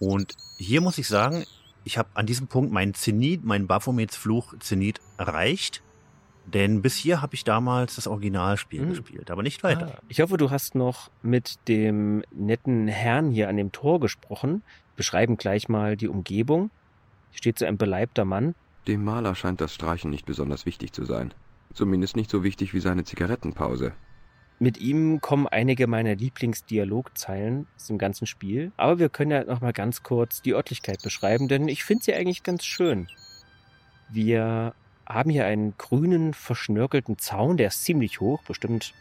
[0.00, 1.44] Und hier muss ich sagen,
[1.84, 5.82] ich habe an diesem Punkt meinen Zenit, meinen Baphomets Fluch Zenit erreicht.
[6.46, 8.90] Denn bis hier habe ich damals das Originalspiel mhm.
[8.90, 9.94] gespielt, aber nicht weiter.
[9.96, 14.62] Ah, ich hoffe, du hast noch mit dem netten Herrn hier an dem Tor gesprochen.
[14.96, 16.70] Beschreiben gleich mal die Umgebung.
[17.30, 18.54] Hier steht so ein beleibter Mann.
[18.86, 21.32] Dem Maler scheint das Streichen nicht besonders wichtig zu sein.
[21.72, 23.92] Zumindest nicht so wichtig wie seine Zigarettenpause.
[24.58, 28.72] Mit ihm kommen einige meiner Lieblingsdialogzeilen aus dem ganzen Spiel.
[28.76, 32.14] Aber wir können ja noch mal ganz kurz die Örtlichkeit beschreiben, denn ich finde sie
[32.14, 33.08] eigentlich ganz schön.
[34.08, 34.74] Wir
[35.06, 38.94] haben hier einen grünen, verschnörkelten Zaun, der ist ziemlich hoch, bestimmt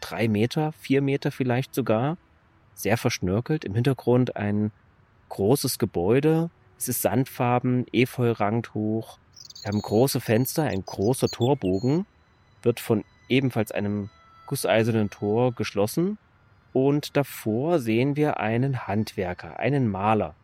[0.00, 2.16] drei Meter, vier Meter vielleicht sogar.
[2.74, 3.64] Sehr verschnörkelt.
[3.64, 4.72] Im Hintergrund ein
[5.28, 6.50] großes Gebäude.
[6.78, 9.18] Es ist sandfarben, Efeu rankt hoch.
[9.62, 12.06] Wir haben große Fenster, ein großer Torbogen,
[12.62, 14.08] wird von ebenfalls einem
[14.46, 16.16] gusseisernen Tor geschlossen.
[16.72, 20.34] Und davor sehen wir einen Handwerker, einen Maler.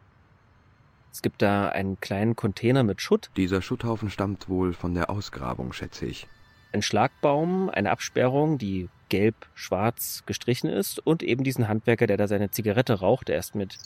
[1.16, 3.30] Es gibt da einen kleinen Container mit Schutt.
[3.38, 6.26] Dieser Schutthaufen stammt wohl von der Ausgrabung, schätze ich.
[6.74, 12.50] Ein Schlagbaum, eine Absperrung, die gelb-schwarz gestrichen ist und eben diesen Handwerker, der da seine
[12.50, 13.30] Zigarette raucht.
[13.30, 13.78] Er ist mit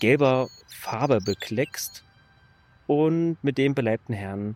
[0.00, 2.04] gelber Farbe bekleckst
[2.86, 4.54] und mit dem beleibten Herrn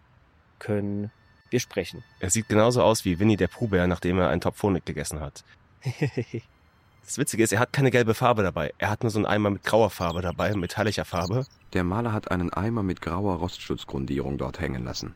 [0.58, 1.10] können
[1.48, 2.04] wir sprechen.
[2.18, 5.42] Er sieht genauso aus wie Winnie der Poohbär, nachdem er einen Topf Honig gegessen hat.
[7.04, 8.72] Das Witzige ist, er hat keine gelbe Farbe dabei.
[8.78, 11.44] Er hat nur so einen Eimer mit grauer Farbe dabei, metallischer Farbe.
[11.72, 15.14] Der Maler hat einen Eimer mit grauer Rostschutzgrundierung dort hängen lassen.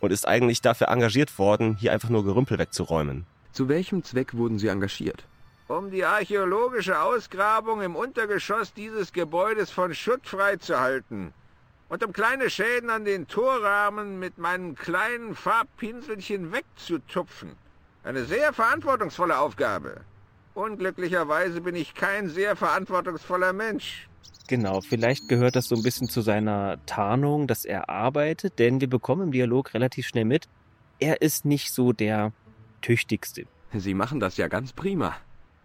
[0.00, 3.26] Und ist eigentlich dafür engagiert worden, hier einfach nur Gerümpel wegzuräumen.
[3.52, 5.24] Zu welchem Zweck wurden Sie engagiert?
[5.68, 11.32] Um die archäologische Ausgrabung im Untergeschoss dieses Gebäudes von Schutt freizuhalten.
[11.88, 17.56] Und um kleine Schäden an den Torrahmen mit meinen kleinen Farbpinselchen wegzutupfen.
[18.04, 20.02] Eine sehr verantwortungsvolle Aufgabe.
[20.58, 24.08] Unglücklicherweise bin ich kein sehr verantwortungsvoller Mensch.
[24.48, 28.90] Genau, vielleicht gehört das so ein bisschen zu seiner Tarnung, dass er arbeitet, denn wir
[28.90, 30.48] bekommen im Dialog relativ schnell mit,
[30.98, 32.32] er ist nicht so der
[32.82, 33.46] tüchtigste.
[33.72, 35.14] Sie machen das ja ganz prima.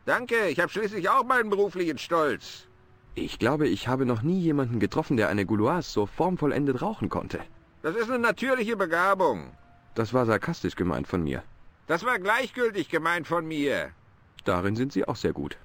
[0.05, 2.67] Danke, ich habe schließlich auch meinen beruflichen Stolz.
[3.15, 7.39] Ich glaube, ich habe noch nie jemanden getroffen, der eine Gouloise so formvollendet rauchen konnte.
[7.81, 9.57] Das ist eine natürliche Begabung.
[9.95, 11.41] Das war sarkastisch gemeint von mir.
[11.87, 13.91] Das war gleichgültig gemeint von mir.
[14.43, 15.57] Darin sind Sie auch sehr gut.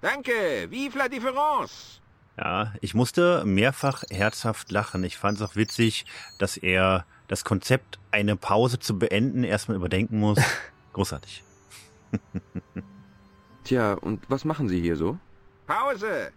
[0.00, 0.32] Danke.
[0.70, 2.00] Vive la différence.
[2.36, 5.04] Ja, ich musste mehrfach herzhaft lachen.
[5.04, 6.04] Ich fand es auch witzig,
[6.38, 10.38] dass er das Konzept, eine Pause zu beenden, erstmal überdenken muss.
[10.92, 11.42] Großartig.
[13.64, 15.18] Tja, und was machen Sie hier so?
[15.66, 16.32] Pause!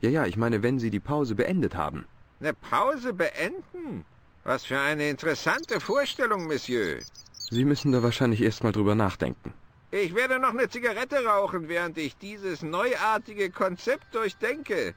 [0.00, 2.06] Ja, ja, ich meine, wenn Sie die Pause beendet haben.
[2.40, 4.04] Eine Pause beenden?
[4.44, 7.00] Was für eine interessante Vorstellung, Monsieur.
[7.32, 9.52] Sie müssen da wahrscheinlich erst mal drüber nachdenken.
[9.90, 14.94] Ich werde noch eine Zigarette rauchen, während ich dieses neuartige Konzept durchdenke.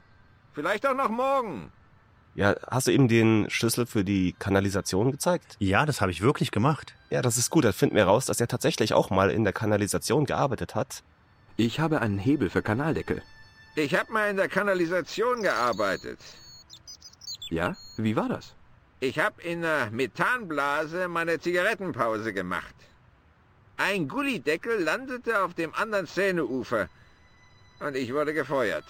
[0.52, 1.72] Vielleicht auch noch morgen.
[2.34, 5.56] Ja, hast du ihm den Schlüssel für die Kanalisation gezeigt?
[5.58, 6.94] Ja, das habe ich wirklich gemacht.
[7.10, 7.64] Ja, das ist gut.
[7.64, 11.02] Da finden wir raus, dass er tatsächlich auch mal in der Kanalisation gearbeitet hat.
[11.56, 13.22] Ich habe einen Hebel für Kanaldeckel.
[13.76, 16.18] Ich habe mal in der Kanalisation gearbeitet.
[17.48, 17.76] Ja?
[17.96, 18.54] Wie war das?
[19.00, 22.74] Ich habe in der Methanblase meine Zigarettenpause gemacht.
[23.76, 26.88] Ein Gullideckel landete auf dem anderen Szeneufer
[27.80, 28.84] und ich wurde gefeuert.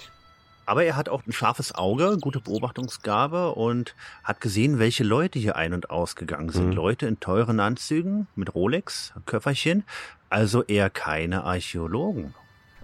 [0.64, 5.56] Aber er hat auch ein scharfes Auge, gute Beobachtungsgabe und hat gesehen, welche Leute hier
[5.56, 6.68] ein- und ausgegangen sind.
[6.68, 6.72] Mhm.
[6.72, 9.84] Leute in teuren Anzügen mit Rolex, Köfferchen,
[10.30, 12.34] also eher keine Archäologen.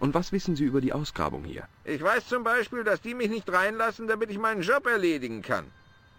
[0.00, 1.64] Und was wissen Sie über die Ausgrabung hier?
[1.84, 5.64] Ich weiß zum Beispiel, dass die mich nicht reinlassen, damit ich meinen Job erledigen kann.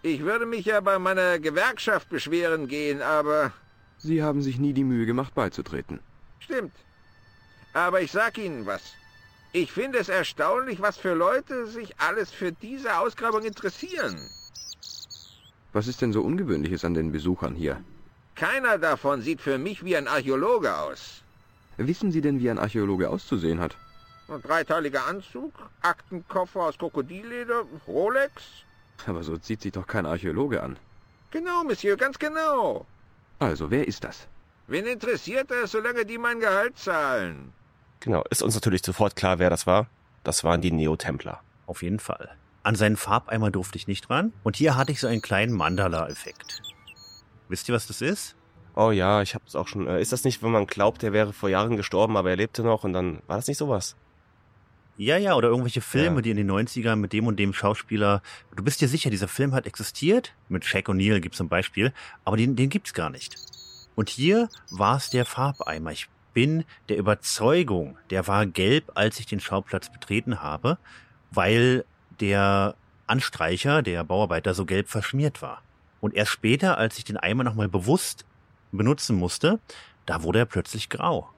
[0.02, 3.52] Ich würde mich ja bei meiner Gewerkschaft beschweren gehen, aber...
[4.02, 6.00] Sie haben sich nie die Mühe gemacht, beizutreten.
[6.38, 6.74] Stimmt.
[7.72, 8.94] Aber ich sag Ihnen was.
[9.52, 14.16] Ich finde es erstaunlich, was für Leute sich alles für diese Ausgrabung interessieren.
[15.72, 17.82] Was ist denn so Ungewöhnliches an den Besuchern hier?
[18.34, 21.22] Keiner davon sieht für mich wie ein Archäologe aus.
[21.76, 23.76] Wissen Sie denn, wie ein Archäologe auszusehen hat?
[24.28, 25.52] Ein dreiteiliger Anzug,
[25.82, 28.42] Aktenkoffer aus Krokodilleder, Rolex.
[29.06, 30.76] Aber so zieht sich doch kein Archäologe an.
[31.30, 32.86] Genau, Monsieur, ganz genau.
[33.40, 34.28] Also, wer ist das?
[34.66, 37.52] Wen interessiert das, solange die mein Gehalt zahlen?
[37.98, 39.88] Genau, ist uns natürlich sofort klar, wer das war.
[40.22, 41.40] Das waren die Neo-Templer.
[41.66, 42.30] Auf jeden Fall.
[42.62, 44.32] An seinen Farbeimer durfte ich nicht ran.
[44.42, 46.62] Und hier hatte ich so einen kleinen Mandala-Effekt.
[47.48, 48.36] Wisst ihr, was das ist?
[48.76, 49.88] Oh ja, ich hab's auch schon.
[49.88, 52.62] Äh, ist das nicht, wenn man glaubt, er wäre vor Jahren gestorben, aber er lebte
[52.62, 53.96] noch und dann war das nicht sowas?
[55.00, 56.20] Ja, ja, oder irgendwelche Filme, ja.
[56.20, 58.20] die in den 90ern mit dem und dem Schauspieler.
[58.54, 60.34] Du bist dir sicher, dieser Film hat existiert?
[60.50, 61.94] Mit Shaq O'Neal gibt's zum Beispiel,
[62.26, 63.34] aber den, den gibt's gar nicht.
[63.94, 65.92] Und hier war es der Farbeimer.
[65.92, 70.76] Ich bin der Überzeugung, der war gelb, als ich den Schauplatz betreten habe,
[71.30, 71.86] weil
[72.20, 72.74] der
[73.06, 75.62] Anstreicher, der Bauarbeiter, so gelb verschmiert war.
[76.02, 78.26] Und erst später, als ich den Eimer nochmal bewusst
[78.70, 79.60] benutzen musste,
[80.04, 81.30] da wurde er plötzlich grau.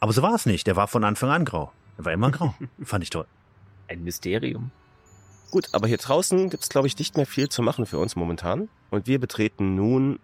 [0.00, 0.66] Aber so war es nicht.
[0.66, 1.72] Der war von Anfang an grau.
[1.98, 2.54] Er war immer grau.
[2.82, 3.26] Fand ich toll.
[3.88, 4.70] Ein Mysterium.
[5.50, 8.68] Gut, aber hier draußen gibt's glaube ich, nicht mehr viel zu machen für uns momentan.
[8.90, 10.18] Und wir betreten nun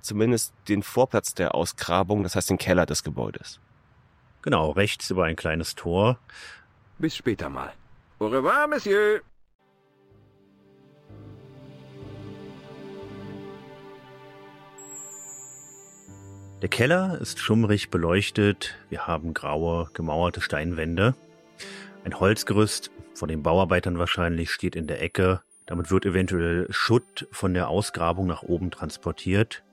[0.00, 3.60] zumindest den Vorplatz der Ausgrabung, das heißt den Keller des Gebäudes.
[4.42, 6.18] Genau, rechts über ein kleines Tor.
[6.98, 7.72] Bis später mal.
[8.18, 9.20] Au revoir, Monsieur.
[16.62, 18.78] Der Keller ist schummrig beleuchtet.
[18.88, 21.16] Wir haben graue, gemauerte Steinwände.
[22.04, 25.42] Ein Holzgerüst, von den Bauarbeitern wahrscheinlich, steht in der Ecke.
[25.66, 29.64] Damit wird eventuell Schutt von der Ausgrabung nach oben transportiert.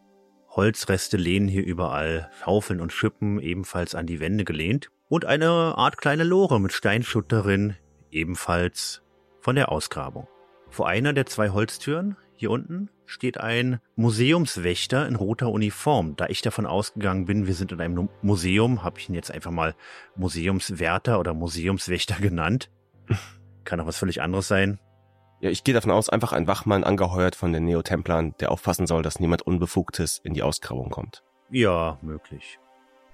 [0.49, 5.99] Holzreste lehnen hier überall, Schaufeln und Schippen ebenfalls an die Wände gelehnt und eine Art
[5.99, 7.75] kleine Lore mit Steinschutt darin,
[8.09, 9.03] ebenfalls
[9.41, 10.27] von der Ausgrabung.
[10.71, 16.15] Vor einer der zwei Holztüren, hier unten, steht ein Museumswächter in roter Uniform.
[16.15, 19.51] Da ich davon ausgegangen bin, wir sind in einem Museum, habe ich ihn jetzt einfach
[19.51, 19.75] mal
[20.15, 22.71] Museumswärter oder Museumswächter genannt.
[23.65, 24.79] Kann auch was völlig anderes sein.
[25.41, 29.03] Ja, ich gehe davon aus, einfach ein Wachmann angeheuert von den Neotemplern, der aufpassen soll,
[29.03, 31.23] dass niemand Unbefugtes in die Ausgrabung kommt.
[31.49, 32.57] Ja, möglich.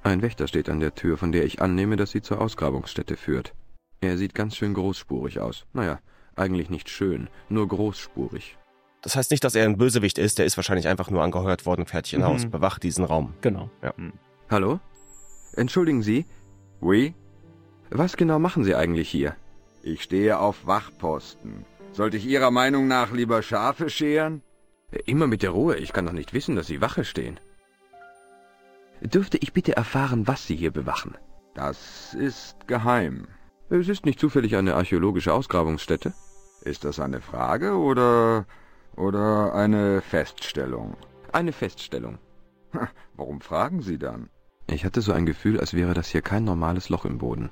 [0.03, 3.55] Ein Wächter steht an der Tür, von der ich annehme, dass sie zur Ausgrabungsstätte führt.
[4.01, 5.65] Er sieht ganz schön großspurig aus.
[5.73, 5.99] Naja,
[6.35, 8.57] eigentlich nicht schön, nur großspurig.
[9.05, 11.85] Das heißt nicht, dass er ein Bösewicht ist, der ist wahrscheinlich einfach nur angeheuert worden,
[11.85, 12.25] fertig in mhm.
[12.25, 13.35] Haus, bewacht diesen Raum.
[13.41, 13.69] Genau.
[13.83, 13.93] Ja.
[13.97, 14.13] Mhm.
[14.49, 14.79] Hallo?
[15.53, 16.25] Entschuldigen Sie?
[16.81, 17.13] Oui?
[17.91, 19.35] Was genau machen Sie eigentlich hier?
[19.83, 21.65] Ich stehe auf Wachposten.
[21.91, 24.41] Sollte ich Ihrer Meinung nach lieber Schafe scheren?
[25.05, 27.39] Immer mit der Ruhe, ich kann doch nicht wissen, dass Sie Wache stehen.
[29.01, 31.15] Dürfte ich bitte erfahren, was Sie hier bewachen?
[31.53, 33.27] Das ist geheim.
[33.69, 36.15] Es ist nicht zufällig eine archäologische Ausgrabungsstätte?
[36.61, 38.47] Ist das eine Frage oder
[38.97, 40.95] oder eine Feststellung?
[41.31, 42.17] Eine Feststellung.
[43.15, 44.29] Warum fragen Sie dann?
[44.67, 47.51] Ich hatte so ein Gefühl, als wäre das hier kein normales Loch im Boden.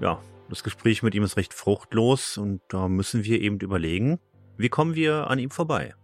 [0.00, 4.20] Ja, das Gespräch mit ihm ist recht fruchtlos und da müssen wir eben überlegen,
[4.56, 5.94] wie kommen wir an ihm vorbei?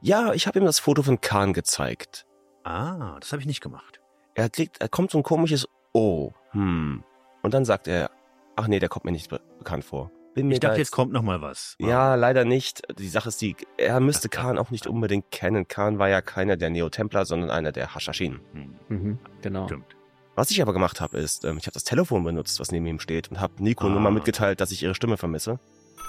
[0.00, 2.26] Ja, ich habe ihm das Foto von Kahn gezeigt.
[2.64, 4.00] Ah, das habe ich nicht gemacht.
[4.34, 6.32] Er kriegt, er kommt so ein komisches O.
[6.50, 7.04] Hm.
[7.42, 8.10] Und dann sagt er,
[8.56, 10.10] ach nee, der kommt mir nicht be bekannt vor.
[10.34, 11.76] Bin mir Ich dachte, da jetzt kommt noch mal was.
[11.78, 12.82] Ja, leider nicht.
[12.98, 15.68] Die Sache ist die, er müsste Khan auch nicht unbedingt kennen.
[15.68, 18.40] Khan war ja keiner der Neo-Templer, sondern einer der Hashashin.
[18.52, 19.66] Hm, Mhm, genau.
[19.66, 19.96] stimmt.
[20.34, 23.00] Was ich aber gemacht habe, ist, ähm, ich habe das Telefon benutzt, was neben ihm
[23.00, 24.02] steht, und habe Nico nur Ah.
[24.02, 25.60] mal mitgeteilt, dass ich ihre Stimme vermisse.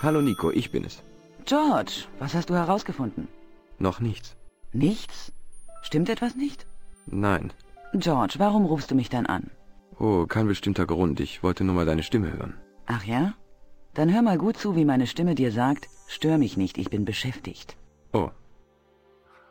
[0.02, 1.04] Hallo Nico, ich bin es.
[1.46, 3.28] George, was hast du herausgefunden?
[3.80, 4.38] Noch nichts.
[4.72, 5.34] Nichts?
[5.82, 6.66] Stimmt etwas nicht?
[7.06, 7.52] Nein.
[7.94, 9.52] George, warum rufst du mich dann an?
[10.00, 11.20] Oh, kein bestimmter Grund.
[11.20, 12.56] Ich wollte nur mal deine Stimme hören.
[12.88, 13.34] Ach ja?
[13.94, 17.06] Dann hör mal gut zu, wie meine Stimme dir sagt, stör mich nicht, ich bin
[17.06, 17.78] beschäftigt.
[18.14, 18.30] Oh,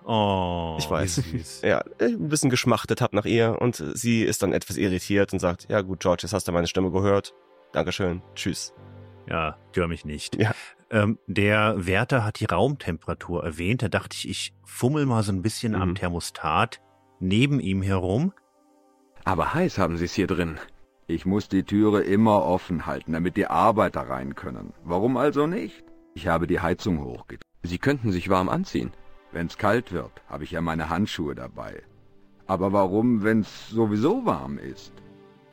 [0.05, 1.61] Oh, Ich weiß.
[1.63, 5.39] Ja, äh, ein bisschen geschmachtet hab nach ihr und sie ist dann etwas irritiert und
[5.39, 7.35] sagt, ja gut, George, jetzt hast du meine Stimme gehört.
[7.73, 8.21] Dankeschön.
[8.35, 8.75] Tschüss.
[9.29, 10.35] Ja, stör mich nicht.
[10.41, 10.51] Ja.
[10.91, 13.83] Ähm, der Wärter hat die Raumtemperatur erwähnt.
[13.83, 15.95] Da dachte ich, ich fummel mal so ein bisschen am Mhm.
[15.95, 16.81] Thermostat
[17.21, 18.33] neben ihm herum.
[19.25, 20.59] aber heiß haben sie es hier drin.
[21.07, 24.73] Ich muss die Türe immer offen halten, damit die Arbeiter rein können.
[24.85, 25.85] Warum also nicht?
[26.15, 27.43] Ich habe die Heizung hochgedreht.
[27.63, 28.93] Sie könnten sich warm anziehen.
[29.33, 31.83] Wenn's kalt wird, habe ich ja meine Handschuhe dabei.
[32.47, 34.93] Aber warum, wenn's sowieso warm ist?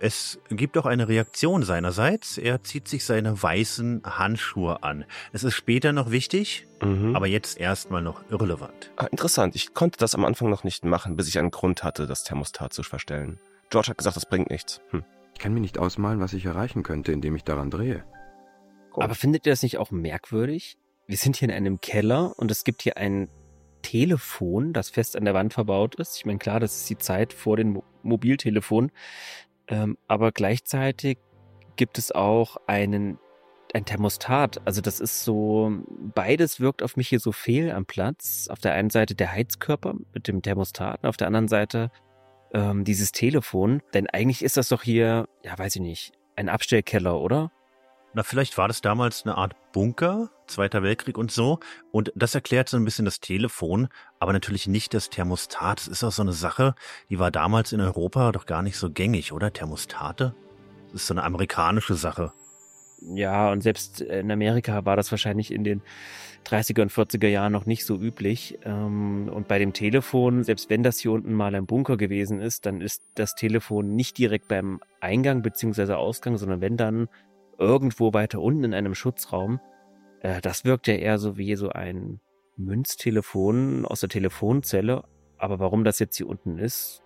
[0.02, 2.38] Es gibt auch eine Reaktion seinerseits.
[2.38, 5.04] Er zieht sich seine weißen Handschuhe an.
[5.34, 7.16] Es ist später noch wichtig, Mhm.
[7.16, 8.92] aber jetzt erstmal noch irrelevant.
[8.96, 9.56] ah, interessant.
[9.56, 12.72] Ich konnte das am Anfang noch nicht machen, bis ich einen Grund hatte, das Thermostat
[12.74, 13.40] zu verstellen.
[13.70, 14.80] George hat gesagt, das bringt nichts.
[14.92, 15.04] Hm.
[15.40, 18.04] Ich kann mir nicht ausmalen, was ich erreichen könnte, indem ich daran drehe.
[18.92, 20.78] Aber findet ihr das nicht auch merkwürdig?
[21.08, 23.30] Wir sind hier in einem Keller und es gibt hier ein
[23.82, 26.18] Telefon, das fest an der Wand verbaut ist.
[26.18, 28.92] Ich meine, klar, das ist die Zeit vor dem Mo Mobiltelefon.
[29.70, 31.20] Ähm, aber gleichzeitig
[31.78, 33.18] gibt es auch einen,
[33.74, 34.60] ein Thermostat.
[34.66, 35.72] Also das ist so,
[36.14, 38.50] beides wirkt auf mich hier so fehl am Platz.
[38.50, 41.92] Auf der einen Seite der Heizkörper mit dem Thermostat, und auf der anderen Seite
[42.54, 43.82] ähm, dieses Telefon.
[43.94, 47.52] Denn eigentlich ist das doch hier, ja, weiß ich nicht, ein Abstellkeller, oder?
[48.14, 51.60] Na, vielleicht war das damals eine Art Bunker, Zweiter Weltkrieg und so.
[51.92, 53.88] Und das erklärt so ein bisschen das Telefon,
[54.20, 55.82] aber natürlich nicht das Thermostat.
[55.82, 56.74] Das ist auch so eine Sache,
[57.10, 59.54] die war damals in Europa doch gar nicht so gängig, oder?
[59.54, 60.34] Thermostate?
[60.92, 62.34] Das ist so eine amerikanische Sache.
[63.02, 65.82] Ja, und selbst in Amerika war das wahrscheinlich in den
[66.46, 68.60] 30er und 40er Jahren noch nicht so üblich.
[68.64, 72.66] Ähm, Und bei dem Telefon, selbst wenn das hier unten mal ein Bunker gewesen ist,
[72.66, 77.08] dann ist das Telefon nicht direkt beim Eingang beziehungsweise Ausgang, sondern wenn dann
[77.58, 79.60] irgendwo weiter unten in einem Schutzraum.
[80.22, 82.20] Äh, Das wirkt ja eher so wie so ein
[82.58, 85.04] Münztelefon aus der Telefonzelle.
[85.38, 87.02] Aber warum das jetzt hier unten ist,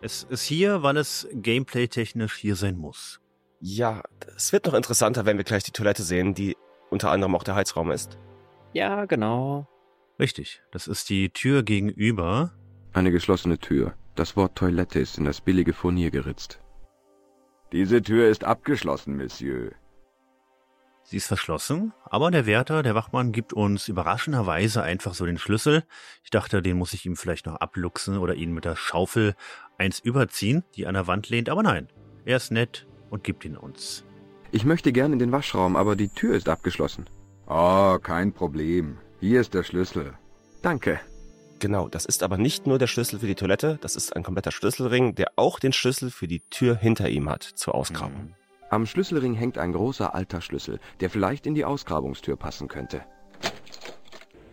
[0.00, 3.21] Es ist hier, weil es gameplay-technisch hier sein muss.
[3.64, 4.02] Ja,
[4.36, 6.56] es wird noch interessanter, wenn wir gleich die Toilette sehen, die
[6.90, 8.18] unter anderem auch der Heizraum ist.
[8.72, 9.68] ja, genau.
[10.18, 12.52] Richtig, das ist die Tür gegenüber.
[12.92, 13.94] Eine geschlossene Tür.
[14.16, 16.60] Das Wort Toilette ist in das billige Furnier geritzt.
[17.70, 19.70] Diese Tür ist abgeschlossen, Monsieur.
[21.04, 25.84] Sie ist verschlossen, aber der Wärter, der Wachmann, gibt uns überraschenderweise einfach so den Schlüssel.
[26.24, 29.36] Ich dachte, den muss ich ihm vielleicht noch abluchsen oder ihn mit der Schaufel
[29.78, 31.88] eins überziehen, die an der Wand lehnt, aber nein,
[32.24, 34.04] er ist nett und gibt ihn uns.
[34.50, 37.08] Ich möchte gern in den Waschraum, aber die Tür ist abgeschlossen.
[37.46, 38.98] Oh, kein Problem.
[39.20, 40.14] Hier ist der Schlüssel.
[40.62, 40.98] Danke.
[41.60, 44.50] Genau, das ist aber nicht nur der Schlüssel für die Toilette, das ist ein kompletter
[44.50, 48.34] Schlüsselring, der auch den Schlüssel für die Tür hinter ihm hat zur Ausgrabung.
[48.70, 53.02] Am Schlüsselring hängt ein großer alter Schlüssel, der vielleicht in die Ausgrabungstür passen könnte.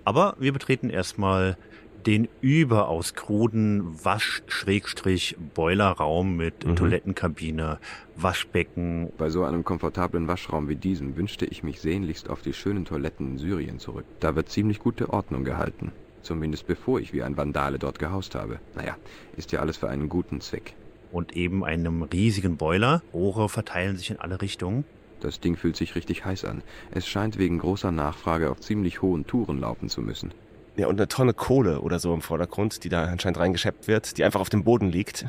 [0.03, 1.57] Aber wir betreten erstmal
[2.05, 6.75] den überaus kruden Wasch-Boilerraum mit Mhm.
[6.75, 7.77] Toilettenkabine,
[8.15, 9.11] Waschbecken.
[9.17, 13.31] Bei so einem komfortablen Waschraum wie diesem wünschte ich mich sehnlichst auf die schönen Toiletten
[13.31, 14.05] in Syrien zurück.
[14.19, 15.91] Da wird ziemlich gute Ordnung gehalten.
[16.21, 18.59] Zumindest bevor ich wie ein Vandale dort gehaust habe.
[18.75, 18.97] Naja,
[19.37, 20.73] ist ja alles für einen guten Zweck.
[21.11, 23.01] und eben einem riesigen Boiler.
[23.13, 24.83] Rohre verteilen sich in alle Richtungen.
[25.21, 26.61] Das Ding fühlt sich richtig heiß an.
[26.91, 30.31] Es scheint wegen großer Nachfrage auf ziemlich hohen Touren laufen zu müssen.
[30.79, 34.23] Ja, und eine Tonne Kohle oder so im Vordergrund, die da anscheinend reingeschleppt wird, die
[34.23, 35.25] einfach auf dem Boden liegt.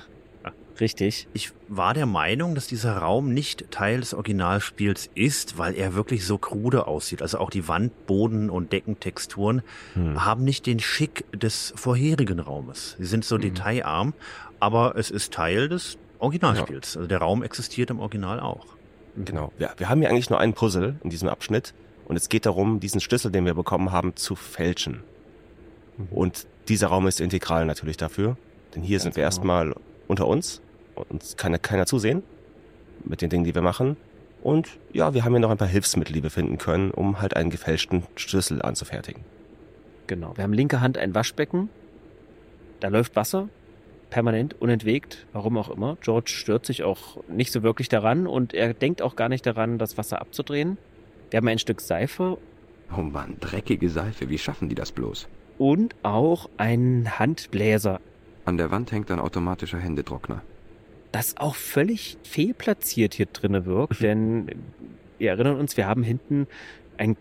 [0.78, 1.27] Richtig.
[1.35, 6.24] Ich war der Meinung, dass dieser Raum nicht Teil des Originalspiels ist, weil er wirklich
[6.24, 7.20] so krude aussieht.
[7.20, 9.62] Also auch die Wand-, Boden- und Deckentexturen
[9.94, 10.24] Hm.
[10.24, 12.97] haben nicht den Schick des vorherigen Raumes.
[12.98, 14.14] Sie sind so detailarm,
[14.59, 16.97] aber es ist Teil des Originalspiels.
[16.97, 18.64] Also der Raum existiert im Original auch.
[19.16, 19.52] Genau.
[19.59, 21.74] Wir, wir haben ja eigentlich nur einen Puzzle in diesem Abschnitt
[22.06, 25.02] und es geht darum, diesen Schlüssel, den wir bekommen haben, zu fälschen.
[26.10, 28.36] Und dieser Raum ist integral natürlich dafür,
[28.74, 29.27] denn hier sind wir genau.
[29.27, 29.74] erstmal
[30.09, 30.60] unter uns
[30.94, 32.22] und uns kann keiner zusehen
[33.05, 33.97] mit den Dingen, die wir machen.
[34.43, 37.36] Und ja, wir haben ja noch ein paar Hilfsmittel, die wir finden können, um halt
[37.36, 39.22] einen gefälschten Schlüssel anzufertigen.
[40.06, 40.36] Genau.
[40.36, 41.68] Wir haben linke Hand ein Waschbecken.
[42.81, 43.48] Da läuft Wasser.
[44.09, 45.97] Permanent, unentwegt, warum auch immer.
[46.01, 49.78] George stört sich auch nicht so wirklich daran und er denkt auch gar nicht daran,
[49.78, 50.78] das Wasser abzudrehen.
[51.31, 52.36] Wir haben ein Stück Seife.
[52.97, 54.28] Oh Mann, dreckige Seife.
[54.28, 55.28] Wie schaffen die das bloß?
[55.60, 58.00] Und auch einen Handbläser.
[58.46, 60.40] An der Wand hängt ein automatischer Händetrockner.
[61.12, 64.46] Das auch völlig fehlplatziert hier drinnen wirkt, denn
[65.18, 66.46] wir erinnern uns, wir haben hinten
[66.96, 67.14] ein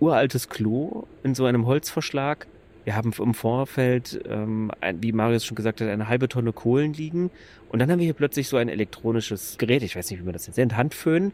[0.00, 2.46] uraltes Klo in so einem Holzverschlag.
[2.84, 7.30] Wir haben im Vorfeld, ähm, wie Marius schon gesagt hat, eine halbe Tonne Kohlen liegen.
[7.68, 10.32] Und dann haben wir hier plötzlich so ein elektronisches Gerät, ich weiß nicht, wie man
[10.32, 11.32] das jetzt nennt, Handföhn.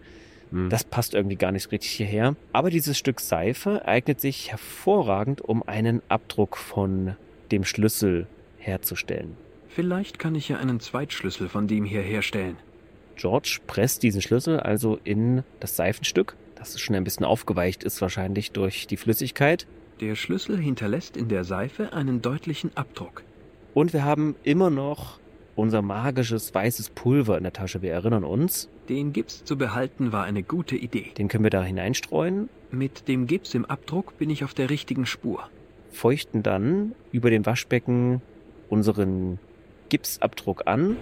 [0.51, 0.71] Hm.
[0.71, 2.37] Das passt irgendwie gar nicht richtig hierher.
[2.53, 7.17] Aber dieses Stück Seife eignet sich hervorragend, um einen Abdruck von
[7.51, 8.27] dem Schlüssel
[8.59, 9.37] herzustellen.
[9.69, 12.57] Vielleicht kann ich ja einen Zweitschlüssel von dem hier herstellen.
[13.17, 18.53] George presst diesen Schlüssel also in das Seifenstück, das schon ein bisschen aufgeweicht ist wahrscheinlich
[18.53, 19.67] durch die Flüssigkeit.
[20.01, 23.25] Der Schlüssel hinterlässt in der Seife einen deutlichen Abdruck.
[23.75, 25.19] Und wir haben immer noch
[25.59, 27.83] unser magisches weißes Pulver in der Tasche.
[27.83, 28.69] Wir erinnern uns.
[28.89, 31.13] Den Gips zu behalten war eine gute Idee.
[31.19, 32.49] Den können wir da hineinstreuen.
[32.71, 35.49] Mit dem Gips im Abdruck bin ich auf der richtigen Spur.
[35.91, 38.23] Feuchten dann über dem Waschbecken
[38.69, 39.41] unseren
[39.89, 40.97] Gipsabdruck an.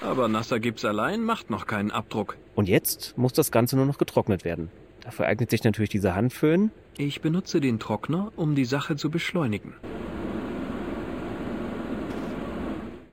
[0.00, 2.36] Aber nasser Gips allein macht noch keinen Abdruck.
[2.54, 4.70] Und jetzt muss das Ganze nur noch getrocknet werden.
[5.00, 6.70] Dafür eignet sich natürlich dieser Handföhn.
[6.96, 9.74] Ich benutze den Trockner, um die Sache zu beschleunigen.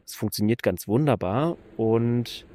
[0.10, 2.48] Es funktioniert ganz wunderbar und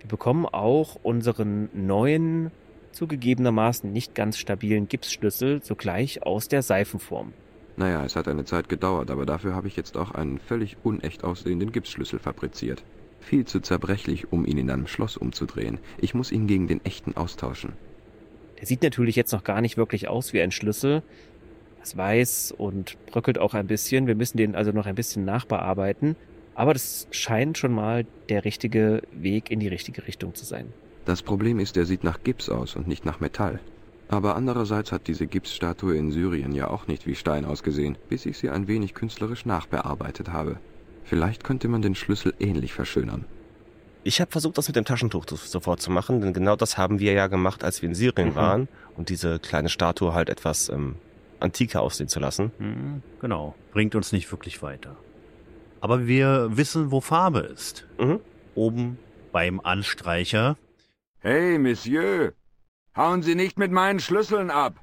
[0.00, 2.50] wir bekommen auch unseren neuen,
[2.92, 7.34] zugegebenermaßen nicht ganz stabilen Gipsschlüssel sogleich aus der Seifenform.
[7.76, 11.22] Naja, es hat eine Zeit gedauert, aber dafür habe ich jetzt auch einen völlig unecht
[11.22, 12.82] aussehenden Gipsschlüssel fabriziert.
[13.20, 15.80] Viel zu zerbrechlich, um ihn in einem Schloss umzudrehen.
[15.98, 17.74] Ich muss ihn gegen den echten austauschen.
[18.58, 21.02] Der sieht natürlich jetzt noch gar nicht wirklich aus wie ein Schlüssel.
[21.78, 24.06] Das weiß und bröckelt auch ein bisschen.
[24.06, 26.16] Wir müssen den also noch ein bisschen nachbearbeiten.
[26.54, 30.72] Aber das scheint schon mal der richtige Weg in die richtige Richtung zu sein.
[31.04, 33.60] Das Problem ist, er sieht nach Gips aus und nicht nach Metall.
[34.08, 38.36] Aber andererseits hat diese Gipsstatue in Syrien ja auch nicht wie Stein ausgesehen, bis ich
[38.36, 40.58] sie ein wenig künstlerisch nachbearbeitet habe.
[41.04, 43.24] Vielleicht könnte man den Schlüssel ähnlich verschönern.
[44.04, 47.12] Ich habe versucht, das mit dem Taschentuch sofort zu machen, denn genau das haben wir
[47.12, 48.34] ja gemacht, als wir in Syrien mhm.
[48.34, 50.96] waren und diese kleine Statue halt etwas ähm,
[51.40, 52.50] antiker aussehen zu lassen.
[52.58, 54.96] Mhm, genau, bringt uns nicht wirklich weiter.
[55.82, 57.88] Aber wir wissen, wo Farbe ist.
[57.98, 58.20] Mhm.
[58.54, 58.98] Oben
[59.32, 60.56] beim Anstreicher.
[61.18, 62.34] Hey, Monsieur,
[62.96, 64.76] hauen Sie nicht mit meinen Schlüsseln ab.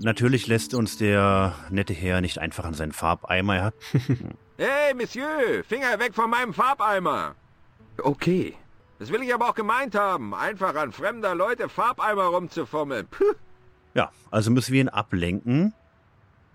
[0.00, 3.72] Natürlich lässt uns der nette Herr nicht einfach an seinen Farbeimer.
[4.58, 7.36] hey, Monsieur, Finger weg von meinem Farbeimer.
[7.98, 8.56] Okay.
[8.98, 10.34] Das will ich aber auch gemeint haben.
[10.34, 13.06] Einfach an fremder Leute Farbeimer rumzufummeln.
[13.08, 13.34] Puh.
[13.94, 15.74] Ja, also müssen wir ihn ablenken.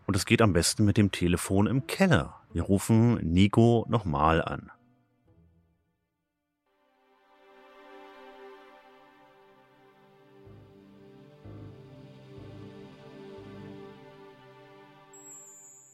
[0.08, 2.36] Und es geht am besten mit dem Telefon im Keller.
[2.52, 4.72] Wir rufen Nico nochmal an.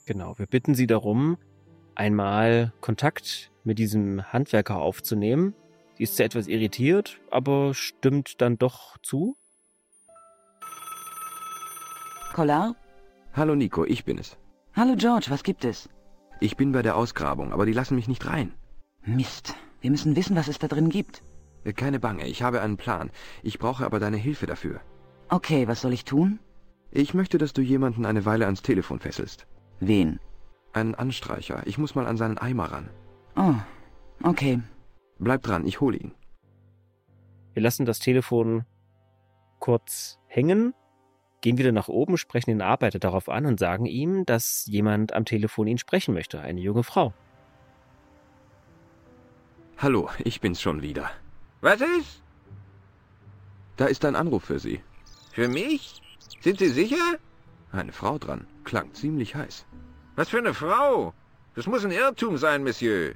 [0.06, 1.38] Genau, wir bitten Sie darum,
[1.96, 5.56] einmal Kontakt mit diesem Handwerker aufzunehmen.
[5.98, 9.38] Sie ist zwar etwas irritiert, aber stimmt dann doch zu.
[12.34, 12.76] Collard?
[13.34, 14.38] Hallo Nico, ich bin es.
[14.74, 15.90] Hallo George, was gibt es?
[16.42, 18.54] Ich bin bei der Ausgrabung, aber die lassen mich nicht rein.
[19.06, 21.24] Mist, wir müssen wissen, was es da drin gibt.
[21.64, 23.10] Äh, keine Bange, ich habe einen Plan.
[23.42, 24.82] Ich brauche aber deine Hilfe dafür.
[25.30, 26.40] Okay, was soll ich tun?
[26.92, 29.48] Ich möchte, dass du jemanden eine Weile ans Telefon fesselst.
[29.80, 30.20] Wen?
[30.74, 31.64] Einen Anstreicher.
[31.66, 32.90] Ich muss mal an seinen Eimer ran.
[33.38, 33.56] Oh,
[34.24, 34.62] okay.
[35.18, 36.14] Bleib dran, ich hole ihn.
[37.54, 38.66] Wir lassen das Telefon
[39.60, 40.74] kurz hängen,
[41.42, 45.26] gehen wieder nach oben, sprechen den Arbeiter darauf an und sagen ihm, dass jemand am
[45.26, 47.14] Telefon ihn sprechen möchte, eine junge Frau.
[49.78, 51.10] Hallo, ich bin's schon wieder.
[51.62, 52.24] Was ist?
[53.78, 54.82] Da ist ein Anruf für Sie.
[55.32, 56.02] Für mich?
[56.42, 57.18] Sind Sie sicher?
[57.72, 58.48] Eine Frau dran.
[58.64, 59.66] Klang ziemlich heiß.
[60.16, 61.14] Was für eine Frau?
[61.56, 63.16] Das muss ein Irrtum sein, Monsieur.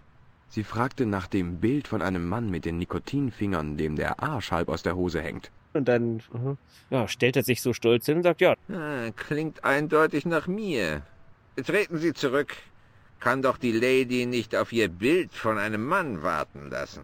[0.52, 4.70] Sie fragte nach dem Bild von einem Mann mit den Nikotinfingern, dem der Arsch halb
[4.70, 5.52] aus der Hose hängt.
[5.74, 6.56] Und dann uh,
[6.90, 8.56] ja, stellt er sich so stolz hin und sagt, ja.
[8.68, 11.04] Ah, klingt eindeutig nach mir.
[11.64, 12.56] Treten Sie zurück.
[13.20, 17.04] Kann doch die Lady nicht auf ihr Bild von einem Mann warten lassen.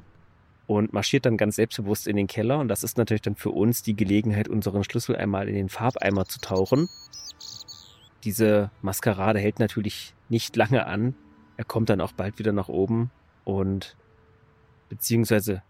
[0.66, 2.58] Und marschiert dann ganz selbstbewusst in den Keller.
[2.58, 6.26] Und das ist natürlich dann für uns die Gelegenheit, unseren Schlüssel einmal in den Farbeimer
[6.26, 6.90] zu tauchen.
[8.24, 11.14] Diese Maskerade hält natürlich nicht lange an.
[11.58, 13.12] Er kommt dann auch bald wieder nach oben
[13.46, 13.96] und
[14.90, 15.64] beziehungsweise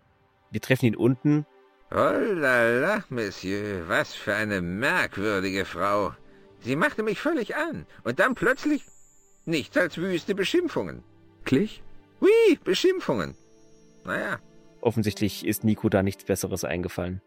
[0.50, 1.46] wir treffen ihn unten.
[1.92, 6.14] Oh la la, Monsieur, was für eine merkwürdige Frau.
[6.62, 8.84] Sie machte mich völlig an und dann plötzlich
[9.46, 11.04] nichts als wüste Beschimpfungen.
[11.42, 11.84] Wirklich?
[12.22, 13.36] Hui, Beschimpfungen.
[14.04, 14.40] Naja.
[14.82, 17.22] Offensichtlich ist Nico da nichts Besseres eingefallen.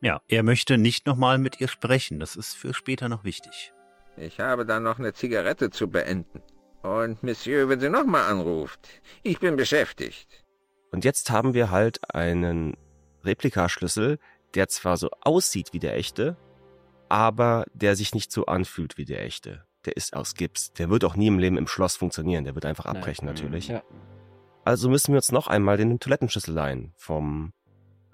[0.00, 2.18] Ja, er möchte nicht nochmal mit ihr sprechen.
[2.18, 3.72] Das ist für später noch wichtig.
[4.16, 6.42] Ich habe da noch eine Zigarette zu beenden.
[6.82, 8.88] Und Monsieur, wenn sie nochmal anruft,
[9.22, 10.44] ich bin beschäftigt.
[10.90, 12.76] Und jetzt haben wir halt einen
[13.24, 14.18] Replikaschlüssel,
[14.54, 16.36] der zwar so aussieht wie der echte,
[17.08, 19.64] aber der sich nicht so anfühlt wie der echte.
[19.84, 20.72] Der ist aus Gips.
[20.72, 22.44] Der wird auch nie im Leben im Schloss funktionieren.
[22.44, 23.34] Der wird einfach abbrechen Nein.
[23.34, 23.68] natürlich.
[23.68, 23.82] Ja.
[24.64, 27.52] Also müssen wir uns noch einmal den Toilettenschlüssel leihen vom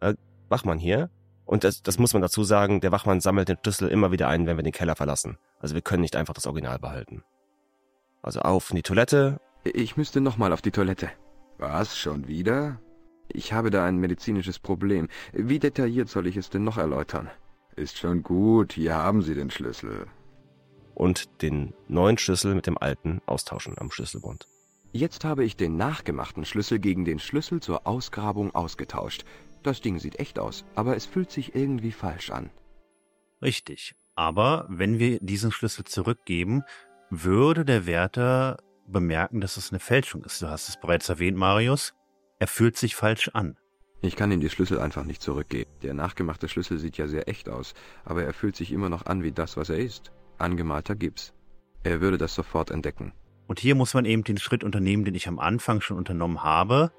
[0.00, 0.14] äh,
[0.48, 1.10] Wachmann hier.
[1.44, 4.46] Und das, das muss man dazu sagen, der Wachmann sammelt den Schlüssel immer wieder ein,
[4.46, 5.38] wenn wir den Keller verlassen.
[5.58, 7.22] Also wir können nicht einfach das Original behalten.
[8.22, 9.40] Also auf in die Toilette.
[9.64, 11.10] Ich müsste nochmal auf die Toilette.
[11.58, 12.80] Was, schon wieder?
[13.28, 15.08] Ich habe da ein medizinisches Problem.
[15.32, 17.30] Wie detailliert soll ich es denn noch erläutern?
[17.76, 20.06] Ist schon gut, hier haben Sie den Schlüssel.
[20.94, 24.46] Und den neuen Schlüssel mit dem alten austauschen am Schlüsselbund.
[24.92, 29.24] Jetzt habe ich den nachgemachten Schlüssel gegen den Schlüssel zur Ausgrabung ausgetauscht.
[29.62, 32.50] Das Ding sieht echt aus, aber es fühlt sich irgendwie falsch an.
[33.42, 33.94] Richtig.
[34.14, 36.64] Aber wenn wir diesen Schlüssel zurückgeben,
[37.10, 40.42] würde der Wärter bemerken, dass es eine Fälschung ist.
[40.42, 41.94] Du hast es bereits erwähnt, Marius.
[42.38, 43.56] Er fühlt sich falsch an.
[44.00, 45.70] Ich kann ihm die Schlüssel einfach nicht zurückgeben.
[45.82, 47.74] Der nachgemachte Schlüssel sieht ja sehr echt aus,
[48.04, 50.12] aber er fühlt sich immer noch an wie das, was er ist.
[50.38, 51.34] Angemalter Gips.
[51.82, 53.12] Er würde das sofort entdecken.
[53.48, 56.92] Und hier muss man eben den Schritt unternehmen, den ich am Anfang schon unternommen habe.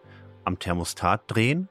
[0.44, 1.70] Am Thermostat drehen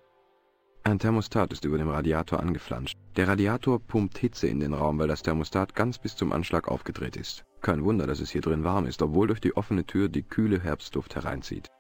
[0.89, 2.97] ein Thermostat ist über dem Radiator angeflanscht.
[3.17, 7.17] Der Radiator pumpt Hitze in den Raum, weil das Thermostat ganz bis zum Anschlag aufgedreht
[7.17, 7.45] ist.
[7.61, 10.61] Kein Wunder, dass es hier drin warm ist, obwohl durch die offene Tür die kühle
[10.61, 11.71] Herbstluft hereinzieht.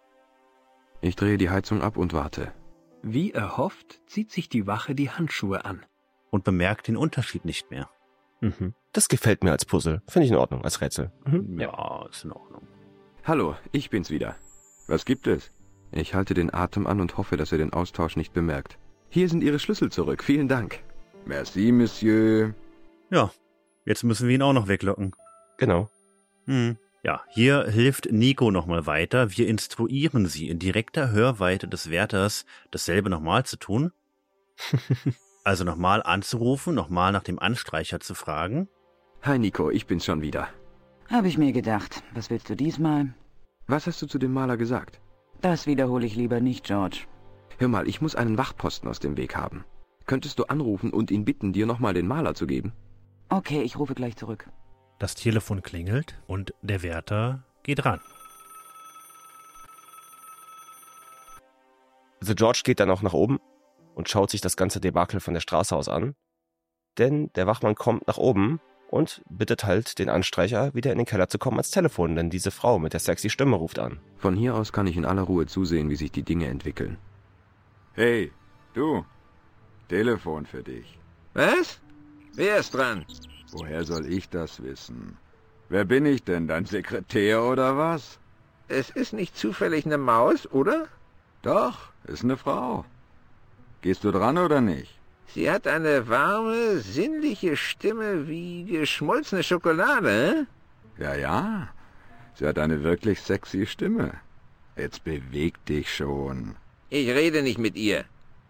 [1.01, 2.53] Ich drehe die Heizung ab und warte.
[3.03, 5.87] Wie erhofft, zieht sich die Wache die Handschuhe an.
[6.31, 7.89] Und bemerkt den Unterschied nicht mehr.
[8.41, 8.75] Mhm.
[8.93, 10.03] Das gefällt mir als Puzzle.
[10.09, 11.13] Finde ich in Ordnung, als Rätsel.
[11.25, 11.59] Mhm.
[11.61, 12.67] Ja, ist in Ordnung.
[13.25, 14.37] Hallo, ich bin's wieder.
[14.89, 15.53] Was gibt es?
[15.93, 18.79] Ich halte den Atem an und hoffe, dass er den Austausch nicht bemerkt.
[19.09, 20.23] Hier sind Ihre Schlüssel zurück.
[20.23, 20.81] Vielen Dank.
[21.25, 22.55] Merci, Monsieur.
[23.11, 23.31] Ja,
[23.85, 25.15] jetzt müssen wir ihn auch noch weglocken.
[25.59, 25.91] Genau.
[26.47, 26.79] Hm.
[27.05, 29.37] Ja, hier hilft Nico nochmal weiter.
[29.37, 33.93] Wir instruieren sie in direkter Hörweite des Wärters, dasselbe nochmal zu tun.
[35.45, 38.69] also nochmal anzurufen, nochmal nach dem Anstreicher zu fragen.
[39.23, 40.49] Hi Nico, ich bin's schon wieder.
[41.09, 42.03] Hab ich mir gedacht.
[42.15, 43.15] Was willst du diesmal?
[43.67, 45.01] Was hast du zu dem Maler gesagt?
[45.41, 47.01] Das wiederhole ich lieber nicht, George.
[47.59, 49.65] Hör mal, ich muss einen Wachposten aus dem Weg haben.
[50.07, 52.73] Könntest du anrufen und ihn bitten, dir nochmal den Maler zu geben?
[53.29, 54.49] Okay, ich rufe gleich zurück.
[54.99, 58.01] Das Telefon klingelt und der Wärter geht ran.
[62.21, 63.39] Also George geht dann auch nach oben
[63.95, 66.15] und schaut sich das ganze Debakel von der Straße aus an.
[66.99, 68.61] Denn der Wachmann kommt nach oben
[68.91, 72.51] und bittet halt den Anstreicher, wieder in den Keller zu kommen ans Telefon, denn diese
[72.51, 74.01] Frau mit der sexy Stimme ruft an.
[74.17, 76.99] Von hier aus kann ich in aller Ruhe zusehen, wie sich die Dinge entwickeln.
[77.93, 78.33] Hey,
[78.75, 79.05] du.
[79.89, 80.99] Telefon für dich.
[81.35, 81.81] Was?
[82.35, 83.05] Wer ist dran?
[83.53, 85.17] Woher soll ich das wissen?
[85.69, 88.19] Wer bin ich denn, dein Sekretär oder was?
[88.69, 90.87] Es ist nicht zufällig eine Maus, oder?
[91.43, 92.85] Doch, ist eine Frau.
[93.81, 94.99] Gehst du dran oder nicht?
[95.35, 100.47] Sie hat eine warme, sinnliche Stimme wie geschmolzene Schokolade?
[100.99, 101.69] Ja, ja.
[102.35, 104.13] Sie hat eine wirklich sexy Stimme.
[104.77, 106.57] Jetzt beweg dich schon.
[106.89, 108.05] Ich rede nicht mit ihr.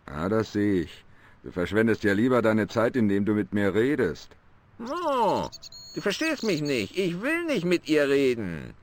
[0.07, 1.05] Ah, das sehe ich.
[1.43, 4.37] Du verschwendest ja lieber deine Zeit, indem du mit mir redest.
[4.81, 5.49] Oh,
[5.95, 6.97] du verstehst mich nicht.
[6.97, 8.75] Ich will nicht mit ihr reden.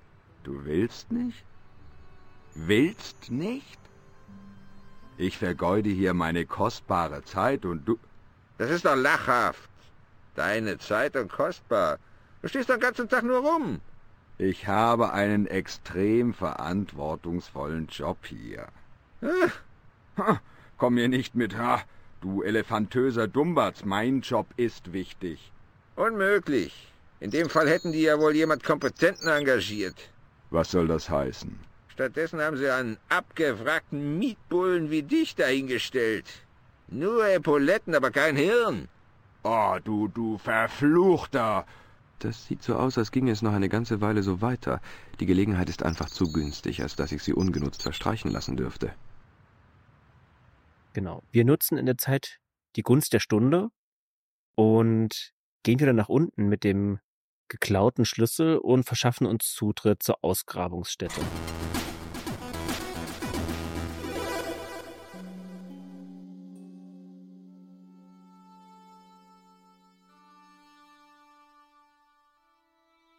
[0.44, 1.46] Du willst nicht?
[2.54, 3.80] Willst nicht?
[5.18, 7.98] Ich vergeude hier meine kostbare Zeit und du...
[8.58, 9.70] Das ist doch lachhaft.
[10.36, 11.98] Deine Zeit und kostbar.
[12.42, 13.80] Du stehst den ganzen Tag nur rum.
[14.38, 18.68] Ich habe einen extrem verantwortungsvollen Job hier.
[20.18, 20.42] Ha,
[20.78, 21.82] komm mir nicht mit, ha,
[22.20, 25.54] du elefantöser Dumbatz, mein Job ist wichtig.
[25.96, 26.92] Unmöglich.
[27.20, 30.10] In dem Fall hätten die ja wohl jemand Kompetenten engagiert.
[30.50, 31.58] Was soll das heißen?
[31.88, 36.26] Stattdessen haben sie einen abgewrackten Mietbullen wie dich dahingestellt.
[36.88, 38.90] Nur Epauletten, aber kein Hirn.
[39.44, 41.66] Oh, du, du Verfluchter!
[42.20, 44.82] Das sieht so aus, als ginge es noch eine ganze Weile so weiter.
[45.20, 48.94] Die Gelegenheit ist einfach zu günstig, als dass ich sie ungenutzt verstreichen lassen dürfte.
[50.94, 51.24] Genau.
[51.32, 52.40] Wir nutzen in der Zeit
[52.76, 53.70] die Gunst der Stunde
[54.56, 55.34] und
[55.66, 57.00] gehen wieder nach unten mit dem
[57.50, 61.20] geklauten Schlüssel und verschaffen uns Zutritt zur Ausgrabungsstätte.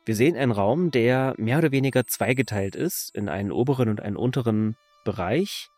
[0.05, 4.17] Wir sehen einen Raum, der mehr oder weniger zweigeteilt ist in einen oberen und einen
[4.17, 5.69] unteren Bereich.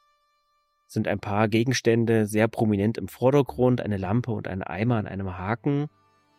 [0.87, 5.39] Sind ein paar Gegenstände sehr prominent im Vordergrund, eine Lampe und ein Eimer an einem
[5.39, 5.89] Haken,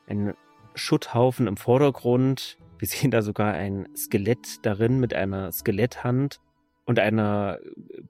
[0.10, 0.34] ein
[0.76, 2.58] Schutthaufen im Vordergrund.
[2.78, 6.40] Wir sehen da sogar ein Skelett darin mit einer Skeletthand
[6.86, 7.60] und einer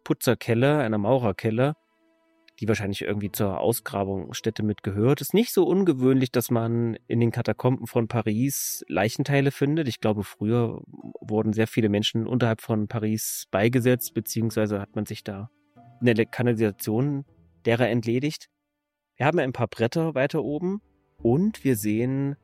[0.03, 1.75] Putzerkelle, einer Maurerkelle
[2.59, 5.21] die wahrscheinlich irgendwie zur Ausgrabungsstätte mitgehört.
[5.21, 9.87] Ist nicht so ungewöhnlich, dass man in den Katakomben von Paris Leichenteile findet.
[9.87, 10.81] Ich glaube, früher
[11.21, 15.49] wurden sehr viele Menschen unterhalb von Paris beigesetzt, beziehungsweise hat man sich da
[16.01, 17.25] in der Kanalisation
[17.65, 18.49] derer entledigt.
[19.15, 20.81] Wir haben ein paar Bretter weiter oben
[21.21, 22.35] und wir sehen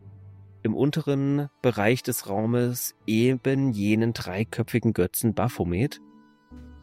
[0.64, 6.02] im unteren Bereich des Raumes eben jenen dreiköpfigen Götzen Baphomet.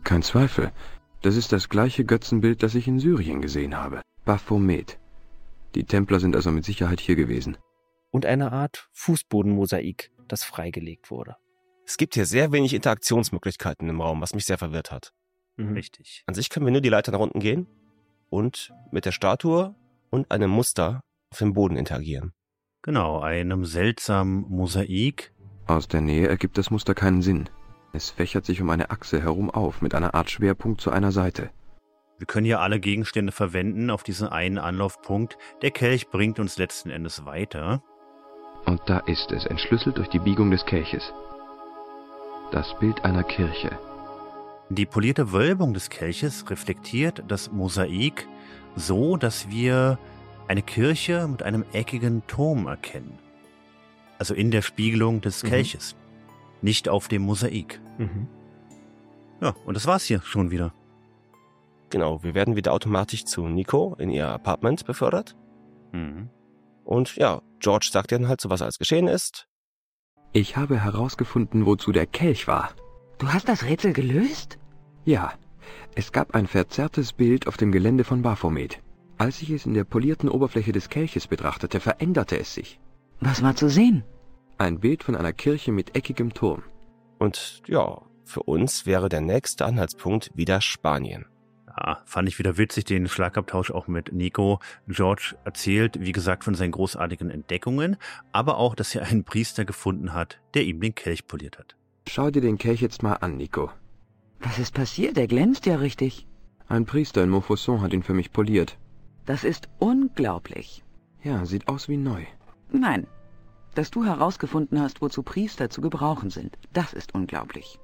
[0.05, 0.73] Kein Zweifel.
[1.23, 4.03] Das ist das gleiche Götzenbild, das ich in Syrien gesehen habe.
[4.25, 4.99] Baphomet.
[5.75, 7.57] Die Templer sind also mit Sicherheit hier gewesen.
[8.11, 11.37] Und eine Art Fußbodenmosaik, das freigelegt wurde.
[11.87, 15.13] Es gibt hier sehr wenig Interaktionsmöglichkeiten im Raum, was mich sehr verwirrt hat.
[15.57, 15.75] Mhm.
[15.75, 16.23] Richtig.
[16.27, 17.67] An sich können wir nur die Leiter nach unten gehen
[18.31, 19.75] und mit der Statue
[20.11, 21.03] und einem Muster
[21.33, 22.33] auf dem Boden interagieren.
[22.83, 25.33] Genau, einem seltsamen Mosaik.
[25.67, 27.49] Aus der Nähe ergibt das Muster keinen Sinn.
[27.95, 31.49] Es fächert sich um eine Achse herum auf, mit einer Art Schwerpunkt zu einer Seite.
[32.19, 35.39] Wir können hier alle Gegenstände verwenden auf diesen einen Anlaufpunkt.
[35.63, 37.83] Der Kelch bringt uns letzten Endes weiter.
[38.67, 41.15] Und da ist es, entschlüsselt durch die Biegung des Kelches.
[42.51, 43.79] Das Bild einer Kirche.
[44.69, 48.29] Die polierte Wölbung des Kelches reflektiert das Mosaik
[48.77, 49.99] so, dass wir
[50.49, 53.19] eine Kirche mit einem eckigen Turm erkennen.
[54.19, 55.49] Also in der Spiegelung des mhm.
[55.49, 55.97] Kelches
[56.63, 57.81] nicht auf dem Mosaik.
[57.99, 58.29] Mhm.
[59.41, 60.73] Ja, und das war's hier schon wieder.
[61.91, 65.37] Genau, wir werden wieder automatisch zu Nico in ihr Apartment befördert.
[65.93, 66.31] Mhm.
[66.85, 69.49] Und ja, George sagt dann halt so, was alles geschehen ist.
[70.33, 72.71] Ich habe herausgefunden, wozu der Kelch war.
[73.19, 74.59] Du hast das Rätsel gelöst?
[75.05, 75.33] Ja.
[75.95, 78.82] Es gab ein verzerrtes Bild auf dem Gelände von Baphomet.
[79.23, 82.81] Als ich es in der polierten Oberfläche des Kelches betrachtete, veränderte es sich.
[83.21, 84.03] Was war zu sehen?
[84.59, 86.65] Ein Bild von einer Kirche mit eckigem Turm.
[87.21, 91.27] Und ja, für uns wäre der nächste Anhaltspunkt wieder Spanien.
[91.69, 94.59] Ja, fand ich wieder witzig, den Schlagabtausch auch mit Nico.
[94.89, 97.99] George erzählt, wie gesagt, von seinen großartigen Entdeckungen,
[98.33, 101.77] aber auch, dass er einen Priester gefunden hat, der ihm den Kelch poliert hat.
[102.09, 103.71] Schau dir den Kelch jetzt mal an, Nico.
[104.41, 105.17] Was ist passiert?
[105.17, 106.27] Der glänzt ja richtig.
[106.67, 108.79] Ein Priester in Montfaucon hat ihn für mich poliert.
[109.27, 110.85] Das ist unglaublich.
[111.23, 112.25] Ja, sieht aus wie neu.
[112.71, 113.07] Nein,
[113.75, 117.79] dass du herausgefunden hast, wozu Priester zu gebrauchen sind, das ist unglaublich.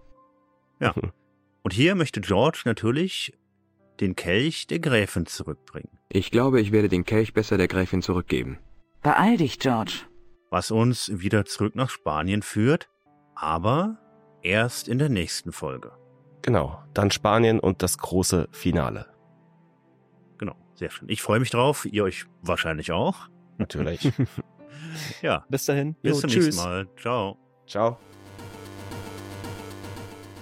[0.81, 0.95] Ja.
[1.63, 3.33] Und hier möchte George natürlich
[4.01, 5.91] den Kelch der Gräfin zurückbringen.
[6.09, 8.59] Ich glaube, ich werde den Kelch besser der Gräfin zurückgeben.
[9.03, 10.07] Beeil dich, George.
[10.51, 12.89] Was uns wieder zurück nach Spanien führt,
[13.35, 13.99] aber
[14.43, 15.93] erst in der nächsten Folge.
[16.43, 19.07] Genau, dann Spanien und das große Finale.
[20.79, 21.09] Sehr schön.
[21.09, 23.29] Ich freue mich drauf, ihr euch wahrscheinlich auch.
[23.59, 24.13] Natürlich.
[25.23, 25.45] Ja.
[25.49, 25.97] Bis dahin.
[26.03, 26.45] Bis jo, zum tschüss.
[26.47, 26.89] nächsten Mal.
[26.97, 27.37] Ciao.
[27.67, 27.99] Ciao.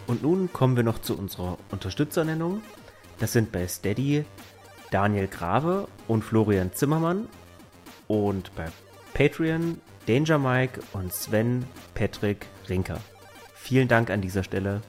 [0.07, 2.63] Und nun kommen wir noch zu unserer Unterstützernennung.
[3.19, 4.25] Das sind bei Steady
[4.91, 7.29] Daniel Grave und Florian Zimmermann.
[8.09, 8.67] Und bei
[9.15, 11.65] Patreon Danger Mike und Sven
[11.95, 13.01] Patrick Rinker.
[13.55, 14.83] Vielen Dank an dieser Stelle.